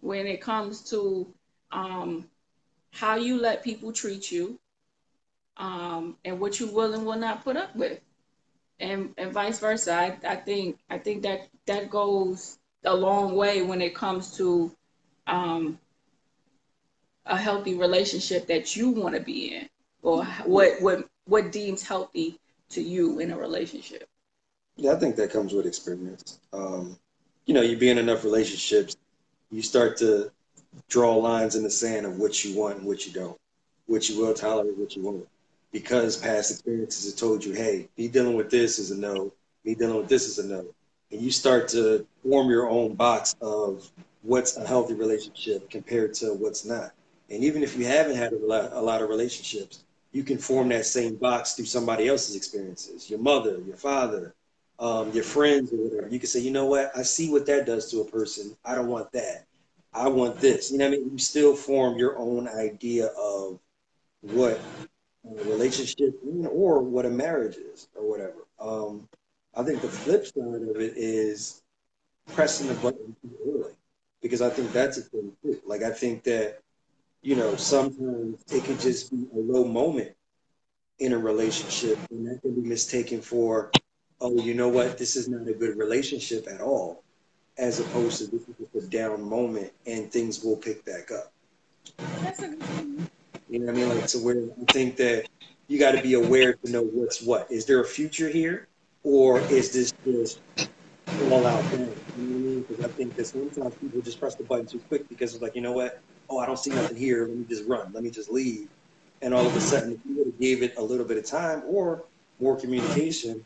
when 0.00 0.26
it 0.26 0.40
comes 0.40 0.90
to 0.90 1.26
um 1.72 2.29
how 2.92 3.16
you 3.16 3.40
let 3.40 3.62
people 3.62 3.92
treat 3.92 4.30
you 4.30 4.58
um 5.56 6.16
and 6.24 6.40
what 6.40 6.58
you 6.60 6.66
will 6.66 6.94
and 6.94 7.06
will 7.06 7.18
not 7.18 7.44
put 7.44 7.56
up 7.56 7.74
with 7.76 8.00
and 8.78 9.14
and 9.18 9.32
vice 9.32 9.58
versa 9.58 9.92
i, 9.94 10.16
I 10.26 10.36
think 10.36 10.78
i 10.88 10.98
think 10.98 11.22
that 11.22 11.48
that 11.66 11.90
goes 11.90 12.58
a 12.84 12.94
long 12.94 13.36
way 13.36 13.62
when 13.62 13.80
it 13.82 13.94
comes 13.94 14.36
to 14.36 14.72
um, 15.26 15.78
a 17.26 17.36
healthy 17.36 17.74
relationship 17.74 18.46
that 18.48 18.76
you 18.76 18.90
want 18.90 19.14
to 19.14 19.20
be 19.20 19.54
in. 19.54 19.68
or 20.02 20.24
what 20.44 20.80
what 20.80 21.08
what 21.26 21.52
deems 21.52 21.82
healthy 21.82 22.38
to 22.70 22.82
you 22.82 23.18
in 23.20 23.30
a 23.30 23.38
relationship? 23.38 24.08
Yeah, 24.76 24.92
I 24.92 24.96
think 24.96 25.16
that 25.16 25.30
comes 25.30 25.52
with 25.52 25.66
experience. 25.66 26.40
Um, 26.52 26.98
you 27.46 27.54
know, 27.54 27.60
you 27.60 27.76
be 27.76 27.90
in 27.90 27.98
enough 27.98 28.24
relationships, 28.24 28.96
you 29.50 29.62
start 29.62 29.96
to 29.98 30.30
draw 30.88 31.16
lines 31.16 31.56
in 31.56 31.62
the 31.62 31.70
sand 31.70 32.06
of 32.06 32.18
what 32.18 32.44
you 32.44 32.56
want 32.56 32.78
and 32.78 32.86
what 32.86 33.06
you 33.06 33.12
don't, 33.12 33.38
what 33.86 34.08
you 34.08 34.20
will 34.20 34.34
tolerate, 34.34 34.76
what 34.76 34.96
you 34.96 35.02
won't. 35.02 35.28
Because 35.72 36.16
past 36.16 36.50
experiences 36.50 37.10
have 37.10 37.18
told 37.18 37.44
you, 37.44 37.52
hey, 37.52 37.88
me 37.96 38.08
dealing 38.08 38.34
with 38.34 38.50
this 38.50 38.78
is 38.78 38.90
a 38.90 38.98
no, 38.98 39.32
me 39.64 39.74
dealing 39.74 39.96
with 39.96 40.08
this 40.08 40.26
is 40.26 40.38
a 40.38 40.46
no. 40.46 40.66
And 41.12 41.20
you 41.20 41.30
start 41.30 41.68
to 41.68 42.06
form 42.22 42.50
your 42.50 42.68
own 42.68 42.94
box 42.94 43.34
of 43.40 43.90
what's 44.22 44.56
a 44.56 44.66
healthy 44.66 44.94
relationship 44.94 45.70
compared 45.70 46.14
to 46.14 46.34
what's 46.34 46.64
not. 46.64 46.92
And 47.30 47.44
even 47.44 47.62
if 47.62 47.76
you 47.76 47.84
haven't 47.84 48.16
had 48.16 48.32
a 48.32 48.38
lot, 48.38 48.72
a 48.72 48.80
lot 48.80 49.02
of 49.02 49.08
relationships, 49.08 49.84
you 50.12 50.24
can 50.24 50.38
form 50.38 50.68
that 50.70 50.86
same 50.86 51.14
box 51.14 51.54
through 51.54 51.66
somebody 51.66 52.08
else's 52.08 52.34
experiences, 52.34 53.08
your 53.08 53.20
mother, 53.20 53.58
your 53.66 53.76
father, 53.76 54.34
um, 54.80 55.12
your 55.12 55.22
friends, 55.22 55.72
or 55.72 55.76
whatever. 55.76 56.08
You 56.08 56.18
can 56.18 56.28
say, 56.28 56.40
you 56.40 56.50
know 56.50 56.66
what, 56.66 56.90
I 56.96 57.02
see 57.02 57.30
what 57.30 57.46
that 57.46 57.66
does 57.66 57.90
to 57.92 58.00
a 58.00 58.04
person. 58.04 58.56
I 58.64 58.74
don't 58.74 58.88
want 58.88 59.12
that. 59.12 59.44
I 59.92 60.08
want 60.08 60.40
this. 60.40 60.70
You 60.70 60.78
know 60.78 60.88
what 60.88 60.94
I 60.94 60.98
mean? 60.98 61.10
You 61.12 61.18
still 61.18 61.56
form 61.56 61.98
your 61.98 62.18
own 62.18 62.48
idea 62.48 63.06
of 63.06 63.58
what 64.20 64.60
a 65.24 65.44
relationship 65.44 66.14
or 66.50 66.80
what 66.80 67.06
a 67.06 67.10
marriage 67.10 67.56
is 67.56 67.88
or 67.94 68.08
whatever. 68.08 68.46
Um, 68.58 69.08
I 69.54 69.62
think 69.62 69.82
the 69.82 69.88
flip 69.88 70.26
side 70.26 70.62
of 70.62 70.76
it 70.76 70.94
is 70.96 71.62
pressing 72.28 72.68
the 72.68 72.74
button 72.74 73.16
too 73.20 73.36
early 73.46 73.72
because 74.22 74.42
I 74.42 74.50
think 74.50 74.72
that's 74.72 74.98
a 74.98 75.02
thing 75.02 75.32
too. 75.42 75.60
Like 75.66 75.82
I 75.82 75.90
think 75.90 76.22
that 76.24 76.60
you 77.22 77.36
know 77.36 77.56
sometimes 77.56 78.42
it 78.52 78.64
could 78.64 78.80
just 78.80 79.10
be 79.10 79.26
a 79.34 79.38
low 79.38 79.64
moment 79.64 80.12
in 80.98 81.12
a 81.12 81.18
relationship 81.18 81.98
and 82.10 82.26
that 82.26 82.40
can 82.42 82.54
be 82.54 82.68
mistaken 82.68 83.20
for 83.20 83.70
oh 84.20 84.36
you 84.42 84.54
know 84.54 84.68
what 84.68 84.98
this 84.98 85.16
is 85.16 85.28
not 85.28 85.48
a 85.48 85.52
good 85.52 85.76
relationship 85.76 86.46
at 86.46 86.60
all 86.60 87.02
as 87.60 87.78
opposed 87.78 88.18
to 88.18 88.26
this 88.26 88.40
is 88.48 88.54
just 88.58 88.86
a 88.86 88.88
down 88.88 89.22
moment 89.22 89.70
and 89.86 90.10
things 90.10 90.42
will 90.42 90.56
pick 90.56 90.84
back 90.84 91.12
up. 91.12 91.30
That's 92.22 92.42
a 92.42 92.48
good. 92.48 93.10
You 93.50 93.58
know 93.58 93.66
what 93.66 93.74
I 93.74 93.78
mean? 93.78 93.88
Like, 93.90 94.08
so 94.08 94.18
where 94.20 94.36
I 94.36 94.72
think 94.72 94.96
that 94.96 95.28
you 95.68 95.78
got 95.78 95.92
to 95.92 96.02
be 96.02 96.14
aware 96.14 96.54
to 96.54 96.72
know 96.72 96.82
what's 96.82 97.20
what. 97.20 97.50
Is 97.50 97.66
there 97.66 97.80
a 97.80 97.84
future 97.84 98.28
here, 98.28 98.66
or 99.04 99.40
is 99.40 99.72
this 99.72 99.92
just 100.04 100.40
all 101.30 101.46
out 101.46 101.62
bang? 101.70 101.80
You 101.80 101.86
know 101.86 101.88
what 101.88 101.96
I 102.16 102.26
mean? 102.26 102.62
Because 102.62 102.84
I 102.84 102.88
think 102.88 103.14
that 103.16 103.26
sometimes 103.26 103.74
people 103.74 104.00
just 104.00 104.18
press 104.18 104.34
the 104.36 104.44
button 104.44 104.66
too 104.66 104.80
quick 104.88 105.08
because 105.08 105.34
it's 105.34 105.42
like, 105.42 105.54
you 105.54 105.60
know 105.60 105.72
what? 105.72 106.00
Oh, 106.28 106.38
I 106.38 106.46
don't 106.46 106.58
see 106.58 106.70
nothing 106.70 106.96
here. 106.96 107.26
Let 107.26 107.36
me 107.36 107.44
just 107.48 107.68
run. 107.68 107.92
Let 107.92 108.02
me 108.02 108.10
just 108.10 108.30
leave. 108.30 108.68
And 109.20 109.34
all 109.34 109.46
of 109.46 109.54
a 109.54 109.60
sudden, 109.60 109.92
if 109.92 109.98
you 110.08 110.16
would 110.16 110.26
have 110.28 110.40
gave 110.40 110.62
it 110.62 110.78
a 110.78 110.82
little 110.82 111.04
bit 111.04 111.18
of 111.18 111.26
time 111.26 111.62
or 111.66 112.04
more 112.40 112.56
communication, 112.56 113.44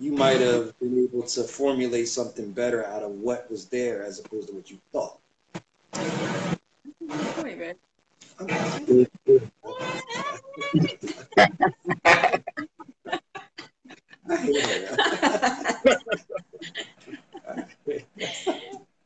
you 0.00 0.12
might 0.12 0.40
have 0.40 0.78
been 0.80 1.04
able 1.04 1.22
to 1.22 1.44
formulate 1.44 2.08
something 2.08 2.52
better 2.52 2.84
out 2.86 3.02
of 3.02 3.12
what 3.12 3.50
was 3.50 3.66
there 3.66 4.02
as 4.02 4.18
opposed 4.20 4.48
to 4.48 4.54
what 4.54 4.70
you 4.70 4.78
thought. 4.92 5.18
Good 5.94 7.58
man. 7.58 7.74
I 14.28 14.36
hate 14.40 14.56
her. 14.66 14.98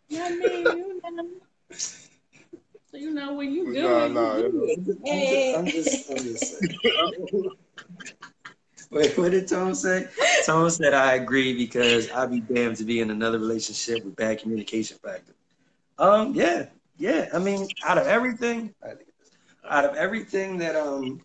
Yeah, 0.09 0.25
I 0.25 0.31
mean, 0.31 0.77
you 0.77 1.01
know. 1.05 1.27
So 2.91 2.97
you 2.97 3.11
know 3.11 3.35
when 3.35 3.53
you 3.53 3.67
good, 3.67 3.83
No, 3.83 4.07
you 4.07 4.15
no, 4.15 4.37
good. 4.37 5.55
I'm 5.55 5.67
just, 5.67 6.11
I'm 6.11 6.17
just 6.17 6.59
saying. 6.59 6.79
Wait, 8.91 9.19
what 9.19 9.33
did 9.33 9.47
Tom 9.49 9.75
say? 9.75 10.07
Tom 10.47 10.69
said, 10.71 10.95
I 10.95 11.15
agree 11.15 11.55
because 11.55 12.11
I'd 12.11 12.31
be 12.31 12.41
damned 12.41 12.77
to 12.77 12.85
be 12.85 13.01
in 13.01 13.11
another 13.11 13.39
relationship 13.39 14.05
with 14.05 14.17
bad 14.17 14.41
communication 14.41 14.97
factor. 14.99 15.35
Um, 15.99 16.35
yeah, 16.35 16.67
yeah. 16.97 17.29
I 17.35 17.39
mean, 17.39 17.69
out 17.85 17.99
of 17.99 18.07
everything, 18.07 18.75
out 19.69 19.85
of 19.85 19.97
everything 19.97 20.59
that 20.59 20.75
um 20.77 21.21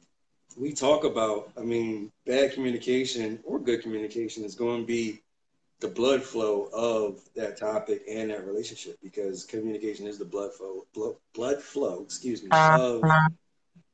we 0.58 0.74
talk 0.74 1.04
about, 1.04 1.52
I 1.58 1.62
mean, 1.62 2.12
bad 2.26 2.54
communication 2.54 3.40
or 3.44 3.60
good 3.60 3.82
communication 3.82 4.44
is 4.44 4.56
going 4.56 4.82
to 4.82 4.88
be 4.88 5.22
the 5.80 5.88
blood 5.88 6.24
flow 6.24 6.70
of 6.74 7.20
that 7.36 7.58
topic 7.58 8.04
and 8.10 8.30
that 8.30 8.46
relationship 8.46 8.98
because 9.04 9.44
communication 9.44 10.08
is 10.08 10.18
the 10.18 10.26
blood 10.26 10.54
flow, 10.54 10.86
blood, 10.94 11.16
blood 11.34 11.62
flow, 11.62 12.02
excuse 12.04 12.42
me, 12.44 12.50
of 12.52 13.04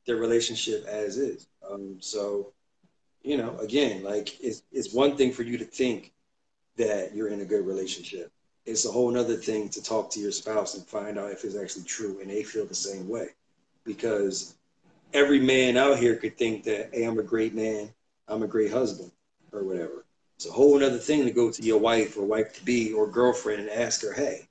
the 0.05 0.15
relationship 0.15 0.85
as 0.85 1.17
is. 1.17 1.47
Um, 1.67 1.97
so, 1.99 2.53
you 3.23 3.37
know, 3.37 3.57
again, 3.59 4.03
like 4.03 4.39
it's 4.41 4.63
it's 4.71 4.93
one 4.93 5.15
thing 5.17 5.31
for 5.31 5.43
you 5.43 5.57
to 5.57 5.65
think 5.65 6.13
that 6.77 7.13
you're 7.13 7.29
in 7.29 7.41
a 7.41 7.45
good 7.45 7.65
relationship. 7.65 8.31
It's 8.65 8.85
a 8.85 8.91
whole 8.91 9.17
other 9.17 9.35
thing 9.35 9.69
to 9.69 9.83
talk 9.83 10.09
to 10.11 10.19
your 10.19 10.31
spouse 10.31 10.75
and 10.75 10.85
find 10.85 11.17
out 11.17 11.31
if 11.31 11.43
it's 11.43 11.57
actually 11.57 11.85
true 11.85 12.19
and 12.21 12.29
they 12.29 12.43
feel 12.43 12.65
the 12.65 12.75
same 12.75 13.09
way. 13.09 13.29
Because 13.83 14.55
every 15.13 15.39
man 15.39 15.75
out 15.75 15.97
here 15.97 16.15
could 16.15 16.37
think 16.37 16.63
that, 16.65 16.89
hey, 16.93 17.03
I'm 17.03 17.19
a 17.19 17.23
great 17.23 17.55
man, 17.55 17.89
I'm 18.27 18.43
a 18.43 18.47
great 18.47 18.71
husband, 18.71 19.11
or 19.51 19.63
whatever. 19.63 20.05
It's 20.35 20.47
a 20.47 20.51
whole 20.51 20.81
other 20.83 20.97
thing 20.97 21.25
to 21.25 21.31
go 21.31 21.51
to 21.51 21.63
your 21.63 21.79
wife 21.79 22.15
or 22.15 22.23
wife 22.23 22.53
to 22.55 22.63
be 22.63 22.93
or 22.93 23.07
girlfriend 23.07 23.61
and 23.61 23.69
ask 23.69 24.01
her, 24.03 24.13
hey, 24.13 24.47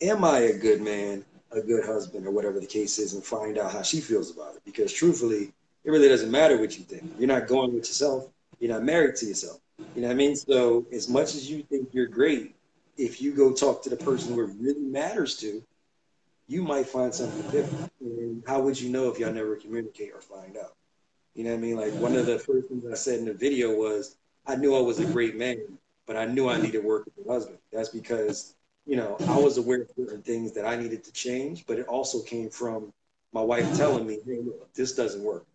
am 0.00 0.24
I 0.24 0.38
a 0.40 0.58
good 0.58 0.80
man, 0.80 1.24
a 1.50 1.60
good 1.60 1.84
husband, 1.84 2.26
or 2.26 2.30
whatever 2.30 2.60
the 2.60 2.66
case 2.66 2.98
is, 2.98 3.14
and 3.14 3.24
find 3.24 3.58
out 3.58 3.72
how 3.72 3.82
she 3.82 4.00
feels 4.00 4.30
about 4.30 4.54
it. 4.54 4.62
Because 4.64 4.92
truthfully, 4.92 5.52
it 5.84 5.90
really 5.90 6.08
doesn't 6.08 6.30
matter 6.30 6.58
what 6.58 6.78
you 6.78 6.84
think. 6.84 7.12
You're 7.18 7.28
not 7.28 7.46
going 7.46 7.74
with 7.74 7.88
yourself. 7.88 8.28
You're 8.60 8.72
not 8.72 8.84
married 8.84 9.16
to 9.16 9.26
yourself. 9.26 9.58
You 9.94 10.02
know 10.02 10.08
what 10.08 10.14
I 10.14 10.16
mean? 10.16 10.36
So 10.36 10.86
as 10.92 11.08
much 11.08 11.34
as 11.34 11.50
you 11.50 11.62
think 11.64 11.88
you're 11.92 12.06
great, 12.06 12.54
if 12.96 13.20
you 13.20 13.32
go 13.32 13.52
talk 13.52 13.82
to 13.82 13.90
the 13.90 13.96
person 13.96 14.34
who 14.34 14.42
it 14.42 14.50
really 14.60 14.80
matters 14.80 15.36
to, 15.38 15.62
you 16.46 16.62
might 16.62 16.86
find 16.86 17.12
something 17.12 17.50
different. 17.50 17.90
And 18.00 18.42
how 18.46 18.60
would 18.60 18.80
you 18.80 18.90
know 18.90 19.08
if 19.10 19.18
y'all 19.18 19.32
never 19.32 19.56
communicate 19.56 20.12
or 20.12 20.20
find 20.20 20.56
out? 20.56 20.74
You 21.34 21.44
know 21.44 21.50
what 21.50 21.56
I 21.56 21.60
mean? 21.60 21.76
Like 21.76 21.92
one 21.94 22.14
of 22.14 22.26
the 22.26 22.38
first 22.38 22.68
things 22.68 22.84
I 22.90 22.94
said 22.94 23.18
in 23.18 23.24
the 23.24 23.32
video 23.32 23.74
was, 23.74 24.16
I 24.46 24.56
knew 24.56 24.76
I 24.76 24.80
was 24.80 24.98
a 24.98 25.06
great 25.06 25.36
man, 25.36 25.78
but 26.06 26.16
I 26.16 26.26
knew 26.26 26.48
I 26.48 26.60
needed 26.60 26.84
work 26.84 27.06
with 27.06 27.26
a 27.26 27.32
husband. 27.32 27.58
That's 27.72 27.88
because, 27.88 28.54
you 28.86 28.96
know, 28.96 29.16
I 29.28 29.38
was 29.38 29.56
aware 29.56 29.82
of 29.82 29.90
certain 29.96 30.22
things 30.22 30.52
that 30.52 30.66
I 30.66 30.76
needed 30.76 31.04
to 31.04 31.12
change, 31.12 31.64
but 31.66 31.78
it 31.78 31.86
also 31.86 32.20
came 32.22 32.50
from 32.50 32.92
my 33.32 33.40
wife 33.40 33.76
telling 33.76 34.06
me, 34.06 34.18
hey, 34.26 34.40
look, 34.40 34.72
this 34.74 34.94
doesn't 34.94 35.22
work, 35.22 35.46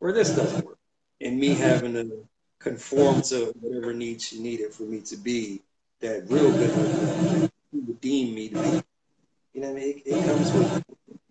or 0.00 0.12
this 0.12 0.34
doesn't 0.34 0.64
work. 0.64 0.78
And 1.20 1.38
me 1.38 1.50
mm-hmm. 1.50 1.62
having 1.62 1.92
to 1.94 2.28
conform 2.58 3.22
to 3.22 3.52
whatever 3.60 3.92
needs 3.92 4.26
she 4.26 4.40
needed 4.40 4.72
for 4.72 4.84
me 4.84 5.00
to 5.00 5.16
be 5.16 5.62
that 6.00 6.24
real 6.28 6.50
good 6.52 7.50
she 7.70 7.78
would 7.78 8.00
deem 8.00 8.34
me 8.34 8.48
to 8.50 8.54
be. 8.54 8.82
You 9.54 9.60
know 9.62 9.68
what 9.68 9.76
I 9.76 9.80
mean? 9.80 10.02
It, 10.04 10.06
it 10.06 10.24
comes 10.26 10.52
with 10.52 10.84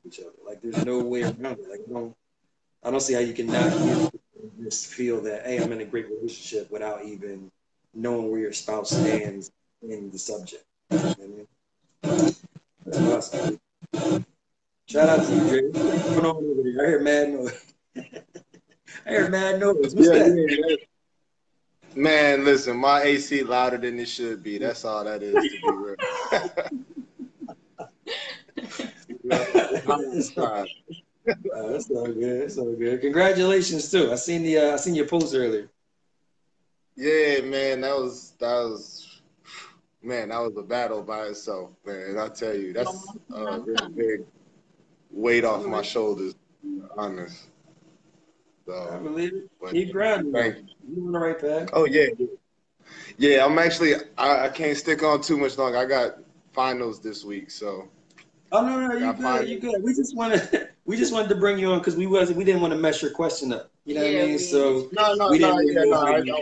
each 0.05 0.19
other. 0.19 0.29
Like 0.45 0.61
there's 0.61 0.83
no 0.85 1.03
way 1.03 1.23
around 1.23 1.59
it. 1.59 1.69
Like 1.69 1.81
I 1.87 1.91
don't 1.91 2.15
I 2.83 2.91
don't 2.91 2.99
see 2.99 3.13
how 3.13 3.19
you 3.19 3.33
can 3.33 3.47
not 3.47 4.11
just 4.61 4.87
feel 4.87 5.21
that, 5.21 5.45
hey, 5.45 5.59
I'm 5.59 5.71
in 5.71 5.81
a 5.81 5.85
great 5.85 6.07
relationship 6.07 6.69
without 6.71 7.03
even 7.03 7.51
knowing 7.93 8.29
where 8.29 8.39
your 8.39 8.53
spouse 8.53 8.91
stands 8.91 9.51
in 9.81 10.11
the 10.11 10.19
subject. 10.19 10.63
You 10.91 10.97
know 10.97 11.03
what 11.03 11.19
I 11.19 11.27
mean? 11.27 12.35
That's. 12.85 13.35
Shout 14.87 15.09
out 15.09 15.25
to 15.25 15.33
you, 15.33 15.49
Dre. 15.49 15.61
What's 15.71 16.17
on 16.17 16.25
over 16.25 16.61
there? 16.63 16.85
I 16.85 16.89
hear 16.89 16.99
mad 16.99 17.29
noise. 17.29 17.73
I 19.05 19.09
hear 19.11 19.29
mad 19.29 19.59
noise. 19.59 19.93
What's 19.95 20.07
Yeah, 20.07 20.13
that? 20.13 20.77
Man, 21.95 22.43
listen, 22.43 22.77
my 22.77 23.01
AC 23.03 23.43
louder 23.43 23.77
than 23.77 23.99
it 23.99 24.09
should 24.09 24.43
be. 24.43 24.57
That's 24.57 24.83
all 24.83 25.03
that 25.05 25.23
is, 25.23 25.33
to 25.33 25.61
be 25.61 25.71
real. 25.71 25.95
Uh, 31.27 31.71
that's 31.71 31.87
so 31.87 32.05
good. 32.13 32.41
That's 32.43 32.57
all 32.57 32.75
good. 32.75 33.01
Congratulations 33.01 33.89
too. 33.89 34.11
I 34.11 34.15
seen 34.15 34.43
the 34.43 34.57
uh, 34.59 34.73
I 34.73 34.75
seen 34.75 34.93
your 34.93 35.07
post 35.07 35.33
earlier. 35.33 35.69
yeah, 36.95 37.41
man, 37.41 37.81
that 37.81 37.95
was 37.95 38.33
that 38.39 38.53
was 38.53 39.21
man, 40.03 40.29
that 40.29 40.39
was 40.39 40.55
a 40.57 40.61
battle 40.61 41.01
by 41.01 41.23
itself, 41.25 41.71
man. 41.85 42.19
I 42.19 42.27
tell 42.29 42.55
you, 42.55 42.73
that's 42.73 43.15
a 43.33 43.59
really 43.61 43.89
big 43.89 44.25
weight 45.11 45.43
off 45.45 45.65
my 45.65 45.81
shoulders, 45.81 46.35
to 46.61 47.27
be 48.65 48.71
honest. 48.73 48.93
I 48.93 48.97
believe 48.99 49.33
it. 49.33 49.49
but 49.61 49.71
Keep 49.71 49.91
grinding. 49.91 50.33
thank 50.33 50.55
You 50.87 51.05
on 51.05 51.11
the 51.11 51.19
right 51.19 51.39
path. 51.39 51.69
Oh 51.73 51.85
yeah, 51.85 52.07
yeah. 53.17 53.45
I'm 53.45 53.57
actually 53.59 53.95
I, 54.17 54.45
I 54.45 54.49
can't 54.49 54.77
stick 54.77 55.03
on 55.03 55.21
too 55.21 55.37
much 55.37 55.57
longer. 55.57 55.77
I 55.77 55.85
got 55.85 56.17
finals 56.53 56.99
this 57.01 57.23
week, 57.23 57.51
so 57.51 57.89
Oh 58.51 58.65
no, 58.65 58.87
no, 58.87 58.93
you 58.93 58.99
Got 59.01 59.17
good, 59.17 59.23
five. 59.23 59.47
you 59.47 59.59
good. 59.59 59.83
We 59.83 59.93
just 59.93 60.15
wanted, 60.15 60.69
we 60.85 60.95
just 60.97 61.11
wanted 61.11 61.29
to 61.29 61.35
bring 61.35 61.57
you 61.59 61.71
on 61.71 61.79
because 61.79 61.95
we 61.95 62.07
wasn't, 62.07 62.37
we 62.37 62.43
didn't 62.43 62.61
want 62.61 62.73
to 62.73 62.79
mess 62.79 63.01
your 63.01 63.11
question 63.11 63.51
up. 63.51 63.69
You 63.83 63.95
know 63.95 64.01
what 64.01 64.09
I 64.09 64.25
mean? 64.27 64.39
So, 64.39 64.89
no, 64.93 65.13
no, 65.15 65.29
We 65.29 65.39
no, 65.39 65.57
didn't 65.57 65.67
yeah, 65.73 65.79
really 65.79 65.89
no. 65.89 66.01
I, 66.01 66.19
know 66.21 66.35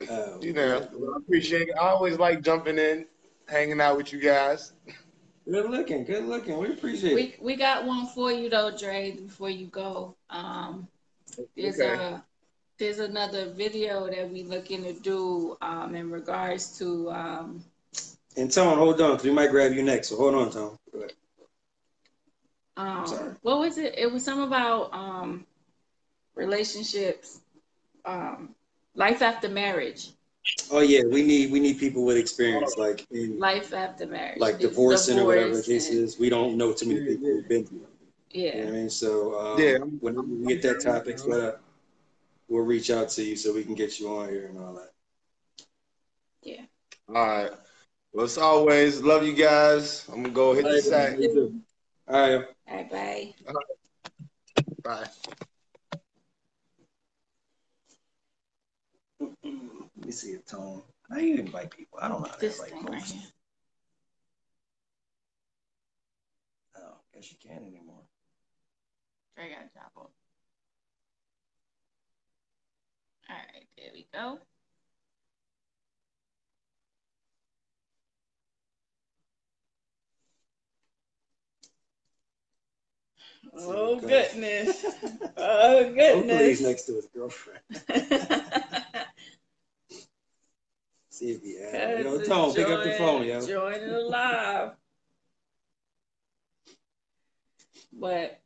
I, 0.00 0.12
uh, 0.12 0.38
you 0.40 0.52
know, 0.52 0.88
I 1.14 1.16
appreciate 1.18 1.68
it. 1.68 1.74
I 1.78 1.88
always 1.88 2.18
like 2.18 2.42
jumping 2.42 2.78
in, 2.78 3.06
hanging 3.48 3.80
out 3.80 3.96
with 3.96 4.12
you 4.12 4.20
guys. 4.20 4.72
good 5.50 5.70
looking, 5.70 6.04
good 6.04 6.24
looking. 6.24 6.58
We 6.58 6.68
appreciate 6.70 7.12
it. 7.12 7.14
We 7.14 7.36
we 7.40 7.56
got 7.56 7.84
one 7.84 8.06
for 8.06 8.30
you 8.32 8.48
though, 8.50 8.70
Dre. 8.76 9.12
Before 9.12 9.50
you 9.50 9.66
go, 9.66 10.14
um, 10.30 10.88
There's 11.56 11.80
Okay. 11.80 11.94
a 11.94 12.24
there's 12.78 12.98
another 12.98 13.50
video 13.50 14.08
that 14.08 14.30
we 14.30 14.42
looking 14.44 14.82
to 14.84 14.92
do 14.92 15.56
um, 15.60 15.94
in 15.94 16.10
regards 16.10 16.78
to 16.78 17.10
um, 17.10 17.64
And 18.36 18.52
Tone, 18.52 18.78
hold 18.78 19.00
on, 19.00 19.12
because 19.12 19.24
we 19.24 19.32
might 19.32 19.50
grab 19.50 19.72
you 19.72 19.82
next. 19.82 20.08
So 20.08 20.16
hold 20.16 20.34
on, 20.34 20.50
Tone. 20.50 20.78
Go. 20.92 21.06
Sorry. 23.04 23.30
um, 23.30 23.36
what 23.42 23.58
was 23.58 23.78
it? 23.78 23.94
It 23.98 24.10
was 24.12 24.24
some 24.24 24.40
about 24.40 24.92
um, 24.92 25.46
relationships, 26.34 27.40
um, 28.04 28.54
life 28.94 29.22
after 29.22 29.48
marriage, 29.48 30.10
Oh 30.70 30.80
yeah, 30.80 31.02
we 31.04 31.22
need 31.22 31.50
we 31.50 31.60
need 31.60 31.78
people 31.78 32.04
with 32.04 32.16
experience, 32.16 32.76
like 32.76 33.06
in 33.10 33.38
life 33.38 33.72
after 33.72 34.06
marriage, 34.06 34.38
like 34.38 34.56
It's 34.56 34.64
divorcing 34.64 35.18
or 35.18 35.26
whatever 35.26 35.56
the 35.56 35.62
case 35.62 35.88
and- 35.88 35.98
is. 35.98 36.18
We 36.18 36.28
don't 36.28 36.56
know 36.56 36.72
too 36.72 36.86
many 36.88 37.00
people 37.06 37.28
who've 37.28 37.48
been 37.48 37.64
through. 37.64 37.82
it. 37.84 37.88
You 38.36 38.44
know 38.44 38.56
Yeah, 38.58 38.64
what 38.64 38.68
I 38.68 38.76
mean? 38.76 38.90
So 38.90 39.38
um, 39.40 39.60
Yeah. 39.62 39.78
when 40.00 40.40
we 40.40 40.54
get 40.54 40.62
that 40.62 40.80
topic 40.82 41.18
set 41.18 41.40
up, 41.40 41.62
we'll 42.48 42.64
reach 42.64 42.90
out 42.90 43.08
to 43.10 43.22
you 43.22 43.36
so 43.36 43.54
we 43.54 43.64
can 43.64 43.74
get 43.74 43.98
you 43.98 44.08
on 44.14 44.28
here 44.28 44.46
and 44.48 44.58
all 44.58 44.74
that. 44.74 44.90
yeah. 46.42 46.62
All 47.08 47.14
right. 47.14 47.50
Well, 48.12 48.24
as 48.26 48.36
always, 48.36 49.00
love 49.02 49.24
you 49.24 49.32
guys. 49.34 50.04
I'm 50.08 50.22
gonna 50.22 50.34
go 50.34 50.52
hit 50.54 50.64
the 50.64 50.82
sack. 50.82 51.18
You 51.18 51.32
too. 51.32 51.60
All 52.08 52.20
right. 52.38 52.44
All 52.68 52.76
right, 52.76 52.90
bye. 52.90 53.34
Bye. 54.82 55.06
Let 59.20 59.97
me 60.08 60.12
see 60.12 60.32
a 60.32 60.38
tone. 60.38 60.82
How 61.10 61.16
do 61.16 61.24
you 61.24 61.36
invite 61.36 61.70
people? 61.70 61.98
I 62.00 62.08
don't 62.08 62.22
know 62.22 62.28
how 62.28 62.34
to 62.34 62.40
This 62.40 62.58
invite 62.58 62.72
thing 62.72 62.86
right 62.86 63.02
here. 63.02 63.22
Oh, 66.78 66.94
guess 67.14 67.30
you 67.30 67.36
can't 67.46 67.62
anymore. 67.62 68.02
I 69.36 69.42
gotta 69.48 69.68
drop. 69.74 69.92
All 69.96 70.10
right, 73.30 73.66
there 73.76 73.90
we 73.92 74.06
go. 74.12 74.38
Oh 83.54 84.00
God. 84.00 84.08
goodness! 84.08 84.84
Oh 85.36 85.84
Hopefully 85.84 86.48
he's 86.48 86.60
goodness! 86.60 86.60
next 86.60 86.82
to 86.84 86.94
his 86.94 87.06
girlfriend. 87.06 87.60
See 91.18 91.30
if 91.32 91.42
he 91.42 91.58
asks. 91.58 92.04
Yo, 92.04 92.20
Tone, 92.20 92.54
pick 92.54 92.68
up 92.68 92.84
the 92.84 92.92
phone, 92.92 93.24
yo. 93.24 93.44
Joining 93.44 93.88
the 93.88 94.00
live. 94.00 94.70
But 97.92 98.40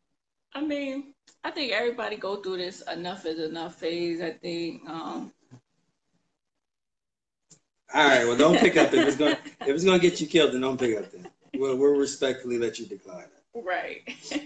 I 0.54 0.62
mean, 0.62 1.12
I 1.44 1.50
think 1.50 1.72
everybody 1.72 2.16
go 2.16 2.36
through 2.36 2.56
this 2.56 2.82
enough 2.90 3.26
is 3.26 3.40
enough 3.40 3.74
phase. 3.74 4.22
I 4.22 4.30
think 4.30 4.88
um 4.88 5.32
All 7.92 8.08
right, 8.08 8.26
well, 8.26 8.38
don't 8.38 8.58
pick 8.58 8.78
up 8.78 8.94
if 8.94 9.06
it's 9.06 9.16
going 9.18 9.36
if 9.60 9.68
it's 9.68 9.84
going 9.84 10.00
to 10.00 10.08
get 10.08 10.18
you 10.22 10.26
killed. 10.26 10.54
Then 10.54 10.62
don't 10.62 10.80
pick 10.80 10.96
up 10.96 11.12
then. 11.12 11.28
We'll, 11.54 11.76
we'll 11.76 11.96
respectfully 11.96 12.56
let 12.56 12.78
you 12.78 12.86
decline 12.86 13.26
right. 13.54 14.00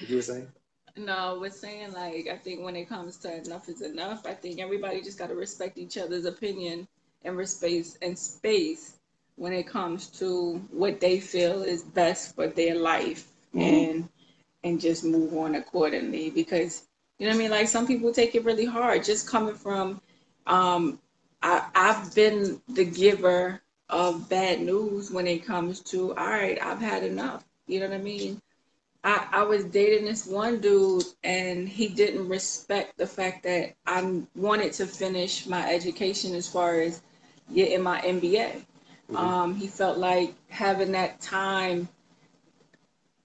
What 0.00 0.10
you 0.10 0.16
were 0.16 0.22
saying? 0.22 0.48
No, 0.96 1.38
we're 1.40 1.50
saying 1.50 1.92
like 1.92 2.28
I 2.28 2.36
think 2.36 2.62
when 2.62 2.76
it 2.76 2.88
comes 2.88 3.16
to 3.18 3.36
enough 3.36 3.68
is 3.68 3.82
enough, 3.82 4.26
I 4.26 4.34
think 4.34 4.60
everybody 4.60 5.02
just 5.02 5.18
gotta 5.18 5.34
respect 5.34 5.78
each 5.78 5.98
other's 5.98 6.24
opinion 6.24 6.86
and 7.24 7.36
respect 7.36 7.98
and 8.02 8.18
space 8.18 8.96
when 9.36 9.52
it 9.52 9.66
comes 9.66 10.06
to 10.08 10.56
what 10.70 11.00
they 11.00 11.18
feel 11.18 11.62
is 11.62 11.82
best 11.82 12.34
for 12.34 12.46
their 12.46 12.76
life 12.76 13.26
and 13.54 14.08
and 14.62 14.80
just 14.80 15.04
move 15.04 15.34
on 15.36 15.56
accordingly 15.56 16.30
because 16.30 16.84
you 17.18 17.26
know 17.26 17.32
what 17.32 17.36
I 17.36 17.42
mean? 17.42 17.50
Like 17.50 17.68
some 17.68 17.86
people 17.86 18.12
take 18.12 18.34
it 18.34 18.44
really 18.44 18.66
hard 18.66 19.04
just 19.04 19.28
coming 19.28 19.54
from 19.54 20.00
um 20.46 21.00
I 21.42 21.66
I've 21.74 22.14
been 22.14 22.60
the 22.68 22.84
giver 22.84 23.60
of 23.88 24.28
bad 24.28 24.60
news 24.60 25.10
when 25.10 25.26
it 25.26 25.44
comes 25.44 25.80
to 25.80 26.14
all 26.14 26.28
right 26.28 26.58
I've 26.62 26.80
had 26.80 27.02
enough. 27.02 27.44
You 27.66 27.80
know 27.80 27.88
what 27.88 27.96
I 27.96 28.02
mean 28.02 28.40
I, 29.04 29.26
I 29.32 29.42
was 29.42 29.64
dating 29.64 30.06
this 30.06 30.26
one 30.26 30.60
dude 30.60 31.04
and 31.22 31.68
he 31.68 31.88
didn't 31.88 32.26
respect 32.26 32.96
the 32.96 33.06
fact 33.06 33.42
that 33.42 33.74
I 33.86 34.22
wanted 34.34 34.72
to 34.74 34.86
finish 34.86 35.46
my 35.46 35.70
education 35.72 36.34
as 36.34 36.48
far 36.48 36.80
as 36.80 37.02
getting 37.54 37.82
my 37.82 38.00
MBA. 38.00 38.64
Mhm. 39.10 39.16
Um, 39.16 39.54
he 39.54 39.66
felt 39.66 39.98
like 39.98 40.34
having 40.48 40.92
that 40.92 41.20
time, 41.20 41.86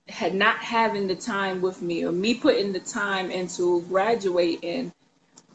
had 0.10 0.36
not 0.36 0.58
having 0.58 1.08
the 1.08 1.16
time 1.16 1.62
with 1.62 1.82
me 1.82 2.04
or 2.04 2.12
me 2.12 2.34
putting 2.34 2.74
the 2.74 2.80
time 2.80 3.32
into 3.32 3.82
graduating 3.84 4.92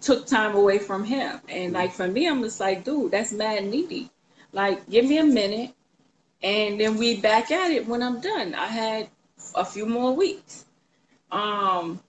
took 0.01 0.27
time 0.27 0.55
away 0.55 0.79
from 0.79 1.05
him. 1.05 1.41
And 1.49 1.73
like 1.75 1.93
for 1.93 2.09
me, 2.09 2.27
I'm 2.29 2.43
just 2.43 2.61
like, 2.61 2.85
dude, 2.85 3.11
that's 3.11 3.33
mad 3.33 3.65
needy. 3.65 4.11
Like, 4.53 4.89
give 4.89 5.05
me 5.05 5.19
a 5.19 5.25
minute 5.25 5.75
and 6.43 6.81
then 6.81 6.97
we 6.97 7.21
back 7.21 7.51
at 7.51 7.71
it 7.71 7.87
when 7.87 8.03
I'm 8.03 8.21
done. 8.21 8.55
I 8.55 8.67
had 8.67 9.09
a 9.55 9.65
few 9.65 9.87
more 9.87 10.15
weeks. 10.15 10.65
Um, 11.31 12.01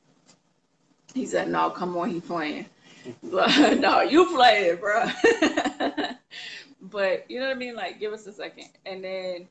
he 1.14 1.26
said, 1.26 1.50
"No, 1.50 1.70
come 1.70 1.98
on, 1.98 2.10
he 2.10 2.20
playing." 2.20 2.66
But 3.22 3.78
no, 3.78 4.02
you 4.02 4.26
playing, 4.34 4.78
bro. 4.78 5.06
but 6.82 7.30
you 7.30 7.40
know 7.40 7.46
what 7.48 7.56
I 7.56 7.60
mean? 7.60 7.76
Like, 7.76 8.00
give 8.00 8.14
us 8.14 8.26
a 8.26 8.34
second, 8.34 8.70
and 8.84 9.04
then, 9.04 9.48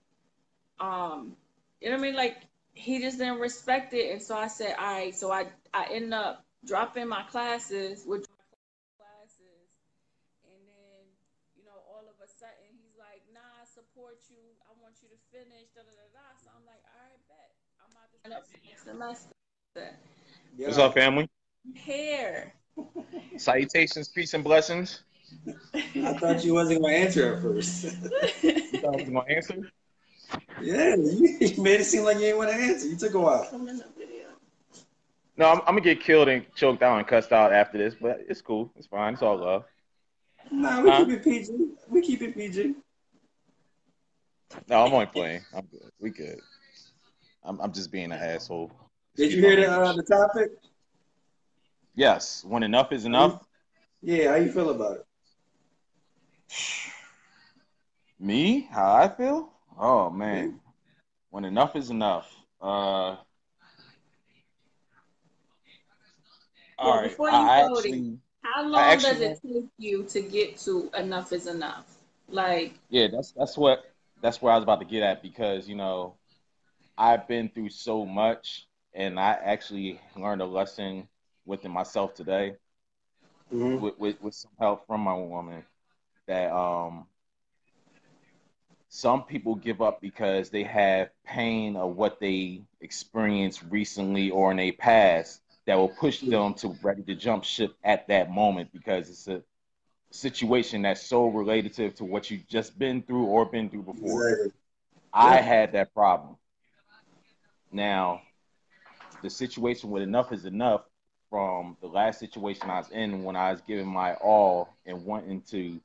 um, 0.81 1.37
you 1.81 1.87
know 1.89 1.95
what 1.95 2.03
I 2.03 2.07
mean? 2.11 2.17
Like, 2.17 2.39
he 2.75 2.99
just 2.99 3.19
didn't 3.19 3.39
respect 3.39 3.95
it, 3.95 4.11
and 4.11 4.21
so 4.21 4.35
I 4.37 4.49
said, 4.49 4.75
"All 4.79 4.93
right." 4.93 5.15
So 5.15 5.31
I 5.31 5.47
I 5.73 5.87
end 5.91 6.13
up 6.13 6.45
dropping 6.67 7.07
my 7.07 7.23
classes, 7.31 8.03
with 8.03 8.27
classes, 8.99 9.71
and 10.51 10.61
then 10.67 11.03
you 11.55 11.63
know 11.63 11.79
all 11.95 12.03
of 12.03 12.19
a 12.19 12.27
sudden 12.27 12.75
he's 12.75 12.99
like, 12.99 13.23
"Nah, 13.31 13.63
I 13.63 13.65
support 13.71 14.19
you. 14.35 14.43
I 14.67 14.75
want 14.83 14.99
you 14.99 15.09
to 15.15 15.19
finish." 15.31 15.71
Da 15.79 15.87
da 15.87 15.95
da 15.95 16.07
da. 16.11 16.27
So 16.43 16.51
I'm 16.51 16.67
like, 16.67 16.83
"All 16.91 17.07
right, 17.07 17.23
bet. 17.31 17.55
I'm 17.79 17.95
about 17.95 18.11
to 18.51 18.59
sign 18.85 19.03
up 19.03 19.17
for 19.17 19.17
next 19.17 19.27
semester." 19.77 19.99
What's 20.57 20.79
up, 20.79 20.95
family? 20.95 21.29
Hair. 21.75 22.55
Salutations, 23.37 24.09
peace, 24.09 24.35
and 24.35 24.45
blessings. 24.45 25.03
I 25.75 26.13
thought 26.15 26.45
you 26.45 26.55
wasn't 26.55 26.81
going 26.83 26.95
to 26.95 27.01
answer 27.01 27.35
at 27.35 27.43
first. 27.43 27.85
You 28.43 28.81
thought 28.81 28.95
I 28.95 28.97
was 28.97 29.05
gonna 29.05 29.25
answer? 29.29 29.55
yeah, 30.63 30.95
you, 30.97 31.37
you 31.41 31.63
made 31.63 31.81
it 31.81 31.85
seem 31.85 32.05
like 32.05 32.17
you 32.17 32.23
didn't 32.23 32.39
want 32.39 32.51
to 32.51 32.57
answer. 32.57 32.87
You 32.89 32.97
took 32.97 33.15
a 33.15 33.21
while. 33.21 33.47
Come 33.51 33.69
in 33.69 33.79
the 33.79 33.85
video. 33.97 34.29
No, 35.37 35.49
I'm, 35.51 35.59
I'm 35.61 35.67
gonna 35.67 35.81
get 35.81 36.01
killed 36.01 36.29
and 36.29 36.45
choked 36.55 36.83
out 36.83 36.99
and 36.99 37.07
cussed 37.07 37.33
out 37.33 37.53
after 37.53 37.79
this, 37.79 37.95
but 38.01 38.21
it's 38.29 38.41
cool. 38.41 38.71
It's 38.77 38.87
fine. 38.87 39.15
It's 39.15 39.23
all 39.23 39.39
love. 39.39 39.65
Nah, 40.53 40.83
we 40.83 40.91
Huh? 40.91 41.05
keep 41.05 41.15
it 41.15 41.25
PG. 41.25 41.53
We 41.89 42.01
keep 42.03 42.23
it 42.23 42.35
PG. 42.37 42.75
No, 44.69 44.85
I'm 44.85 44.93
only 44.93 45.07
playing. 45.07 45.45
I'm 45.53 45.67
good. 45.67 45.91
We 45.99 46.11
good. 46.11 46.39
I'm, 47.45 47.61
I'm 47.61 47.73
just 47.73 47.93
being 47.93 48.13
an 48.13 48.13
asshole. 48.13 48.73
Did 49.17 49.33
you 49.33 49.41
hear 49.41 49.57
the 49.57 49.71
uh, 49.71 49.93
the 49.93 50.03
topic? 50.03 50.51
Yes. 51.95 52.45
When 52.47 52.63
enough 52.63 52.91
is 52.93 53.05
enough. 53.05 53.45
Yeah, 54.03 54.31
how 54.31 54.37
you 54.37 54.51
feel 54.51 54.71
about 54.71 54.99
it? 54.99 55.07
Me? 58.19 58.69
How 58.71 58.95
I 58.95 59.09
feel? 59.09 59.53
Oh 59.79 60.11
man. 60.11 60.61
When 61.31 61.45
enough 61.45 61.77
is 61.77 61.91
enough. 61.91 62.31
Uh. 62.61 63.17
Well, 66.83 66.97
right. 66.97 67.03
before 67.05 67.31
you 67.31 67.37
I 67.37 67.63
vote, 67.63 67.79
actually. 67.79 68.19
How 68.43 68.63
long 68.63 68.75
I 68.75 68.93
actually 68.93 69.11
does 69.11 69.21
it 69.21 69.39
take 69.43 69.65
you 69.79 70.05
to 70.05 70.21
get 70.21 70.59
to 70.59 70.91
enough 70.99 71.33
is 71.33 71.47
enough? 71.47 71.87
Like, 72.29 72.75
Yeah, 72.91 73.09
that's 73.13 73.33
that's 73.33 73.57
what 73.57 73.85
that's 74.23 74.43
where 74.43 74.53
I 74.53 74.57
was 74.57 74.65
about 74.65 74.81
to 74.81 74.87
get 74.87 75.03
at 75.03 75.23
because 75.23 75.69
you 75.69 75.77
know 75.77 76.15
I've 76.97 77.27
been 77.29 77.49
through 77.51 77.71
so 77.71 78.05
much 78.07 78.67
and 78.95 79.19
I 79.19 79.33
actually 79.33 80.01
learned 80.17 80.43
a 80.43 80.47
lesson 80.47 81.09
within 81.47 81.73
myself 81.73 82.15
today 82.15 82.57
Mhm. 83.53 83.79
with, 83.81 83.99
with, 83.99 84.21
with 84.21 84.35
some 84.35 84.53
help 84.59 84.87
from 84.87 85.01
my 85.03 85.15
woman 85.15 85.65
that 86.27 86.53
um 86.53 87.07
some 88.89 89.25
people 89.25 89.57
give 89.57 89.83
up 89.83 90.01
because 90.01 90.51
they 90.51 90.63
have 90.63 91.11
pain 91.25 91.77
of 91.77 91.97
what 91.97 92.21
they 92.21 92.63
experienced 92.81 93.63
recently 93.71 94.31
or 94.31 94.53
in 94.53 94.61
a 94.61 94.73
past 94.73 95.43
that 95.67 95.77
will 95.77 95.89
push 95.89 96.21
them 96.23 96.55
to 96.55 96.77
ready 96.83 97.03
to 97.03 97.15
jump 97.15 97.45
ship 97.45 97.75
at 97.85 98.07
that 98.09 98.31
moment 98.31 98.73
because 98.73 99.09
it's 99.09 99.29
a 99.29 99.43
situation 100.11 100.83
that's 100.83 101.03
so 101.03 101.27
relative 101.29 101.95
to 101.97 102.05
what 102.05 102.31
you've 102.31 102.47
just 102.49 102.79
been 102.79 103.03
through 103.03 103.25
or 103.27 103.47
been 103.47 103.69
through 103.71 103.83
before. 103.83 104.29
Exactly. 104.29 104.53
I 105.13 105.37
Yeah. 105.37 105.43
had 105.43 105.73
that 105.73 105.95
problem. 105.95 106.37
Now, 107.75 108.23
the 109.23 109.31
situation 109.31 109.91
with 109.91 110.03
enough 110.03 110.33
is 110.33 110.47
enough 110.47 110.83
from 111.31 111.77
the 111.83 111.89
last 111.89 112.21
situation 112.21 112.71
I 112.71 112.79
was 112.79 112.91
in 112.93 113.25
when 113.25 113.37
I 113.37 113.53
was 113.53 113.63
giving 113.63 113.89
my 113.89 114.15
all 114.17 114.69
and 114.87 115.05
wanting 115.05 115.43
to 115.51 115.81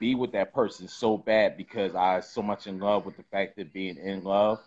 be 0.00 0.14
with 0.14 0.32
that 0.32 0.54
person 0.54 0.88
so 0.88 1.18
bad 1.18 1.56
because 1.56 1.94
I 1.94 2.16
was 2.16 2.28
so 2.28 2.42
much 2.42 2.66
in 2.68 2.78
love 2.80 3.06
with 3.06 3.16
the 3.16 3.24
fact 3.24 3.56
that 3.56 3.72
being 3.72 3.98
in 3.98 4.24
love. 4.24 4.60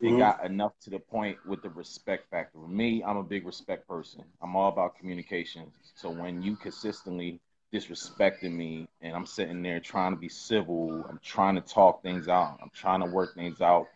it 0.00 0.12
Mhm. 0.12 0.18
got 0.18 0.44
enough 0.44 0.72
to 0.80 0.90
the 0.90 0.98
point 0.98 1.38
with 1.46 1.62
the 1.62 1.70
respect 1.70 2.30
factor. 2.30 2.58
For 2.60 2.68
me, 2.68 3.02
I'm 3.04 3.16
a 3.16 3.22
big 3.24 3.46
respect 3.46 3.88
person. 3.88 4.24
I'm 4.42 4.54
all 4.56 4.68
about 4.68 4.96
communication. 4.98 5.72
So 5.94 6.10
when 6.10 6.42
you 6.42 6.56
consistently 6.56 7.40
disrespecting 7.72 8.52
me 8.52 8.88
and 9.02 9.16
I'm 9.16 9.26
sitting 9.26 9.62
there 9.62 9.80
trying 9.80 10.12
to 10.14 10.20
be 10.20 10.28
civil, 10.28 11.04
I'm 11.08 11.20
trying 11.24 11.56
to 11.56 11.62
talk 11.62 12.02
things 12.02 12.28
out, 12.28 12.58
I'm 12.62 12.70
trying 12.74 13.00
to 13.00 13.06
work 13.06 13.34
things 13.34 13.60
out, 13.62 13.86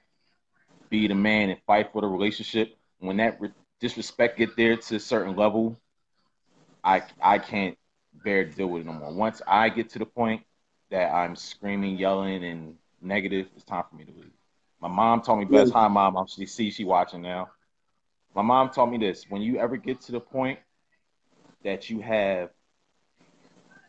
be 0.90 1.08
the 1.08 1.14
man 1.14 1.50
and 1.50 1.60
fight 1.66 1.92
for 1.92 2.02
the 2.02 2.08
relationship. 2.08 2.76
When 2.98 3.16
that 3.16 3.40
re- 3.40 3.52
disrespect 3.80 4.36
get 4.36 4.56
there 4.56 4.76
to 4.76 4.96
a 4.96 5.00
certain 5.00 5.36
level, 5.36 5.80
I 6.84 7.02
I 7.22 7.38
can't 7.38 7.78
bear 8.22 8.44
to 8.44 8.50
deal 8.50 8.66
with 8.66 8.82
it 8.82 8.86
no 8.86 8.92
more. 8.92 9.12
Once 9.12 9.40
I 9.46 9.68
get 9.70 9.88
to 9.90 9.98
the 9.98 10.06
point 10.06 10.42
that 10.90 11.12
I'm 11.14 11.36
screaming, 11.36 11.96
yelling, 11.96 12.44
and 12.44 12.76
negative, 13.00 13.46
it's 13.54 13.64
time 13.64 13.84
for 13.88 13.96
me 13.96 14.04
to 14.04 14.12
leave. 14.12 14.32
My 14.80 14.88
mom 14.88 15.22
told 15.22 15.38
me 15.38 15.44
best. 15.44 15.72
Hi, 15.72 15.88
mom. 15.88 16.16
I'm 16.16 16.26
she 16.26 16.46
see 16.46 16.70
she 16.70 16.84
watching 16.84 17.22
now. 17.22 17.50
My 18.34 18.42
mom 18.42 18.70
told 18.70 18.90
me 18.90 18.98
this: 18.98 19.26
when 19.28 19.42
you 19.42 19.58
ever 19.58 19.76
get 19.76 20.00
to 20.02 20.12
the 20.12 20.20
point 20.20 20.58
that 21.62 21.90
you 21.90 22.00
have 22.00 22.50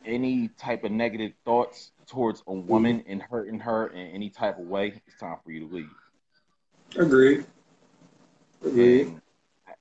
any 0.05 0.49
type 0.49 0.83
of 0.83 0.91
negative 0.91 1.31
thoughts 1.45 1.91
towards 2.07 2.43
a 2.47 2.53
woman 2.53 2.99
mm-hmm. 2.99 3.11
and 3.11 3.21
hurting 3.21 3.59
her 3.59 3.87
in 3.87 4.07
any 4.07 4.29
type 4.29 4.59
of 4.59 4.65
way, 4.65 5.01
it's 5.07 5.19
time 5.19 5.37
for 5.43 5.51
you 5.51 5.67
to 5.67 5.73
leave. 5.73 5.89
Agreed. 6.97 7.45
Agreed. 8.63 9.07
And 9.07 9.19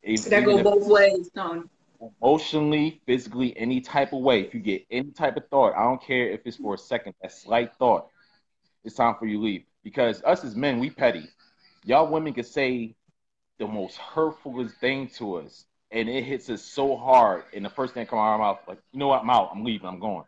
even- 0.05 0.31
That 0.31 0.45
go 0.45 0.63
both 0.63 0.87
ways, 0.87 1.31
Tony. 1.35 1.63
emotionally, 2.23 3.03
physically, 3.05 3.55
any 3.59 3.81
type 3.81 4.13
of 4.15 4.21
way, 4.21 4.41
if 4.41 4.55
you 4.55 4.61
get 4.61 4.87
any 4.91 5.11
type 5.11 5.37
of 5.37 5.47
thought, 5.49 5.75
I 5.75 5.83
don't 5.83 6.03
care 6.03 6.31
if 6.31 6.41
it's 6.47 6.57
for 6.57 6.75
a 6.75 6.79
second, 6.79 7.15
that 7.21 7.31
slight 7.31 7.75
thought, 7.77 8.09
it's 8.85 8.95
time 8.95 9.17
for 9.19 9.27
you 9.27 9.37
to 9.37 9.43
leave. 9.43 9.65
Because 9.85 10.23
us 10.25 10.43
as 10.45 10.57
men, 10.57 10.79
we 10.79 10.89
petty. 10.89 11.29
Y'all 11.85 12.11
women 12.11 12.33
can 12.33 12.45
say 12.45 12.95
the 13.59 13.67
most 13.67 13.99
hurtfulest 13.99 14.73
thing 14.81 15.09
to 15.09 15.37
us, 15.37 15.67
and 15.91 16.09
it 16.09 16.25
hits 16.25 16.49
us 16.49 16.63
so 16.63 16.97
hard, 16.97 17.45
and 17.55 17.65
the 17.65 17.71
first 17.71 17.93
thing 17.93 18.07
come 18.07 18.19
out 18.19 18.35
of 18.35 18.41
our 18.41 18.55
mouth, 18.55 18.61
like, 18.67 18.79
you 18.93 18.99
know 18.99 19.09
what, 19.09 19.21
I'm 19.21 19.31
out, 19.31 19.51
I'm 19.53 19.65
leaving, 19.65 19.87
I'm 19.87 20.01
going. 20.01 20.25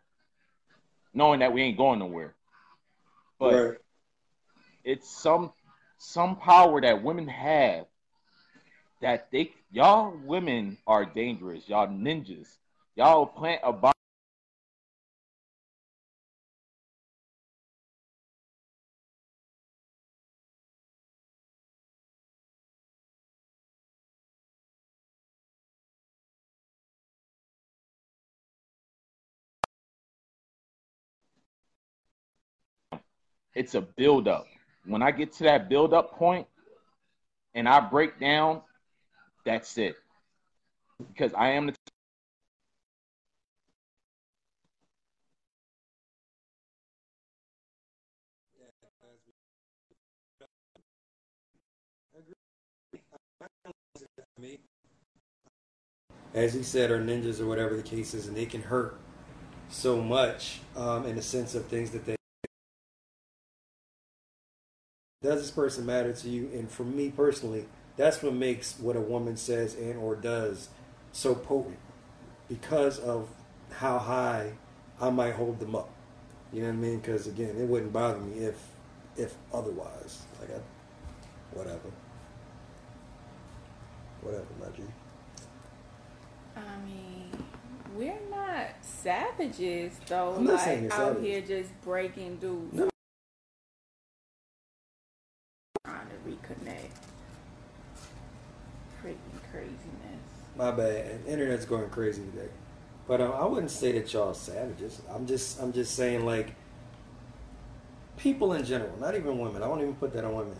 Knowing 1.13 1.39
that 1.39 1.53
we 1.53 1.63
ain't 1.63 1.77
going 1.77 1.99
nowhere. 1.99 2.35
But 3.39 3.53
right. 3.53 3.77
it's 4.83 5.09
some 5.09 5.51
some 6.03 6.35
power 6.35 6.81
that 6.81 7.01
women 7.01 7.27
have 7.27 7.85
that 9.01 9.31
they 9.31 9.51
y'all 9.71 10.15
women 10.25 10.77
are 10.87 11.05
dangerous. 11.05 11.67
Y'all 11.67 11.87
ninjas. 11.87 12.47
Y'all 12.95 13.25
plant 13.25 13.61
a 13.63 13.71
bomb. 13.73 13.93
It's 33.55 33.75
a 33.75 33.81
build 33.81 34.27
up. 34.27 34.45
When 34.85 35.01
I 35.01 35.11
get 35.11 35.33
to 35.33 35.43
that 35.45 35.69
build 35.69 35.93
up 35.93 36.17
point 36.17 36.47
and 37.53 37.67
I 37.67 37.79
break 37.79 38.19
down, 38.19 38.61
that's 39.45 39.77
it. 39.77 39.95
Because 40.99 41.33
I 41.33 41.49
am 41.49 41.67
the 41.67 41.73
as 56.33 56.53
he 56.53 56.63
said, 56.63 56.91
are 56.91 56.99
ninjas 56.99 57.39
or 57.39 57.45
whatever 57.45 57.75
the 57.75 57.83
case 57.83 58.13
is, 58.13 58.27
and 58.27 58.35
they 58.35 58.45
can 58.45 58.61
hurt 58.61 58.99
so 59.69 60.01
much 60.01 60.61
um, 60.75 61.05
in 61.05 61.15
the 61.15 61.21
sense 61.21 61.55
of 61.55 61.65
things 61.65 61.91
that 61.91 62.05
they. 62.05 62.15
Does 65.23 65.41
this 65.41 65.51
person 65.51 65.85
matter 65.85 66.11
to 66.13 66.29
you? 66.29 66.49
And 66.53 66.69
for 66.69 66.83
me 66.83 67.09
personally, 67.09 67.65
that's 67.95 68.21
what 68.21 68.33
makes 68.33 68.77
what 68.77 68.95
a 68.95 69.01
woman 69.01 69.37
says 69.37 69.73
and 69.73 69.97
or 69.97 70.15
does 70.15 70.69
so 71.13 71.33
potent, 71.33 71.77
because 72.49 72.99
of 72.99 73.29
how 73.71 73.97
high 73.99 74.53
I 74.99 75.09
might 75.09 75.35
hold 75.35 75.59
them 75.59 75.75
up. 75.75 75.89
You 76.51 76.61
know 76.63 76.67
what 76.67 76.73
I 76.73 76.77
mean? 76.77 76.99
Because 76.99 77.27
again, 77.27 77.55
it 77.57 77.67
wouldn't 77.67 77.93
bother 77.93 78.19
me 78.19 78.39
if 78.39 78.55
if 79.15 79.35
otherwise. 79.53 80.23
Like 80.41 80.49
I, 80.49 80.59
whatever, 81.57 81.89
whatever, 84.21 84.45
my 84.59 84.67
G. 84.75 84.83
I 86.55 86.59
mean, 86.85 87.31
we're 87.95 88.19
not 88.29 88.69
savages 88.81 89.93
though. 90.07 90.35
I'm 90.35 90.43
not 90.45 90.55
like 90.55 90.63
saying 90.63 90.83
you're 90.83 90.93
out 90.93 91.15
savage. 91.15 91.23
here 91.23 91.41
just 91.41 91.81
breaking 91.81 92.37
dudes. 92.37 92.73
No. 92.73 92.89
Trying 95.85 96.07
to 96.07 96.15
reconnect. 96.29 96.91
Freaking 99.01 99.51
craziness. 99.51 100.42
My 100.55 100.71
bad. 100.71 101.21
Internet's 101.27 101.65
going 101.65 101.89
crazy 101.89 102.23
today. 102.33 102.49
But 103.07 103.21
um, 103.21 103.33
I 103.33 103.45
wouldn't 103.45 103.71
say 103.71 103.91
that 103.93 104.13
y'all 104.13 104.33
savages. 104.33 105.01
I'm 105.09 105.25
just 105.25 105.61
I'm 105.61 105.73
just 105.73 105.95
saying 105.95 106.25
like 106.25 106.53
people 108.17 108.53
in 108.53 108.63
general, 108.63 108.95
not 108.99 109.15
even 109.15 109.39
women. 109.39 109.63
I 109.63 109.67
won't 109.67 109.81
even 109.81 109.95
put 109.95 110.13
that 110.13 110.23
on 110.23 110.35
women. 110.35 110.57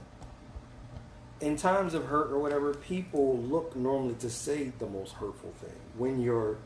In 1.41 1.55
times 1.57 1.93
of 1.93 2.05
hurt 2.05 2.31
or 2.31 2.39
whatever, 2.39 2.73
people 2.73 3.37
look 3.37 3.75
normally 3.75 4.15
to 4.15 4.29
say 4.29 4.71
the 4.79 4.87
most 4.87 5.13
hurtful 5.13 5.53
thing. 5.59 5.75
When 5.97 6.21
you're 6.21 6.57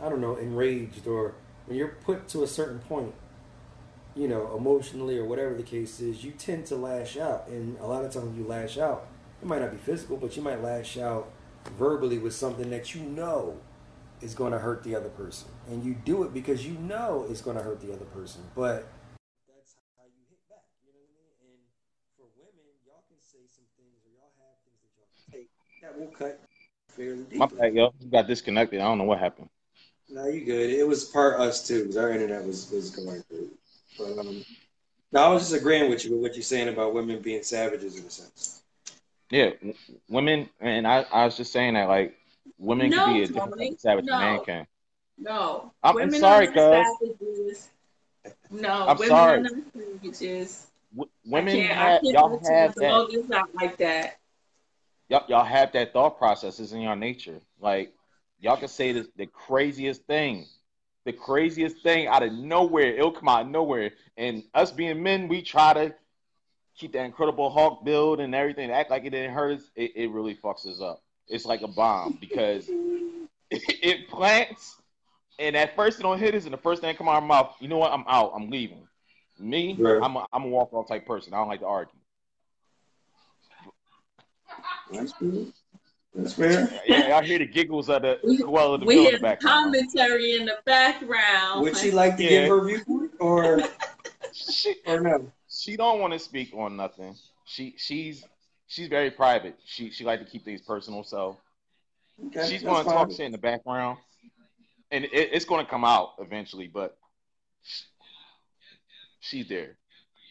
I 0.00 0.08
don't 0.08 0.20
know, 0.20 0.36
enraged 0.36 1.06
or 1.06 1.34
when 1.66 1.76
you're 1.76 1.88
put 1.88 2.28
to 2.28 2.42
a 2.42 2.46
certain 2.46 2.78
point, 2.80 3.14
you 4.14 4.28
know, 4.28 4.54
emotionally 4.56 5.18
or 5.18 5.24
whatever 5.24 5.54
the 5.54 5.62
case 5.62 6.00
is, 6.00 6.22
you 6.22 6.32
tend 6.32 6.66
to 6.66 6.76
lash 6.76 7.16
out. 7.16 7.48
And 7.48 7.78
a 7.78 7.86
lot 7.86 8.04
of 8.04 8.12
times 8.12 8.36
you 8.36 8.44
lash 8.44 8.78
out, 8.78 9.06
it 9.40 9.48
might 9.48 9.60
not 9.60 9.72
be 9.72 9.78
physical, 9.78 10.16
but 10.16 10.36
you 10.36 10.42
might 10.42 10.62
lash 10.62 10.98
out 10.98 11.31
verbally 11.70 12.18
with 12.18 12.34
something 12.34 12.70
that 12.70 12.94
you 12.94 13.02
know 13.02 13.58
is 14.20 14.34
going 14.34 14.52
to 14.52 14.58
hurt 14.58 14.82
the 14.84 14.94
other 14.94 15.08
person. 15.10 15.48
And 15.68 15.84
you 15.84 15.94
do 16.04 16.22
it 16.22 16.32
because 16.32 16.66
you 16.66 16.74
know 16.74 17.26
it's 17.28 17.40
going 17.40 17.56
to 17.56 17.62
hurt 17.62 17.80
the 17.80 17.92
other 17.92 18.04
person. 18.06 18.42
But 18.54 18.86
that's 19.48 19.74
how 19.98 20.04
you 20.06 20.22
hit 20.30 20.38
back. 20.48 20.64
You 20.86 20.92
know 20.92 21.00
what 21.00 21.10
I 21.10 21.44
mean? 21.44 21.58
And 21.58 21.60
for 22.16 22.26
women, 22.38 22.66
y'all 22.86 23.02
can 23.08 23.18
say 23.20 23.44
some 23.48 23.64
things 23.76 23.98
or 24.04 24.10
y'all 24.14 24.32
have 24.38 24.56
things 24.62 24.78
that 24.82 24.92
y'all 24.96 25.10
can 25.10 25.24
take 25.32 25.50
that 25.82 25.98
will 25.98 26.12
cut 26.12 26.40
fairly 26.88 27.24
deep. 27.24 27.38
My 27.38 27.46
bad, 27.46 27.74
yo. 27.74 27.92
You 28.00 28.10
got 28.10 28.26
disconnected. 28.26 28.80
I 28.80 28.84
don't 28.84 28.98
know 28.98 29.04
what 29.04 29.18
happened. 29.18 29.48
No, 30.08 30.26
you 30.26 30.44
good. 30.44 30.70
It 30.70 30.86
was 30.86 31.06
part 31.06 31.40
us 31.40 31.66
too, 31.66 31.80
because 31.82 31.96
our 31.96 32.10
internet 32.10 32.44
was, 32.44 32.70
was 32.70 32.90
going 32.90 33.22
through. 33.22 33.50
But 33.98 34.18
um, 34.18 34.44
no, 35.10 35.20
I 35.20 35.28
was 35.28 35.42
just 35.42 35.54
agreeing 35.54 35.90
with 35.90 36.04
you 36.04 36.12
with 36.12 36.20
what 36.20 36.34
you're 36.34 36.42
saying 36.42 36.68
about 36.68 36.94
women 36.94 37.20
being 37.20 37.42
savages 37.42 37.98
in 37.98 38.04
a 38.04 38.10
sense. 38.10 38.61
Yeah, 39.32 39.50
w- 39.52 39.74
women, 40.10 40.50
and 40.60 40.86
I, 40.86 41.06
I 41.10 41.24
was 41.24 41.38
just 41.38 41.52
saying 41.52 41.72
that 41.72 41.88
like 41.88 42.14
women 42.58 42.90
No, 42.90 43.04
can 43.04 43.14
be 43.14 43.22
a 43.22 43.26
different 43.26 43.54
type 43.58 43.72
of 43.72 43.80
savage 43.80 44.04
no. 44.04 44.18
man 44.18 44.44
can. 44.44 44.66
No. 45.16 45.72
I'm- 45.82 45.96
I'm 45.96 46.12
sorry, 46.12 46.48
cuz. 46.48 46.54
savages. 46.54 47.68
No, 48.50 48.88
I'm 48.88 48.96
women 48.98 49.08
sorry. 49.08 49.38
are 49.38 49.42
not 49.42 49.52
savages. 49.74 50.66
W- 50.94 51.10
women 51.24 51.56
I 51.56 51.60
can't, 51.62 51.72
have 51.72 51.88
I 51.88 52.00
can't 52.00 52.12
y'all 52.12 52.28
have 52.44 52.74
that 52.74 53.08
this 53.10 53.28
like 53.54 53.76
that. 53.78 54.18
y'all, 55.08 55.24
y'all 55.28 55.44
have 55.44 55.72
that 55.72 55.94
thought 55.94 56.18
process. 56.18 56.56
processes 56.56 56.74
in 56.74 56.82
your 56.82 56.96
nature. 56.96 57.40
Like 57.58 57.94
y'all 58.38 58.58
can 58.58 58.68
say 58.68 58.92
the, 58.92 59.08
the 59.16 59.24
craziest 59.26 60.02
thing, 60.04 60.44
the 61.06 61.14
craziest 61.14 61.82
thing 61.82 62.06
out 62.06 62.22
of 62.22 62.34
nowhere. 62.34 62.94
It'll 62.94 63.12
come 63.12 63.30
out 63.30 63.46
of 63.46 63.48
nowhere. 63.48 63.92
And 64.18 64.44
us 64.52 64.70
being 64.72 65.02
men, 65.02 65.26
we 65.26 65.40
try 65.40 65.72
to 65.72 65.94
keep 66.76 66.92
that 66.92 67.04
incredible 67.04 67.50
Hulk 67.50 67.84
build 67.84 68.20
and 68.20 68.34
everything, 68.34 68.70
act 68.70 68.90
like 68.90 69.04
it 69.04 69.10
didn't 69.10 69.34
hurt 69.34 69.58
us. 69.58 69.70
It, 69.76 69.92
it 69.96 70.10
really 70.10 70.34
fucks 70.34 70.66
us 70.66 70.80
up. 70.80 71.02
It's 71.28 71.44
like 71.44 71.62
a 71.62 71.68
bomb 71.68 72.18
because 72.20 72.68
it, 72.68 73.28
it 73.50 74.08
plants, 74.08 74.76
and 75.38 75.56
at 75.56 75.74
first 75.76 75.98
it 76.00 76.02
don't 76.02 76.18
hit 76.18 76.34
us, 76.34 76.44
and 76.44 76.52
the 76.52 76.58
first 76.58 76.80
thing 76.80 76.88
that 76.88 76.98
come 76.98 77.08
out 77.08 77.16
of 77.18 77.22
our 77.22 77.28
mouth, 77.28 77.54
you 77.60 77.68
know 77.68 77.78
what? 77.78 77.92
I'm 77.92 78.04
out. 78.06 78.32
I'm 78.34 78.50
leaving. 78.50 78.86
Me, 79.38 79.74
Right. 79.78 80.00
I'm 80.02 80.14
a, 80.16 80.26
I'm 80.32 80.44
a 80.44 80.48
walk 80.48 80.72
off 80.72 80.88
type 80.88 81.06
person. 81.06 81.32
I 81.34 81.38
don't 81.38 81.48
like 81.48 81.60
to 81.60 81.66
argue. 81.66 81.94
That's 84.92 85.12
fair. 85.12 85.30
That's 86.14 86.34
fair. 86.34 86.80
Yeah, 86.86 87.08
y'all 87.08 87.22
hear 87.22 87.38
the 87.38 87.46
giggles 87.46 87.88
of 87.88 88.02
the 88.02 88.18
We- 88.24 88.42
well 88.44 88.74
of 88.74 88.80
the 88.80 88.86
We 88.86 88.94
bill 88.94 89.04
in 89.06 89.10
hear 89.10 89.18
the 89.18 89.36
commentary 89.36 90.36
in 90.36 90.44
the 90.44 90.58
background. 90.66 91.62
Would 91.62 91.76
she 91.76 91.90
like 91.90 92.16
to 92.18 92.22
Yeah. 92.22 92.28
give 92.42 92.48
her 92.50 92.64
viewpoint 92.66 93.12
or 93.20 93.60
or 94.86 95.00
no? 95.00 95.32
She 95.62 95.76
don't 95.76 96.00
want 96.00 96.12
to 96.12 96.18
speak 96.18 96.52
on 96.54 96.76
nothing. 96.76 97.14
She 97.44 97.74
she's 97.76 98.24
she's 98.66 98.88
very 98.88 99.10
private. 99.10 99.56
She 99.64 99.90
she 99.90 100.04
like 100.04 100.18
to 100.18 100.26
keep 100.26 100.44
things 100.44 100.60
personal. 100.60 101.04
So 101.04 101.36
Okay, 102.26 102.48
she's 102.48 102.62
going 102.62 102.84
to 102.84 102.90
talk 102.90 103.10
shit 103.10 103.20
in 103.20 103.32
the 103.32 103.38
background, 103.38 103.98
and 104.90 105.04
it, 105.04 105.12
it's 105.12 105.44
going 105.44 105.64
to 105.64 105.70
come 105.70 105.84
out 105.84 106.14
eventually. 106.18 106.66
But 106.66 106.96
she's 109.20 109.48
there. 109.48 109.76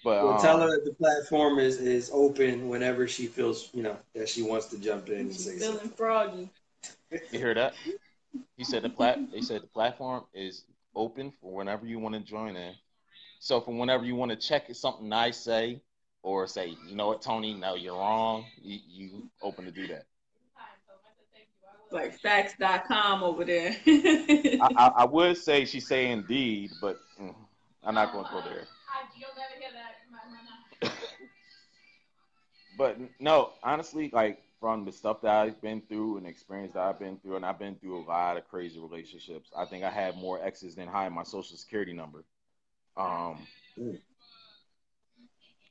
But 0.04 0.24
Well, 0.24 0.34
um, 0.36 0.42
tell 0.42 0.60
her 0.60 0.68
that 0.68 0.84
the 0.84 0.94
platform 0.94 1.60
is 1.60 1.78
is 1.78 2.10
open 2.14 2.68
whenever 2.68 3.08
she 3.08 3.28
feels, 3.28 3.70
you 3.74 3.84
know, 3.84 3.98
that 4.16 4.28
she 4.28 4.42
wants 4.42 4.66
to 4.68 4.80
jump 4.80 5.08
in 5.10 5.20
and 5.20 5.34
say 5.36 5.54
She's 5.54 5.64
something. 5.66 5.80
feeling 5.90 5.96
froggy. 5.96 6.50
you 7.12 7.40
hear 7.40 7.54
that? 7.54 7.74
He 8.58 8.66
said 8.66 8.84
the 8.84 8.90
plat. 8.90 9.20
They 9.32 9.42
said 9.42 9.62
the 9.64 9.68
platform 9.68 10.26
is 10.34 10.66
open 10.94 11.32
for 11.42 11.54
whenever 11.54 11.86
you 11.86 12.00
want 12.00 12.16
to 12.16 12.22
join 12.22 12.56
in. 12.58 12.74
So 13.44 13.60
from 13.60 13.80
whenever 13.80 14.06
you 14.06 14.16
want 14.16 14.30
to 14.30 14.38
check 14.38 14.68
something 14.72 15.12
I 15.12 15.32
say, 15.32 15.82
or 16.22 16.46
say, 16.46 16.76
you 16.88 16.96
know 16.96 17.08
what, 17.08 17.24
Tony, 17.24 17.56
no, 17.56 17.74
you're 17.74 17.96
wrong. 17.98 18.46
You, 18.62 18.78
you 18.88 19.30
open 19.42 19.66
to 19.66 19.72
do 19.72 19.88
that. 19.88 20.06
Like 21.90 22.20
facts.com 22.20 23.24
over 23.24 23.44
there. 23.44 23.76
I, 23.88 24.70
I, 24.78 24.92
I 24.98 25.06
would 25.10 25.38
say 25.38 25.66
she 25.66 25.80
say 25.80 26.12
indeed, 26.12 26.70
but 26.80 27.00
mm, 27.20 27.34
I'm 27.84 27.96
not 27.96 28.14
going 28.14 28.26
to 28.26 28.32
go 28.32 28.42
there. 28.42 28.68
but 32.78 33.00
no, 33.20 33.54
honestly, 33.64 34.12
like 34.14 34.44
from 34.60 34.86
the 34.86 34.92
stuff 34.92 35.20
that 35.24 35.36
I've 35.36 35.60
been 35.64 35.82
through 35.82 36.18
and 36.18 36.28
experience 36.28 36.74
that 36.76 36.84
I've 36.84 37.00
been 37.00 37.18
through, 37.18 37.38
and 37.38 37.46
I've 37.46 37.58
been 37.58 37.76
through 37.78 38.04
a 38.04 38.06
lot 38.06 38.38
of 38.38 38.48
crazy 38.48 38.80
relationships. 38.80 39.50
I 39.58 39.66
think 39.66 39.84
I 39.84 39.90
had 39.90 40.16
more 40.16 40.40
exes 40.46 40.76
than 40.76 40.88
hide 40.88 41.12
my 41.12 41.24
social 41.24 41.58
security 41.58 41.92
number. 41.92 42.24
Um, 42.98 43.48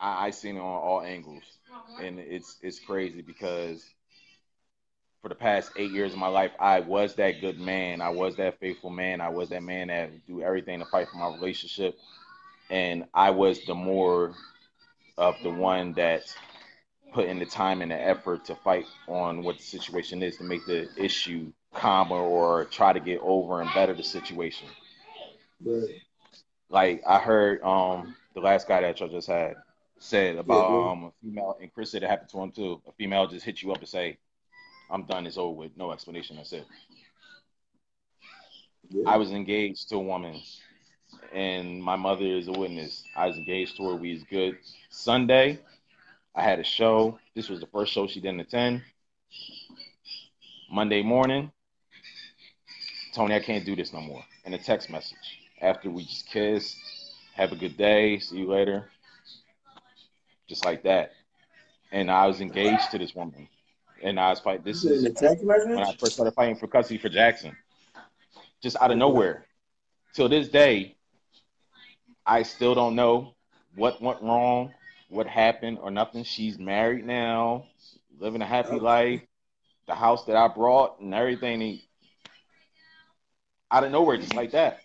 I, 0.01 0.27
I 0.27 0.31
seen 0.31 0.57
it 0.57 0.61
on 0.61 0.65
all 0.67 1.03
angles, 1.03 1.43
and 2.01 2.19
it's 2.19 2.57
it's 2.63 2.79
crazy 2.81 3.23
because 3.23 3.85
for 5.23 5.29
the 5.29 5.35
past 5.35 5.73
eight 5.77 5.91
years 5.93 6.13
of 6.13 6.19
my 6.19 6.29
life, 6.29 6.53
I 6.59 6.81
was 6.81 7.15
that 7.17 7.41
good 7.41 7.59
man. 7.61 8.01
I 8.01 8.11
was 8.11 8.37
that 8.37 8.59
faithful 8.61 8.91
man. 8.91 9.21
I 9.21 9.29
was 9.29 9.51
that 9.51 9.63
man 9.63 9.89
that 9.89 10.27
do 10.27 10.43
everything 10.43 10.79
to 10.81 10.87
fight 10.87 11.09
for 11.09 11.19
my 11.19 11.35
relationship, 11.35 11.99
and 12.71 13.05
I 13.15 13.31
was 13.31 13.65
the 13.67 13.75
more 13.75 14.35
of 15.19 15.37
the 15.43 15.51
one 15.51 15.93
that 15.95 16.23
put 17.13 17.27
in 17.27 17.39
the 17.39 17.47
time 17.47 17.83
and 17.83 17.91
the 17.91 18.01
effort 18.01 18.45
to 18.47 18.55
fight 18.57 18.87
on 19.09 19.43
what 19.43 19.59
the 19.59 19.63
situation 19.65 20.23
is 20.23 20.37
to 20.39 20.45
make 20.45 20.65
the 20.67 20.89
issue 20.97 21.53
calmer 21.75 22.17
or 22.17 22.65
try 22.67 22.93
to 22.93 23.01
get 23.01 23.21
over 23.23 23.61
and 23.61 23.71
better 23.75 23.95
the 23.95 24.03
situation. 24.03 24.69
But 25.61 25.89
Like 26.71 27.03
I 27.07 27.19
heard 27.19 27.63
um 27.63 28.17
the 28.35 28.41
last 28.41 28.69
guy 28.69 28.81
that 28.81 29.01
y'all 29.01 29.09
just 29.09 29.29
had 29.29 29.57
said 29.99 30.37
about 30.37 30.71
Yeah, 30.71 30.91
um 30.93 31.05
a 31.05 31.13
female 31.23 31.59
and 31.61 31.73
Chris 31.75 31.91
said 31.91 32.03
it 32.03 32.11
happened 32.11 32.31
to 32.31 32.41
him 32.41 32.53
too. 32.53 32.81
A 32.89 32.93
female 32.93 33.27
just 33.27 33.45
hit 33.45 33.63
you 33.63 33.73
up 33.73 33.79
and 33.79 33.89
say, 33.89 34.19
I'm 34.91 35.05
done, 35.05 35.27
it's 35.27 35.37
over 35.37 35.55
with, 35.55 35.77
no 35.77 35.93
explanation, 35.93 36.37
that's 36.37 36.53
it. 36.53 36.67
I 39.07 39.17
was 39.17 39.31
engaged 39.31 39.89
to 39.91 39.97
a 39.97 40.01
woman 40.01 40.41
and 41.33 41.83
my 41.83 41.97
mother 41.97 42.25
is 42.25 42.49
a 42.49 42.53
witness. 42.53 43.05
I 43.17 43.27
was 43.27 43.37
engaged 43.37 43.77
to 43.77 43.89
her, 43.91 43.97
we 43.97 44.15
was 44.15 44.25
good. 44.25 44.59
Sunday, 44.91 45.61
I 46.35 46.43
had 46.43 46.61
a 46.61 46.65
show. 46.65 47.19
This 47.35 47.49
was 47.49 47.61
the 47.61 47.67
first 47.67 47.93
show 47.93 48.07
she 48.07 48.21
didn't 48.21 48.41
attend. 48.41 48.83
Monday 50.71 51.03
morning, 51.03 51.51
Tony, 53.15 53.35
I 53.35 53.41
can't 53.41 53.65
do 53.65 53.75
this 53.75 53.93
no 53.93 54.01
more. 54.01 54.23
And 54.45 54.55
a 54.55 54.59
text 54.59 54.89
message 54.91 55.40
after 55.61 55.91
we 55.91 56.05
just 56.05 56.27
kissed, 56.27 56.77
have 57.35 57.53
a 57.53 57.57
good 57.57 57.77
day, 57.77 58.19
see 58.19 58.39
you 58.39 58.49
later. 58.49 58.91
Just 60.49 60.65
like 60.65 60.83
that. 60.85 61.13
And 61.93 62.11
I 62.11 62.27
was 62.27 62.41
engaged 62.41 62.91
to 62.91 62.99
this 62.99 63.15
woman. 63.15 63.49
And 64.03 64.19
I 64.19 64.31
was 64.31 64.41
fighting. 64.41 64.65
This 64.65 64.85
is 64.85 65.05
when 65.43 65.79
I 65.79 65.95
first 65.97 66.15
started 66.15 66.33
fighting 66.33 66.57
for 66.57 66.67
custody 66.67 66.99
for 66.99 67.09
Jackson. 67.09 67.57
Just 68.63 68.77
out 68.81 68.91
of 68.91 68.99
nowhere. 68.99 69.47
Till 70.15 70.29
this 70.29 70.49
day, 70.49 70.97
I 72.27 72.43
still 72.43 72.75
don't 72.75 72.95
know 72.95 73.35
what 73.75 74.03
went 74.03 74.23
wrong, 74.23 74.73
what 75.09 75.27
happened, 75.27 75.79
or 75.81 75.91
nothing. 75.91 76.25
She's 76.25 76.59
married 76.59 77.05
now, 77.07 77.67
living 78.19 78.43
a 78.43 78.47
happy 78.47 78.81
life. 78.81 79.23
The 79.87 79.95
house 79.95 80.25
that 80.27 80.37
I 80.37 80.49
brought 80.49 81.01
and 81.01 81.13
everything. 81.15 81.81
Out 83.71 83.85
of 83.85 83.93
nowhere, 83.93 84.17
just 84.17 84.35
like 84.35 84.53
that. 84.53 84.81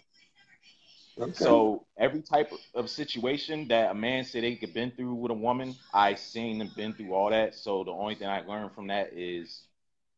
Okay. 1.20 1.32
So 1.34 1.86
every 1.98 2.22
type 2.22 2.52
of 2.74 2.90
situation 2.90 3.68
that 3.70 3.92
a 3.92 3.94
man 3.94 4.26
said 4.26 4.44
they 4.44 4.56
could 4.56 4.74
been 4.74 4.92
through 4.92 5.16
with 5.16 5.32
a 5.32 5.36
woman, 5.36 5.76
I 5.94 6.16
seen 6.16 6.60
and 6.62 6.74
been 6.76 6.94
through 6.94 7.14
all 7.14 7.30
that. 7.30 7.56
So 7.56 7.84
the 7.84 7.92
only 7.92 8.16
thing 8.16 8.28
I 8.28 8.42
learned 8.42 8.74
from 8.74 8.88
that 8.88 9.14
is 9.14 9.64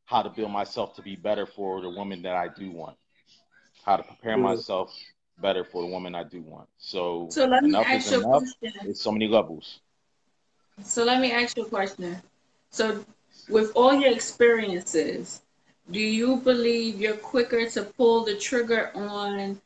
how 0.05 0.23
to 0.23 0.29
build 0.29 0.51
myself 0.51 0.95
to 0.95 1.01
be 1.01 1.15
better 1.15 1.45
for 1.45 1.81
the 1.81 1.89
woman 1.89 2.23
that 2.23 2.35
I 2.35 2.47
do 2.47 2.71
want. 2.71 2.97
How 3.85 3.97
to 3.97 4.03
prepare 4.03 4.35
Good. 4.35 4.43
myself 4.43 4.95
better 5.39 5.63
for 5.63 5.83
the 5.83 5.87
woman 5.87 6.15
I 6.15 6.23
do 6.23 6.41
want. 6.41 6.67
So, 6.77 7.27
so 7.29 7.45
let 7.45 7.63
me 7.63 7.69
enough 7.69 7.87
ask 7.87 8.07
is 8.07 8.11
you 8.11 8.21
a 8.21 8.23
question. 8.23 8.71
It's 8.89 9.01
so 9.01 9.11
many 9.11 9.27
levels. 9.27 9.79
So 10.81 11.03
let 11.03 11.21
me 11.21 11.31
ask 11.31 11.57
you 11.57 11.63
a 11.63 11.69
question. 11.69 12.17
So 12.71 13.05
with 13.49 13.71
all 13.75 13.93
your 13.93 14.11
experiences, 14.11 15.41
do 15.91 15.99
you 15.99 16.37
believe 16.37 16.99
you're 16.99 17.17
quicker 17.17 17.69
to 17.69 17.83
pull 17.83 18.25
the 18.25 18.35
trigger 18.35 18.91
on 18.95 19.61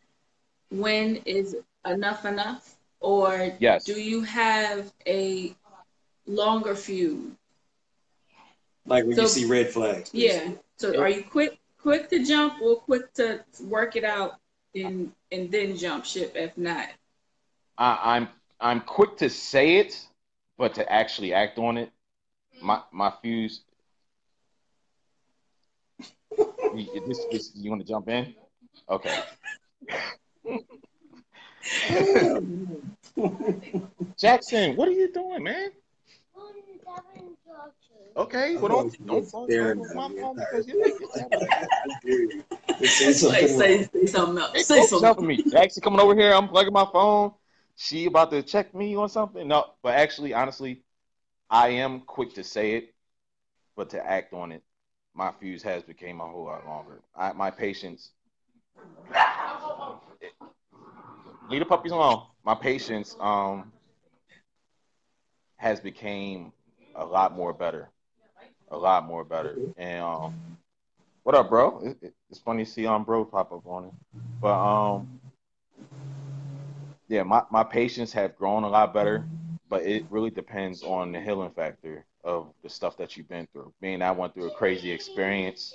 when 0.71 1.17
is 1.25 1.55
enough 1.85 2.25
enough? 2.25 2.75
Or 2.99 3.55
Yes. 3.59 3.83
do 3.83 3.99
you 3.99 4.21
have 4.21 4.91
a 5.07 5.55
longer 6.25 6.75
fuse? 6.75 7.31
like 8.85 9.05
when 9.05 9.15
So- 9.15 9.21
you 9.23 9.27
see 9.27 9.45
red 9.45 9.69
flags. 9.69 10.09
Yeah. 10.13 10.53
So 10.77 10.99
are 10.99 11.07
you 11.09 11.23
quick 11.23 11.59
quick 11.77 12.09
to 12.09 12.23
jump 12.25 12.61
or 12.61 12.77
quick 12.77 13.13
to 13.13 13.43
work 13.65 13.95
it 13.95 14.03
out 14.03 14.39
and 14.73 15.13
and 15.31 15.51
then 15.51 15.77
jump 15.77 16.03
ship 16.05 16.35
if 16.35 16.57
not? 16.57 16.89
I, 17.77 18.15
I'm 18.15 18.27
I'm 18.59 18.81
quick 18.81 19.17
to 19.17 19.29
say 19.29 19.77
it, 19.77 20.07
but 20.57 20.73
to 20.75 20.91
actually 20.91 21.31
act 21.33 21.59
on 21.59 21.77
it, 21.77 21.91
my 22.61 22.81
my 22.91 23.11
fuse. 23.21 23.61
You, 26.73 27.03
this, 27.05 27.19
this, 27.29 27.51
you 27.53 27.69
want 27.69 27.81
to 27.81 27.87
jump 27.87 28.07
in? 28.07 28.33
Okay. 28.89 29.23
Jackson, 34.17 34.75
what 34.75 34.87
are 34.87 34.91
you 34.91 35.11
doing, 35.11 35.43
man? 35.43 35.69
Okay, 38.17 38.57
well 38.57 38.67
don't 38.67 39.07
don't 39.07 39.25
phone 39.25 39.47
There 39.47 39.73
my 39.75 40.09
phone 40.19 40.35
because 40.35 40.67
you 40.67 40.83
Say 42.81 43.13
something. 43.13 43.47
say, 43.47 43.83
say 43.83 44.05
something 44.05 44.37
else. 44.37 44.51
Hey, 44.53 44.63
Say 44.63 44.81
something. 44.81 45.13
tell 45.13 45.23
me. 45.23 45.43
Jackson 45.49 45.83
coming 45.83 45.99
over 45.99 46.15
here. 46.15 46.33
I'm 46.33 46.47
plugging 46.47 46.73
my 46.73 46.85
phone. 46.91 47.31
She 47.75 48.05
about 48.05 48.31
to 48.31 48.43
check 48.43 48.73
me 48.75 48.95
on 48.95 49.09
something. 49.09 49.47
No, 49.47 49.65
but 49.81 49.95
actually, 49.95 50.33
honestly, 50.33 50.83
I 51.49 51.69
am 51.69 52.01
quick 52.01 52.33
to 52.35 52.43
say 52.43 52.73
it, 52.73 52.93
but 53.75 53.89
to 53.91 54.05
act 54.05 54.33
on 54.33 54.51
it, 54.51 54.63
my 55.13 55.31
fuse 55.39 55.63
has 55.63 55.83
became 55.83 56.19
a 56.19 56.27
whole 56.27 56.45
lot 56.45 56.65
longer. 56.65 57.01
I, 57.15 57.33
my 57.33 57.51
patience. 57.51 58.11
Leave 61.49 61.59
the 61.59 61.65
puppies 61.65 61.91
alone. 61.91 62.23
My 62.43 62.55
patience 62.55 63.15
um 63.19 63.71
has 65.57 65.79
became 65.79 66.51
a 66.95 67.05
lot 67.05 67.35
more 67.35 67.53
better, 67.53 67.89
a 68.71 68.77
lot 68.77 69.05
more 69.05 69.23
better. 69.23 69.57
And 69.77 70.01
um, 70.03 70.33
what 71.23 71.35
up, 71.35 71.49
bro? 71.49 71.79
It, 71.83 71.97
it- 72.01 72.13
it's 72.29 72.39
funny 72.39 72.63
to 72.65 72.69
see 72.71 72.87
um 72.87 73.03
bro 73.03 73.25
pop 73.25 73.51
up 73.51 73.65
on 73.67 73.85
it, 73.85 73.93
but 74.41 74.53
um, 74.57 75.07
yeah, 77.07 77.23
my 77.23 77.43
my 77.51 77.63
patience 77.63 78.13
have 78.13 78.37
grown 78.37 78.63
a 78.63 78.69
lot 78.69 78.93
better, 78.93 79.25
but 79.69 79.83
it 79.83 80.05
really 80.09 80.29
depends 80.31 80.83
on 80.83 81.11
the 81.11 81.19
healing 81.21 81.51
factor 81.51 82.05
of 82.23 82.53
the 82.63 82.69
stuff 82.69 82.97
that 82.97 83.17
you've 83.17 83.27
been 83.29 83.47
through. 83.51 83.73
Being 83.81 84.01
I 84.01 84.11
went 84.11 84.33
through 84.33 84.47
a 84.47 84.51
crazy 84.55 84.91
experience, 84.91 85.73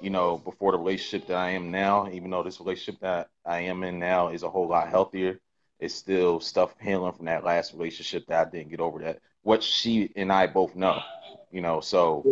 you 0.00 0.10
know, 0.10 0.38
before 0.38 0.72
the 0.72 0.78
relationship 0.78 1.28
that 1.28 1.36
I 1.36 1.50
am 1.50 1.70
now, 1.70 2.08
even 2.10 2.30
though 2.30 2.42
this 2.42 2.60
relationship 2.60 3.00
that 3.00 3.30
I 3.44 3.60
am 3.60 3.82
in 3.82 3.98
now 3.98 4.28
is 4.28 4.42
a 4.42 4.50
whole 4.50 4.68
lot 4.68 4.88
healthier, 4.88 5.38
it's 5.78 5.94
still 5.94 6.40
stuff 6.40 6.74
healing 6.80 7.12
from 7.12 7.26
that 7.26 7.44
last 7.44 7.72
relationship 7.72 8.26
that 8.26 8.46
I 8.46 8.50
didn't 8.50 8.70
get 8.70 8.80
over 8.80 9.00
that. 9.00 9.20
What 9.42 9.62
she 9.62 10.12
and 10.14 10.32
I 10.32 10.46
both 10.46 10.76
know, 10.76 11.00
you 11.50 11.60
know, 11.60 11.80
so 11.80 12.22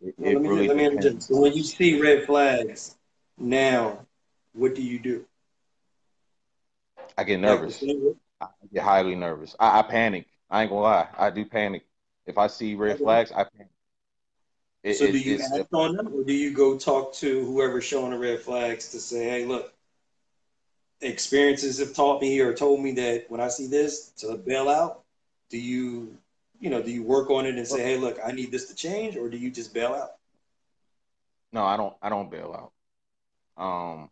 it, 0.00 0.14
it 0.18 0.34
let 0.34 0.42
me, 0.42 0.48
really 0.48 0.68
let 0.68 0.94
me. 0.94 1.20
So 1.20 1.40
when 1.40 1.52
you 1.52 1.62
see 1.62 2.00
red 2.00 2.24
flags 2.24 2.96
now, 3.36 4.06
what 4.54 4.74
do 4.74 4.82
you 4.82 4.98
do? 4.98 5.26
I 7.18 7.24
get 7.24 7.40
nervous. 7.40 7.82
I 8.40 8.46
get 8.72 8.82
highly 8.82 9.14
nervous. 9.14 9.54
I, 9.58 9.78
I 9.78 9.82
panic. 9.82 10.26
I 10.50 10.62
ain't 10.62 10.70
gonna 10.70 10.82
lie. 10.82 11.08
I 11.16 11.30
do 11.30 11.44
panic. 11.44 11.84
If 12.26 12.38
I 12.38 12.46
see 12.46 12.74
red 12.74 12.98
flags, 12.98 13.32
I 13.32 13.44
panic. 13.44 13.68
It, 14.82 14.96
So 14.96 15.06
it- 15.06 15.12
do 15.12 15.18
you 15.18 15.40
act 15.42 15.72
on 15.74 15.96
them, 15.96 16.14
or 16.14 16.24
do 16.24 16.32
you 16.32 16.52
go 16.52 16.78
talk 16.78 17.12
to 17.14 17.44
whoever's 17.44 17.84
showing 17.84 18.12
the 18.12 18.18
red 18.18 18.40
flags 18.40 18.88
to 18.90 19.00
say, 19.00 19.24
"Hey, 19.24 19.44
look, 19.44 19.72
experiences 21.00 21.78
have 21.78 21.94
taught 21.94 22.20
me 22.20 22.40
or 22.40 22.54
told 22.54 22.80
me 22.80 22.92
that 22.92 23.30
when 23.30 23.40
I 23.40 23.48
see 23.48 23.66
this 23.66 24.10
to 24.18 24.36
bail 24.36 24.68
out"? 24.68 25.02
Do 25.50 25.58
you, 25.58 26.16
you 26.60 26.70
know, 26.70 26.82
do 26.82 26.90
you 26.90 27.02
work 27.02 27.30
on 27.30 27.46
it 27.46 27.56
and 27.56 27.66
say, 27.66 27.82
"Hey, 27.82 27.96
look, 27.98 28.18
I 28.24 28.32
need 28.32 28.50
this 28.50 28.66
to 28.68 28.74
change," 28.74 29.16
or 29.16 29.28
do 29.28 29.36
you 29.36 29.50
just 29.50 29.72
bail 29.74 29.94
out? 29.94 30.16
no, 31.52 31.64
I 31.64 31.76
don't. 31.76 31.94
I 32.02 32.08
don't 32.08 32.30
bail 32.30 32.72
out. 33.58 33.62
Um, 33.62 34.10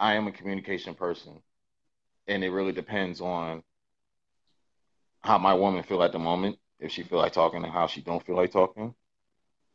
I 0.00 0.14
am 0.14 0.26
a 0.26 0.32
communication 0.32 0.96
person, 0.96 1.40
and 2.28 2.44
it 2.44 2.50
really 2.50 2.72
depends 2.72 3.20
on 3.20 3.64
how 5.22 5.38
my 5.38 5.54
woman 5.54 5.82
feel 5.84 6.02
at 6.02 6.10
the 6.12 6.18
moment, 6.18 6.58
if 6.80 6.90
she 6.90 7.02
feel 7.04 7.18
like 7.18 7.32
talking 7.32 7.62
and 7.62 7.72
how 7.72 7.86
she 7.86 8.00
don't 8.00 8.24
feel 8.24 8.34
like 8.36 8.50
talking. 8.50 8.94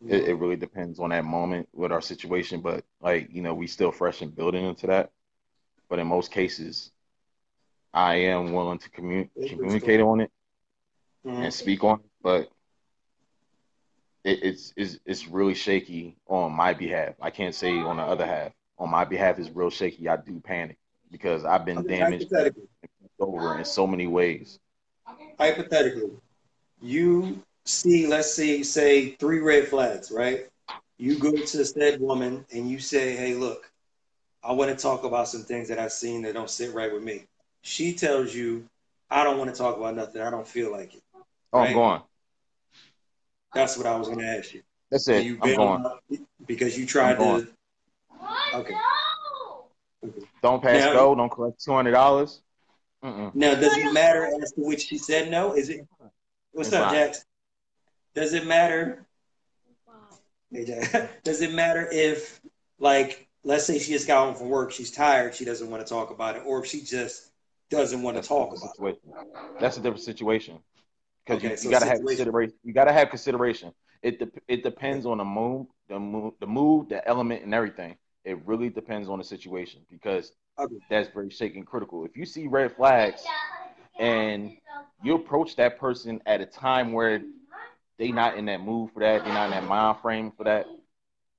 It, 0.08 0.26
it 0.30 0.34
really 0.36 0.56
depends 0.56 1.00
on 1.00 1.10
that 1.12 1.24
moment 1.26 1.70
with 1.74 1.92
our 1.92 2.02
situation, 2.02 2.62
but 2.62 2.84
like 3.02 3.30
you 3.32 3.42
know, 3.42 3.54
we 3.54 3.68
still 3.68 3.92
fresh 3.92 4.22
and 4.22 4.36
building 4.36 4.66
into 4.66 4.88
that. 4.88 5.12
But 5.90 6.00
in 6.00 6.08
most 6.08 6.32
cases, 6.32 6.92
I 7.94 8.16
am 8.16 8.54
willing 8.54 8.80
to 8.80 8.90
commu- 8.90 9.30
communicate 9.48 10.02
on 10.02 10.22
it 10.22 10.32
Mhm. 11.26 11.44
and 11.46 11.54
speak 11.54 11.84
on 11.84 12.00
it, 12.00 12.06
but 12.22 12.50
it, 14.24 14.40
it's, 14.44 14.74
it's 14.76 15.00
it's 15.06 15.28
really 15.28 15.54
shaky 15.54 16.18
on 16.28 16.52
my 16.52 16.74
behalf. 16.74 17.16
I 17.22 17.30
can't 17.30 17.56
say 17.56 17.72
on 17.80 17.98
the 17.98 18.04
other 18.04 18.26
half. 18.26 18.52
On 18.78 18.90
my 18.90 19.06
behalf, 19.06 19.40
is 19.40 19.52
real 19.52 19.70
shaky. 19.70 20.10
I 20.10 20.18
do 20.18 20.40
panic 20.40 20.78
because 21.12 21.46
I've 21.46 21.66
been 21.66 21.84
damaged 21.86 22.32
over 23.20 23.58
in 23.58 23.66
so 23.66 23.86
many 23.88 24.08
ways. 24.08 24.60
hypothetically, 25.40 26.12
you 26.82 27.42
see, 27.66 28.08
let's 28.08 28.34
say, 28.34 28.64
say 28.64 29.12
three 29.12 29.40
red 29.40 29.68
flags, 29.68 30.12
right? 30.12 30.48
You 30.98 31.18
go 31.18 31.32
to 31.32 31.66
said 31.66 32.00
woman 32.00 32.46
and 32.54 32.70
you 32.70 32.80
say, 32.80 33.16
"Hey, 33.16 33.34
look, 33.36 33.72
I 34.44 34.52
want 34.54 34.72
to 34.72 34.82
talk 34.82 35.04
about 35.04 35.28
some 35.28 35.44
things 35.44 35.68
that 35.70 35.80
I've 35.80 35.92
seen 35.92 36.22
that 36.24 36.34
don't 36.34 36.50
sit 36.50 36.74
right 36.74 36.94
with 36.94 37.04
me." 37.04 37.26
She 37.62 37.94
tells 37.94 38.34
you, 38.34 38.68
"I 39.10 39.24
don't 39.24 39.38
want 39.38 39.50
to 39.50 39.56
talk 39.56 39.78
about 39.78 39.96
nothing. 39.96 40.22
I 40.22 40.30
don't 40.30 40.48
feel 40.48 40.72
like 40.72 40.96
it." 40.96 41.04
Oh, 41.52 41.60
Right. 41.60 41.70
I'm 41.70 41.74
going. 41.74 42.02
That's 43.54 43.78
what 43.78 43.86
I 43.86 43.96
was 43.96 44.08
going 44.08 44.20
to 44.20 44.28
ask 44.28 44.54
you. 44.54 44.64
That's 44.90 45.08
it. 45.08 45.26
you 45.26 45.38
I'm 45.42 45.56
going. 45.56 46.26
because 46.48 46.78
you 46.78 46.86
tried 46.86 47.18
to. 47.18 47.48
Okay. 48.54 48.76
Don't 50.42 50.62
pass 50.62 50.80
Now- 50.86 50.94
go. 50.94 51.16
Don't 51.16 51.30
collect 51.30 51.64
two 51.64 51.74
hundred 51.74 51.92
dollars. 51.92 52.42
Now, 53.02 53.56
does 53.56 53.76
it 53.76 53.92
matter 53.92 54.26
as 54.42 54.54
to 54.54 54.62
which 54.62 54.86
she 54.88 54.98
said 54.98 55.30
no? 55.30 55.54
Is 55.56 55.70
it? 55.70 55.86
What's 56.54 56.70
It's 56.70 56.76
up, 56.78 56.86
fine. 56.90 56.96
Jax? 56.96 57.26
Does 58.16 58.34
it 58.34 58.46
matter? 58.46 59.06
Hey, 60.52 60.66
Does 61.24 61.42
it 61.42 61.54
matter 61.54 61.88
if, 61.92 62.42
like, 62.80 63.28
let's 63.44 63.66
say 63.66 63.80
she 63.80 63.92
just 63.92 64.08
got 64.08 64.26
home 64.26 64.36
from 64.36 64.50
work, 64.50 64.72
she's 64.72 64.92
tired, 64.92 65.36
she 65.36 65.46
doesn't 65.46 65.70
want 65.70 65.86
to 65.86 65.90
talk 65.92 66.12
about 66.12 66.36
it, 66.36 66.44
or 66.46 66.60
if 66.64 66.68
she 66.68 66.82
just 66.82 67.32
doesn't 67.70 68.02
want 68.02 68.18
to 68.22 68.22
That's 68.22 68.30
a 68.30 68.30
talk 68.30 68.50
different 68.50 68.62
about 68.62 68.76
it? 68.80 69.00
That's 69.60 69.78
a 69.78 69.82
different 69.82 70.04
situation. 70.04 70.60
Because 71.26 71.44
Okay, 71.44 71.44
you, 71.44 71.56
so 71.56 71.70
gotta 71.70 71.86
have 71.86 72.00
consideration. 72.00 72.56
You 72.64 72.74
gotta 72.74 72.94
have 72.94 73.10
consideration. 73.10 73.74
It 74.02 74.20
de- 74.20 74.42
it 74.48 74.64
depends 74.64 75.06
on 75.06 75.18
the 75.20 75.26
mood, 75.26 75.68
the 75.90 76.00
mood, 76.00 76.34
the 76.40 76.48
mood, 76.48 76.90
the 76.90 77.08
element, 77.08 77.44
and 77.44 77.54
everything. 77.54 77.96
It 78.26 78.46
really 78.46 78.70
depends 78.70 79.10
on 79.10 79.18
the 79.20 79.24
situation 79.24 79.82
because 79.90 80.34
Okay. 80.58 80.80
that's 80.90 81.10
very 81.10 81.30
shaky 81.30 81.58
and 81.60 81.68
critical. 81.68 82.06
If 82.06 82.18
you 82.18 82.26
see 82.26 82.48
red 82.48 82.76
flags 82.76 83.24
and 84.00 84.52
you 85.04 85.16
approach 85.16 85.56
that 85.58 85.80
person 85.80 86.22
at 86.26 86.42
a 86.42 86.46
time 86.46 86.94
where 86.94 87.22
they 88.04 88.12
not 88.12 88.38
in 88.38 88.46
that 88.46 88.60
mood 88.60 88.92
for 88.94 89.00
that, 89.00 89.24
they're 89.24 89.34
not 89.34 89.46
in 89.46 89.52
that 89.52 89.64
mind 89.64 89.98
frame 90.02 90.32
for 90.36 90.44
that, 90.44 90.66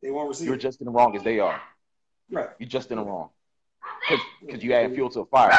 They 0.00 0.10
won't 0.10 0.30
receive 0.30 0.48
you're 0.48 0.56
just 0.56 0.80
in 0.80 0.86
the 0.86 0.90
wrong 0.90 1.14
as 1.14 1.22
they 1.22 1.38
are. 1.38 1.60
Right. 2.30 2.48
You're 2.58 2.68
just 2.68 2.90
in 2.90 2.96
the 2.96 3.04
wrong. 3.04 3.28
Because 4.40 4.64
you 4.64 4.72
add 4.72 4.94
fuel 4.94 5.10
to 5.10 5.20
a 5.20 5.26
fire. 5.26 5.52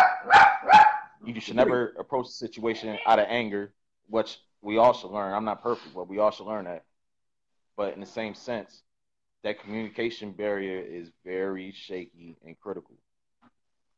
You 1.24 1.40
should 1.40 1.56
never 1.56 1.94
approach 2.00 2.26
the 2.28 2.34
situation 2.34 2.98
out 3.06 3.20
of 3.20 3.28
anger, 3.30 3.72
which 4.08 4.40
we 4.62 4.78
all 4.78 4.94
should 4.94 5.12
learn. 5.12 5.32
I'm 5.32 5.46
not 5.46 5.62
perfect, 5.62 5.94
but 5.94 6.08
we 6.08 6.18
all 6.18 6.32
should 6.32 6.48
learn 6.48 6.66
that. 6.66 6.86
But 7.78 7.94
in 7.94 8.00
the 8.00 8.08
same 8.08 8.34
sense, 8.34 8.82
that 9.44 9.60
communication 9.60 10.32
barrier 10.32 10.80
is 10.82 11.12
very 11.24 11.72
shaky 11.72 12.36
and 12.44 12.60
critical. 12.60 12.96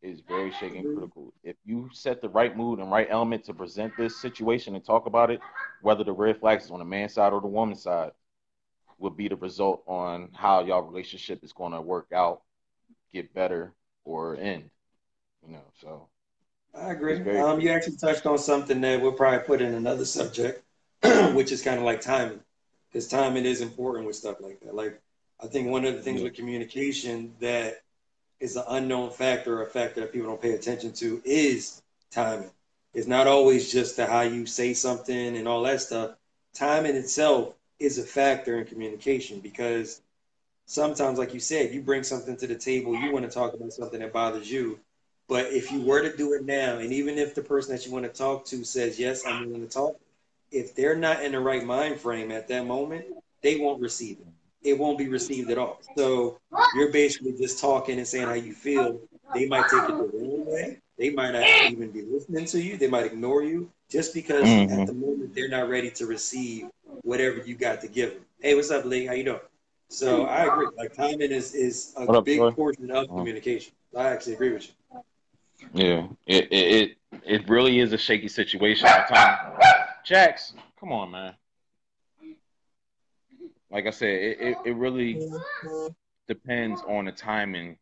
Is 0.04 0.22
very 0.22 0.52
shaky 0.52 0.78
and 0.78 0.94
critical. 0.96 1.34
If 1.44 1.56
you 1.66 1.90
set 1.92 2.22
the 2.22 2.30
right 2.30 2.56
mood 2.56 2.80
and 2.80 2.92
right 2.92 3.08
element 3.10 3.44
to 3.46 3.54
present 3.54 3.98
this 3.98 4.16
situation 4.16 4.76
and 4.76 4.86
talk 4.86 5.08
about 5.08 5.32
it, 5.32 5.42
whether 5.82 6.04
the 6.04 6.14
red 6.14 6.40
flags 6.40 6.66
is 6.66 6.72
on 6.72 6.80
the 6.80 6.86
man's 6.86 7.14
side 7.16 7.34
or 7.34 7.42
the 7.42 7.48
woman's 7.48 7.82
side, 7.82 8.12
will 9.00 9.10
be 9.10 9.28
the 9.28 9.36
result 9.36 9.84
on 9.88 10.30
how 10.34 10.64
y'all 10.64 10.84
relationship 10.84 11.44
is 11.44 11.52
going 11.52 11.72
to 11.72 11.82
work 11.82 12.08
out, 12.14 12.44
get 13.12 13.34
better, 13.34 13.74
or 14.06 14.38
end. 14.38 14.70
You 15.46 15.54
know, 15.54 15.64
so 15.82 16.08
I 16.76 16.92
agree. 16.92 17.20
Um, 17.40 17.60
you 17.60 17.70
actually 17.72 17.98
touched 17.98 18.26
on 18.28 18.38
something 18.38 18.80
that 18.82 19.02
we'll 19.02 19.14
probably 19.14 19.40
put 19.40 19.62
in 19.62 19.74
another 19.74 20.06
subject, 20.06 20.64
which 21.34 21.52
is 21.52 21.64
kind 21.64 21.80
of 21.80 21.86
like 21.86 22.02
timing, 22.02 22.40
because 22.92 23.08
timing 23.08 23.46
is 23.46 23.62
important 23.62 24.06
with 24.06 24.16
stuff 24.16 24.38
like 24.42 24.60
that. 24.62 24.76
Like, 24.76 25.02
I 25.42 25.48
think 25.48 25.70
one 25.70 25.86
of 25.86 25.96
the 25.96 26.02
things 26.04 26.22
Yeah. 26.22 26.26
with 26.26 26.36
communication 26.36 27.34
that 27.40 27.82
is 28.40 28.56
an 28.56 28.64
unknown 28.70 29.12
factor, 29.12 29.60
or 29.60 29.64
a 29.64 29.70
factor 29.70 30.02
that 30.02 30.14
people 30.14 30.28
don't 30.28 30.42
pay 30.42 30.54
attention 30.54 30.94
to, 30.94 31.22
is 31.26 31.82
timing. 32.12 32.52
It's 32.94 33.08
not 33.08 33.28
always 33.28 33.72
just 33.72 33.98
the 33.98 34.06
how 34.06 34.22
you 34.22 34.46
say 34.46 34.74
something 34.74 35.38
and 35.38 35.48
all 35.48 35.64
that 35.64 35.82
stuff. 35.82 36.12
Timing 36.54 36.96
itself 36.96 37.54
is 37.80 37.98
a 37.98 38.04
factor 38.04 38.58
in 38.58 38.66
communication 38.66 39.40
because 39.40 40.02
sometimes, 40.66 41.18
like 41.20 41.34
you 41.34 41.40
said, 41.40 41.74
you 41.74 41.82
bring 41.82 42.04
something 42.04 42.38
to 42.38 42.48
the 42.48 42.56
table, 42.56 42.96
you 42.96 43.12
want 43.12 43.26
to 43.26 43.32
talk 43.32 43.54
about 43.54 43.74
something 43.74 44.00
that 44.00 44.14
bothers 44.14 44.50
you, 44.50 44.80
but 45.28 45.48
if 45.48 45.72
you 45.72 45.82
were 45.82 46.02
to 46.02 46.16
do 46.16 46.34
it 46.34 46.46
now, 46.46 46.78
and 46.78 46.94
even 46.94 47.18
if 47.18 47.36
the 47.36 47.42
person 47.42 47.76
that 47.76 47.86
you 47.86 47.92
want 47.92 48.06
to 48.06 48.10
talk 48.10 48.46
to 48.46 48.64
says, 48.64 49.00
Yes, 49.00 49.26
I'm 49.26 49.46
willing 49.46 49.62
to 49.62 49.72
talk, 49.72 50.00
if 50.52 50.74
they're 50.74 50.96
not 50.96 51.24
in 51.24 51.34
the 51.34 51.40
right 51.40 51.66
mind 51.66 52.00
frame 52.00 52.32
at 52.32 52.48
that 52.48 52.66
moment, 52.66 53.06
they 53.42 53.58
won't 53.58 53.82
receive 53.82 54.20
it. 54.20 54.28
It 54.68 54.78
won't 54.78 54.98
be 54.98 55.08
received 55.08 55.50
at 55.50 55.58
all. 55.58 55.80
So 55.96 56.40
you're 56.76 56.92
basically 56.92 57.34
just 57.34 57.60
talking 57.62 57.98
and 57.98 58.08
saying 58.08 58.28
how 58.28 58.34
you 58.34 58.54
feel. 58.54 59.00
They 59.34 59.48
might 59.48 59.68
take 59.70 59.84
it 59.84 59.98
the 59.98 60.10
wrong 60.18 60.46
way. 60.46 60.82
They 60.98 61.10
might 61.12 61.32
not 61.32 61.48
even 61.70 61.92
be 61.92 62.02
listening 62.02 62.46
to 62.46 62.62
you. 62.62 62.76
They 62.78 62.88
might 62.90 63.06
ignore 63.06 63.44
you 63.44 63.72
just 63.90 64.14
because 64.14 64.44
Mhm. 64.44 64.70
at 64.82 64.88
the 64.88 64.94
moment 64.94 65.34
they're 65.34 65.48
not 65.48 65.70
ready 65.70 65.90
to 65.92 66.06
receive 66.06 66.70
whatever 67.04 67.38
you 67.38 67.56
got 67.56 67.80
to 67.82 67.88
give 67.88 68.14
them. 68.14 68.26
Hey, 68.42 68.56
what's 68.56 68.72
up, 68.72 68.84
Lee? 68.84 69.06
How 69.06 69.14
you 69.14 69.24
doing? 69.24 69.40
So 69.90 70.26
I 70.26 70.46
agree. 70.46 70.68
Like 70.78 70.94
timing 70.94 71.32
is 71.32 71.56
is 71.56 71.94
a 71.96 72.06
What 72.06 72.26
big 72.26 72.40
portion 72.56 72.92
of 72.92 73.06
Uh-huh. 73.06 73.18
communication. 73.20 73.74
I 73.96 74.10
actually 74.10 74.34
agree 74.34 74.52
with 74.52 74.68
you. 74.68 74.74
yeah, 75.74 76.08
it 76.26 76.48
it 76.52 76.66
it, 76.82 76.98
it 77.24 77.50
really 77.50 77.80
is 77.80 77.94
a 77.94 77.98
shaky 77.98 78.28
situation. 78.28 78.90
Jax, 80.04 80.54
come 80.80 80.92
on, 80.92 81.12
man. 81.12 81.36
Like 83.70 83.86
I 83.86 83.92
said, 83.92 84.10
it, 84.10 84.38
it, 84.40 84.58
it 84.66 84.76
really 84.76 85.22
depends 86.28 86.82
on 86.88 87.06
the 87.06 87.12
timing 87.12 87.78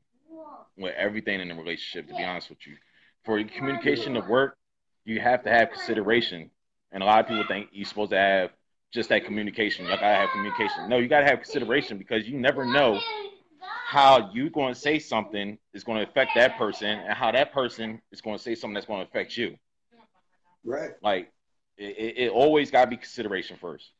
with 0.77 0.93
everything 0.95 1.39
in 1.39 1.47
the 1.47 1.55
relationship, 1.55 2.07
to 2.09 2.15
be 2.15 2.23
honest 2.23 2.49
with 2.49 2.65
you. 2.65 2.75
For 3.23 3.43
communication 3.43 4.13
to 4.15 4.21
work, 4.21 4.57
you 5.03 5.19
have 5.19 5.43
to 5.43 5.49
have 5.49 5.71
consideration. 5.71 6.49
And 6.91 7.03
a 7.03 7.05
lot 7.05 7.19
of 7.19 7.27
people 7.27 7.43
think 7.47 7.69
you're 7.71 7.85
supposed 7.85 8.11
to 8.11 8.17
have 8.17 8.51
just 8.91 9.09
that 9.09 9.25
communication. 9.25 9.85
You 9.85 9.91
gotta 9.91 10.05
have 10.05 10.29
communication. 10.29 10.89
No, 10.89 10.97
you 10.97 11.07
gotta 11.07 11.25
have 11.25 11.41
consideration 11.41 11.97
because 11.97 12.27
you 12.27 12.37
never 12.39 12.65
know 12.65 12.99
how 13.85 14.31
you're 14.33 14.49
going 14.49 14.73
to 14.73 14.79
say 14.79 14.99
something 14.99 15.57
is 15.73 15.83
going 15.83 16.03
to 16.03 16.09
affect 16.09 16.31
that 16.35 16.57
person 16.57 16.89
and 16.89 17.13
how 17.13 17.31
that 17.31 17.53
person 17.53 18.01
is 18.11 18.19
going 18.19 18.35
to 18.35 18.43
say 18.43 18.55
something 18.55 18.73
that's 18.73 18.87
going 18.87 19.01
to 19.01 19.07
affect 19.07 19.37
you. 19.37 19.55
Right. 20.63 20.91
Like 21.01 21.31
it, 21.77 21.95
it, 21.97 22.17
it 22.17 22.31
always 22.31 22.71
got 22.71 22.85
to 22.85 22.89
be 22.89 22.97
consideration 22.97 23.57
first. 23.61 23.91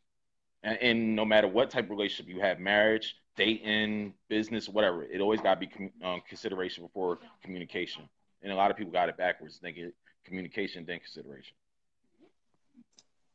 And, 0.65 1.15
no 1.15 1.25
matter 1.25 1.47
what 1.47 1.69
type 1.69 1.85
of 1.85 1.91
relationship 1.91 2.33
you 2.33 2.41
have, 2.41 2.59
marriage, 2.59 3.15
dating, 3.37 4.15
business, 4.29 4.67
whatever, 4.67 5.03
it 5.03 5.21
always 5.21 5.39
got 5.39 5.53
to 5.53 5.59
be 5.59 5.67
com- 5.67 5.91
um, 6.03 6.21
consideration 6.27 6.83
before 6.83 7.19
communication. 7.43 8.09
And 8.41 8.51
a 8.51 8.55
lot 8.55 8.71
of 8.71 8.77
people 8.77 8.91
got 8.91 9.07
it 9.07 9.15
backwards, 9.15 9.59
thinking 9.61 9.91
communication 10.25 10.83
then 10.85 10.99
consideration. 10.99 11.55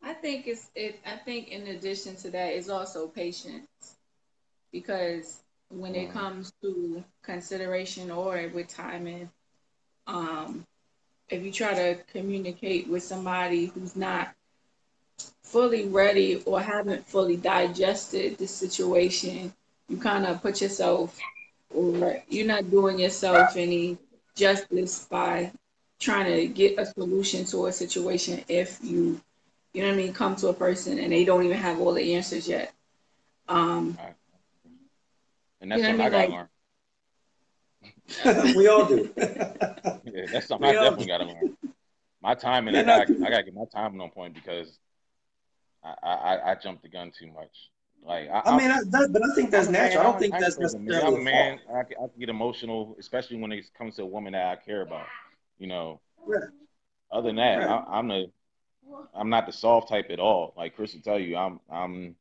I 0.03 0.15
think 0.15 0.49
it's 0.49 0.71
it. 0.75 0.99
I 1.07 1.17
think 1.17 1.49
in 1.49 1.69
addition 1.69 2.17
to 2.17 2.31
that 2.31 2.55
is 2.55 2.69
also 2.69 3.07
patience, 3.07 3.69
because 4.73 5.41
when 5.69 5.95
it 5.95 6.09
Mhm. 6.09 6.13
comes 6.13 6.53
to 6.63 7.05
consideration 7.23 8.11
or 8.11 8.49
with 8.53 8.67
timing, 8.69 9.31
um, 10.09 10.67
if 11.29 11.45
you 11.45 11.53
try 11.53 11.75
to 11.75 12.03
communicate 12.13 12.89
with 12.89 13.05
somebody 13.05 13.67
who's 13.67 13.95
not 13.95 14.35
fully 15.45 15.87
ready 15.89 16.43
or 16.47 16.61
haven't 16.61 17.07
fully 17.07 17.37
digested 17.37 18.39
the 18.39 18.47
situation, 18.47 19.53
you 19.89 19.97
kind 19.99 20.27
of 20.27 20.41
put 20.43 20.61
yourself 20.61 21.19
or 21.75 22.23
you're 22.29 22.47
not 22.47 22.71
doing 22.71 22.99
yourself 22.99 23.57
any 23.57 23.99
justice 24.35 25.07
by 25.11 25.53
trying 26.01 26.27
to 26.35 26.47
get 26.49 26.79
a 26.79 26.87
solution 26.87 27.45
to 27.45 27.67
a 27.67 27.73
situation 27.73 28.43
if 28.49 28.79
you 28.83 29.21
you 29.73 29.83
know 29.83 29.89
what 29.89 29.95
I 29.95 29.97
mean, 29.99 30.13
come 30.13 30.35
to 30.37 30.49
a 30.49 30.55
person 30.55 30.99
and 30.99 31.13
they 31.13 31.25
don't 31.25 31.45
even 31.45 31.57
have 31.57 31.81
all 31.81 31.95
the 31.95 32.15
answers 32.15 32.49
yet. 32.49 32.73
Um, 33.49 33.97
And 35.61 35.71
that's 35.71 35.81
You 35.81 35.93
know 35.93 35.99
what 35.99 36.01
something 36.01 36.07
I 36.07 36.07
I 36.07 36.11
got 36.11 36.23
to 36.23 36.33
learn. 36.33 36.49
we 38.57 38.67
all 38.69 38.87
do. 38.89 39.09
Yeah, 40.05 40.27
that's 40.33 40.47
something 40.47 40.67
I 40.69 40.73
We 40.73 40.77
all 40.77 40.91
definitely 40.91 41.05
do. 41.05 41.11
got 41.13 41.19
to 41.19 41.25
learn. 41.27 41.51
My 42.23 42.35
timing, 42.35 42.75
Yeah, 42.75 42.81
I 42.81 43.07
got, 43.07 43.09
I 43.23 43.31
got 43.31 43.39
to 43.39 43.43
get 43.45 43.55
my 43.55 43.65
timing 43.73 44.01
on 44.01 44.11
point 44.11 44.35
because 44.35 44.79
I, 45.85 45.95
I, 46.03 46.51
I 46.53 46.55
jumped 46.57 46.83
the 46.83 46.89
gun 46.89 47.11
too 47.19 47.29
much. 47.29 47.71
Like 48.05 48.29
I, 48.31 48.43
I 48.47 48.57
mean, 48.57 48.71
I, 48.71 48.79
that, 48.91 49.11
but 49.13 49.23
I 49.23 49.35
think 49.35 49.51
that's 49.51 49.69
I'm 49.69 49.75
a 49.75 49.79
man. 49.79 49.83
natural. 49.85 50.01
I 50.01 50.05
don't 50.05 50.19
think 50.19 50.39
that's 50.39 50.55
afraid 50.57 50.67
of 50.67 50.73
men. 50.75 50.85
necessarily 50.87 51.17
I'm 51.17 51.21
a 51.21 51.25
man. 51.25 51.59
I 51.69 51.83
can, 51.85 51.97
I 51.99 52.07
can 52.09 52.19
get 52.21 52.29
emotional, 52.31 52.97
especially 52.99 53.37
when 53.39 53.53
it 53.53 53.65
comes 53.77 53.97
to 53.97 54.03
a 54.03 54.07
woman 54.07 54.33
that 54.33 54.47
I 54.47 54.57
care 54.57 54.83
about. 54.83 55.07
You 55.59 55.67
know. 55.67 56.01
Right. 56.27 56.49
Other 57.13 57.29
than 57.29 57.37
that, 57.37 57.59
Right. 57.59 57.69
I, 57.69 57.99
I'm 57.99 58.09
the 58.09 58.31
I'm 59.15 59.29
not 59.29 59.47
the 59.47 59.53
soft 59.53 59.89
type 59.89 60.07
at 60.11 60.19
all. 60.21 60.55
Like 60.57 60.77
Chris 60.77 60.95
will 60.95 61.03
tell 61.03 61.19
you, 61.19 61.37
I'm 61.37 61.61
I'm 61.71 62.17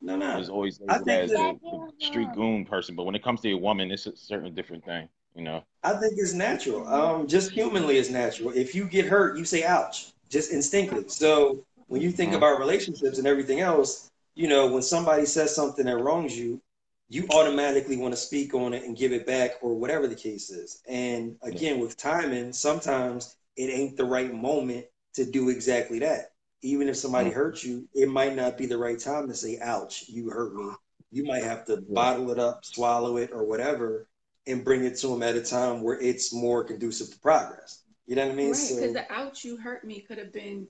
No, 0.00 0.16
no. 0.16 0.38
was 0.38 0.48
always 0.48 0.80
I 0.88 0.98
think 0.98 1.08
as 1.08 1.30
that- 1.30 1.58
the, 1.62 1.70
the 1.98 2.06
street 2.06 2.32
goon 2.34 2.64
person, 2.64 2.96
but 2.96 3.04
when 3.04 3.14
it 3.14 3.22
comes 3.22 3.40
to 3.42 3.52
a 3.52 3.56
woman, 3.56 3.90
it's 3.90 4.06
a 4.06 4.16
certain 4.16 4.54
different 4.54 4.84
thing. 4.84 5.08
You 5.34 5.44
know. 5.44 5.62
I 5.84 5.92
think 5.92 6.14
it's 6.16 6.32
natural. 6.32 6.88
Um, 6.88 7.26
just 7.28 7.52
humanly, 7.52 7.98
it's 7.98 8.10
natural. 8.10 8.50
If 8.50 8.74
you 8.74 8.86
get 8.88 9.06
hurt, 9.06 9.38
you 9.38 9.44
say 9.44 9.62
"ouch," 9.64 10.12
just 10.30 10.52
instinctively. 10.52 11.08
So 11.08 11.64
when 11.88 12.00
you 12.00 12.10
think 12.10 12.32
Mhm. 12.32 12.36
about 12.36 12.60
relationships 12.60 13.18
and 13.18 13.26
everything 13.26 13.60
else, 13.60 14.10
you 14.34 14.48
know, 14.48 14.70
when 14.70 14.82
somebody 14.82 15.26
says 15.26 15.54
something 15.54 15.86
that 15.86 15.98
wrongs 15.98 16.38
you, 16.38 16.60
you 17.08 17.26
automatically 17.30 17.96
want 17.96 18.12
to 18.12 18.20
speak 18.20 18.54
on 18.54 18.74
it 18.74 18.84
and 18.84 18.96
give 18.96 19.12
it 19.12 19.26
back, 19.26 19.52
or 19.62 19.74
whatever 19.74 20.06
the 20.06 20.14
case 20.14 20.50
is. 20.50 20.82
And 20.86 21.36
again, 21.42 21.80
with 21.80 21.96
timing, 21.96 22.52
sometimes 22.52 23.36
it 23.56 23.70
ain't 23.70 23.96
the 23.96 24.04
right 24.04 24.32
moment 24.32 24.86
to 25.14 25.24
do 25.24 25.48
exactly 25.48 25.98
that. 26.00 26.32
Even 26.60 26.88
if 26.88 26.96
somebody 26.96 27.30
Mhm. 27.30 27.34
hurts 27.34 27.64
you, 27.64 27.88
it 27.94 28.08
might 28.08 28.36
not 28.36 28.58
be 28.58 28.66
the 28.66 28.76
right 28.76 28.98
time 28.98 29.26
to 29.28 29.34
say 29.34 29.58
"ouch," 29.60 30.08
you 30.08 30.28
hurt 30.28 30.54
me. 30.54 30.70
You 31.10 31.24
might 31.24 31.44
have 31.44 31.64
to 31.66 31.78
bottle 31.78 32.30
it 32.30 32.38
up, 32.38 32.64
swallow 32.64 33.16
it, 33.16 33.30
or 33.32 33.44
whatever, 33.44 34.06
and 34.46 34.64
bring 34.64 34.84
it 34.84 34.96
to 34.98 35.08
them 35.08 35.22
at 35.22 35.36
a 35.36 35.42
time 35.42 35.82
where 35.82 35.98
it's 35.98 36.32
more 36.32 36.62
conducive 36.62 37.10
to 37.10 37.18
progress. 37.20 37.82
You 38.06 38.16
know 38.16 38.26
what 38.26 38.32
I 38.32 38.36
mean? 38.36 38.50
Right, 38.50 38.56
So- 38.56 38.74
because 38.74 38.92
the 38.92 39.10
ouch 39.10 39.44
you 39.44 39.56
hurt 39.56 39.84
me 39.84 40.00
could 40.00 40.18
have 40.18 40.32
been 40.32 40.68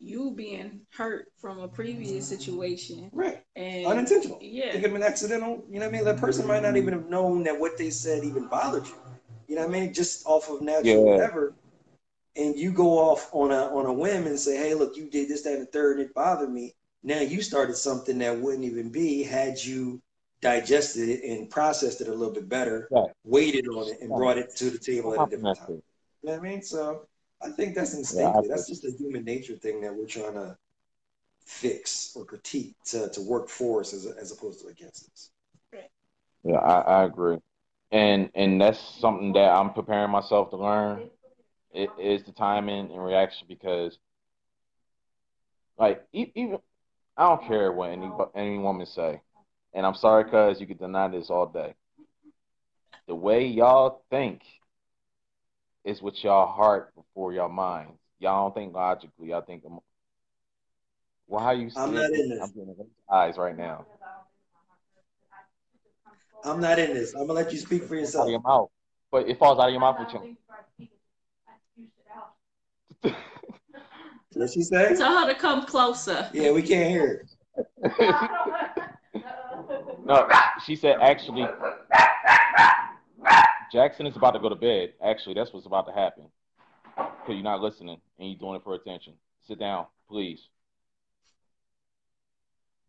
you 0.00 0.32
being 0.32 0.80
hurt 0.92 1.26
from 1.36 1.58
a 1.58 1.68
previous 1.68 2.28
situation. 2.28 3.10
right, 3.12 3.42
And 3.56 3.86
unintentional. 3.86 4.38
Yeah. 4.40 4.48
It 4.48 4.66
yeah. 4.66 4.72
could 4.72 4.82
have 4.82 4.92
been 4.92 5.02
accidental. 5.02 5.64
You 5.68 5.80
know 5.80 5.86
what 5.86 5.94
I 5.94 5.96
mean? 5.98 6.04
That 6.04 6.18
person 6.18 6.46
might 6.46 6.62
not 6.62 6.76
even 6.76 6.92
have 6.92 7.08
known 7.08 7.42
that 7.44 7.58
what 7.58 7.76
they 7.76 7.90
said 7.90 8.24
even 8.24 8.46
bothered 8.46 8.86
you. 8.86 8.94
You 9.48 9.56
know 9.56 9.66
what 9.66 9.76
I 9.76 9.80
mean? 9.80 9.92
Just 9.94 10.26
off 10.26 10.48
of 10.50 10.60
natural 10.62 11.04
Yeah. 11.04 11.12
whatever. 11.12 11.54
And 12.36 12.56
you 12.56 12.70
go 12.70 12.98
off 12.98 13.28
on 13.32 13.50
a 13.50 13.66
on 13.74 13.86
a 13.86 13.92
whim 13.92 14.26
and 14.26 14.38
say, 14.38 14.56
"Hey, 14.56 14.74
look, 14.74 14.96
you 14.96 15.10
did 15.10 15.28
this, 15.28 15.42
that, 15.42 15.54
and 15.54 15.62
the 15.62 15.66
third, 15.66 15.98
and 15.98 16.06
it 16.08 16.14
bothered 16.14 16.50
me." 16.52 16.74
Now 17.02 17.20
you 17.20 17.42
started 17.42 17.76
something 17.76 18.18
that 18.18 18.38
wouldn't 18.38 18.64
even 18.64 18.90
be 18.90 19.24
had 19.24 19.62
you 19.64 20.00
digested 20.40 21.08
it 21.08 21.24
and 21.24 21.50
processed 21.50 22.00
it 22.00 22.06
a 22.08 22.14
little 22.14 22.32
bit 22.32 22.48
better, 22.48 22.86
Right. 22.92 23.10
waited 23.24 23.66
on 23.66 23.88
it, 23.88 24.00
and 24.00 24.10
Right. 24.10 24.18
brought 24.18 24.38
it 24.38 24.54
to 24.56 24.70
the 24.70 24.78
table 24.78 25.14
at 25.14 25.26
a 25.26 25.30
different 25.30 25.58
time. 25.58 25.70
You 25.70 25.82
know 26.22 26.32
what 26.34 26.38
I 26.38 26.48
mean? 26.48 26.62
So 26.62 27.07
I 27.42 27.50
think 27.50 27.74
that's 27.74 27.94
Yeah, 28.10 28.40
instinctive. 28.40 28.48
that's 28.48 28.68
just 28.68 28.84
a 28.84 28.90
human 28.92 29.24
nature 29.24 29.56
thing 29.56 29.80
that 29.82 29.94
we're 29.94 30.06
trying 30.06 30.34
to 30.34 30.56
fix 31.44 32.14
or 32.16 32.24
critique 32.24 32.76
to, 32.86 33.08
to 33.10 33.20
work 33.22 33.48
for 33.48 33.80
us 33.80 33.92
as, 33.94 34.06
as 34.06 34.32
opposed 34.32 34.60
to 34.60 34.68
against 34.68 35.10
us. 35.12 35.30
Yeah, 36.44 36.58
I, 36.58 37.02
I 37.02 37.04
agree, 37.04 37.38
and 37.92 38.30
and 38.34 38.60
that's 38.60 38.78
something 39.00 39.32
that 39.34 39.50
I'm 39.52 39.72
preparing 39.72 40.10
myself 40.10 40.50
to 40.50 40.56
learn. 40.56 41.10
It 41.72 41.90
is 42.00 42.24
the 42.24 42.32
timing 42.32 42.90
and 42.92 43.04
reaction 43.04 43.46
because, 43.48 43.98
like, 45.78 46.06
e- 46.12 46.32
even 46.34 46.58
I 47.16 47.24
don't 47.28 47.46
care 47.46 47.72
what 47.72 47.90
any 47.90 48.10
any 48.34 48.58
woman 48.58 48.86
say, 48.86 49.20
and 49.74 49.86
I'm 49.86 49.94
sorry, 49.94 50.24
cuz 50.30 50.60
you 50.60 50.66
could 50.66 50.78
deny 50.78 51.08
this 51.08 51.30
all 51.30 51.46
day. 51.46 51.74
The 53.08 53.14
way 53.14 53.46
y'all 53.46 54.02
think 54.10 54.42
is 55.88 56.02
with 56.02 56.22
y'all 56.22 56.46
heart 56.46 56.94
before 56.94 57.32
y'all 57.32 57.48
mind. 57.48 57.88
Y'all 58.20 58.44
don't 58.44 58.54
think 58.54 58.74
logically. 58.74 59.30
Y'all 59.30 59.40
think. 59.40 59.64
emo- 59.64 59.82
Well, 61.26 61.42
how 61.42 61.52
you? 61.52 61.70
I'm 61.76 61.94
not 61.94 62.10
it, 62.10 62.20
in 62.20 62.28
this. 62.28 62.40
I'm 62.42 62.50
getting 62.50 62.76
eyes 63.10 63.38
right 63.38 63.56
now. 63.56 63.86
I'm 66.44 66.60
not 66.60 66.78
in 66.78 66.92
this. 66.94 67.14
I'm 67.14 67.22
gonna 67.22 67.32
let 67.32 67.52
you 67.52 67.58
speak 67.58 67.84
for 67.84 67.94
yourself. 67.94 68.26
Out 68.26 68.28
yourself. 68.28 68.28
of 68.28 68.30
your 68.30 68.40
mouth, 68.40 68.68
but 69.10 69.28
it 69.28 69.38
falls 69.38 69.58
out 69.58 69.68
of 69.68 69.72
your 69.72 69.80
mouth 69.80 69.98
with 69.98 70.12
you. 70.12 70.36
What 74.34 74.50
she 74.50 74.62
say? 74.62 74.94
Tell 74.94 75.18
her 75.18 75.32
to 75.32 75.38
come 75.38 75.64
closer. 75.66 76.28
Yeah, 76.32 76.52
we 76.52 76.62
can't 76.62 76.90
hear 76.90 77.24
it. 77.24 78.14
no, 80.04 80.28
she 80.64 80.76
said 80.76 80.98
actually, 81.00 81.48
Jackson 83.72 84.06
is 84.06 84.16
about 84.16 84.32
to 84.32 84.38
go 84.38 84.48
to 84.48 84.54
bed. 84.54 84.94
Actually, 85.02 85.34
that's 85.34 85.52
what's 85.52 85.66
about 85.66 85.86
to 85.86 85.92
happen. 85.92 86.24
Because 86.96 87.34
you're 87.34 87.42
not 87.42 87.60
listening 87.60 88.00
and 88.18 88.30
you're 88.30 88.38
doing 88.38 88.56
it 88.56 88.64
for 88.64 88.74
attention. 88.74 89.14
Sit 89.46 89.58
down, 89.58 89.86
please. 90.08 90.40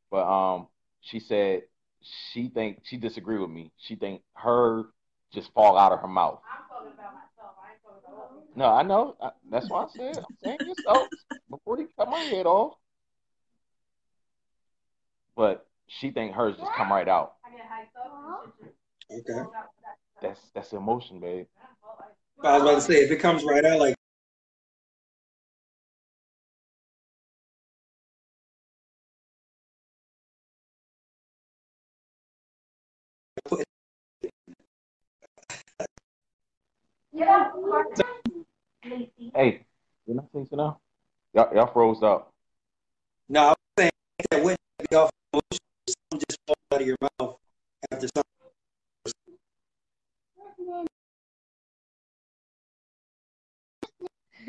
But 0.09 0.25
um, 0.27 0.67
she 1.01 1.19
said 1.19 1.63
she 2.31 2.49
think 2.49 2.79
she 2.83 2.97
disagreed 2.97 3.41
with 3.41 3.49
me. 3.49 3.71
She 3.77 3.95
think 3.95 4.21
her 4.33 4.85
just 5.33 5.53
fall 5.53 5.77
out 5.77 5.91
of 5.91 5.99
her 5.99 6.07
mouth. 6.07 6.39
I 6.45 6.59
no, 8.55 8.65
I 8.65 8.83
know. 8.83 9.15
I, 9.21 9.31
that's 9.51 9.69
why 9.69 9.83
I 9.83 9.87
said 9.95 10.17
I'm 10.17 10.37
saying 10.43 10.59
yourself 10.65 11.09
before 11.49 11.77
you 11.77 11.89
cut 11.97 12.09
my 12.09 12.23
head 12.23 12.45
off. 12.45 12.73
But 15.35 15.67
she 15.87 16.11
think 16.11 16.33
hers 16.33 16.55
just 16.57 16.71
come 16.75 16.91
right 16.91 17.07
out. 17.07 17.35
I 17.45 17.51
get 17.51 17.65
hyped 17.65 17.95
up. 17.95 18.53
Okay. 19.11 19.49
That's 20.21 20.41
that's 20.53 20.73
emotion, 20.73 21.19
babe. 21.19 21.45
I 22.43 22.53
was 22.53 22.61
about 22.63 22.75
to 22.75 22.81
say 22.81 22.95
if 23.03 23.11
it 23.11 23.17
comes 23.17 23.43
right 23.43 23.63
out 23.63 23.79
like 23.79 23.95
Hey, 39.35 39.65
didn't 40.07 40.21
I 40.21 40.23
say 40.33 40.47
so 40.49 40.55
now? 40.55 40.79
Y'all, 41.33 41.53
y'all 41.53 41.71
froze 41.71 42.01
up. 42.03 42.33
no, 43.29 43.41
I 43.41 43.49
was 43.49 43.55
saying 43.77 43.91
that 44.31 44.43
wouldn't 44.43 44.59
be 44.89 44.95
off 44.95 45.11
emotion. 45.33 45.59
Something 45.87 46.25
just 46.29 46.39
fall 46.47 46.55
out 46.73 46.81
of 46.81 46.87
your 46.87 46.97
mouth 47.01 47.37
after 47.91 48.07
something. 48.15 48.28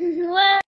What? 0.01 0.63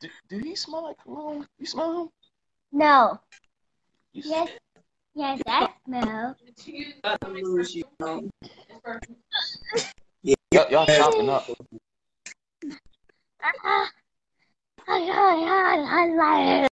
Do, 0.00 0.08
do 0.28 0.38
he 0.38 0.54
smell 0.54 0.84
like 0.84 0.98
cologne? 1.02 1.48
You 1.58 1.66
smell 1.66 2.02
him? 2.02 2.08
No. 2.70 3.18
You 4.12 4.22
Yes. 4.24 4.50
Yes, 5.16 5.42
I 5.48 5.68
smell. 5.84 6.36
Y'all, 10.52 10.70
y'all 10.70 10.86
chopping 10.86 11.28
up. 11.28 11.44
Ah, 13.42 13.90
I, 14.86 14.96
I, 14.96 15.34
I, 15.48 15.86
I 15.90 16.06
like 16.14 16.64
it. 16.64 16.77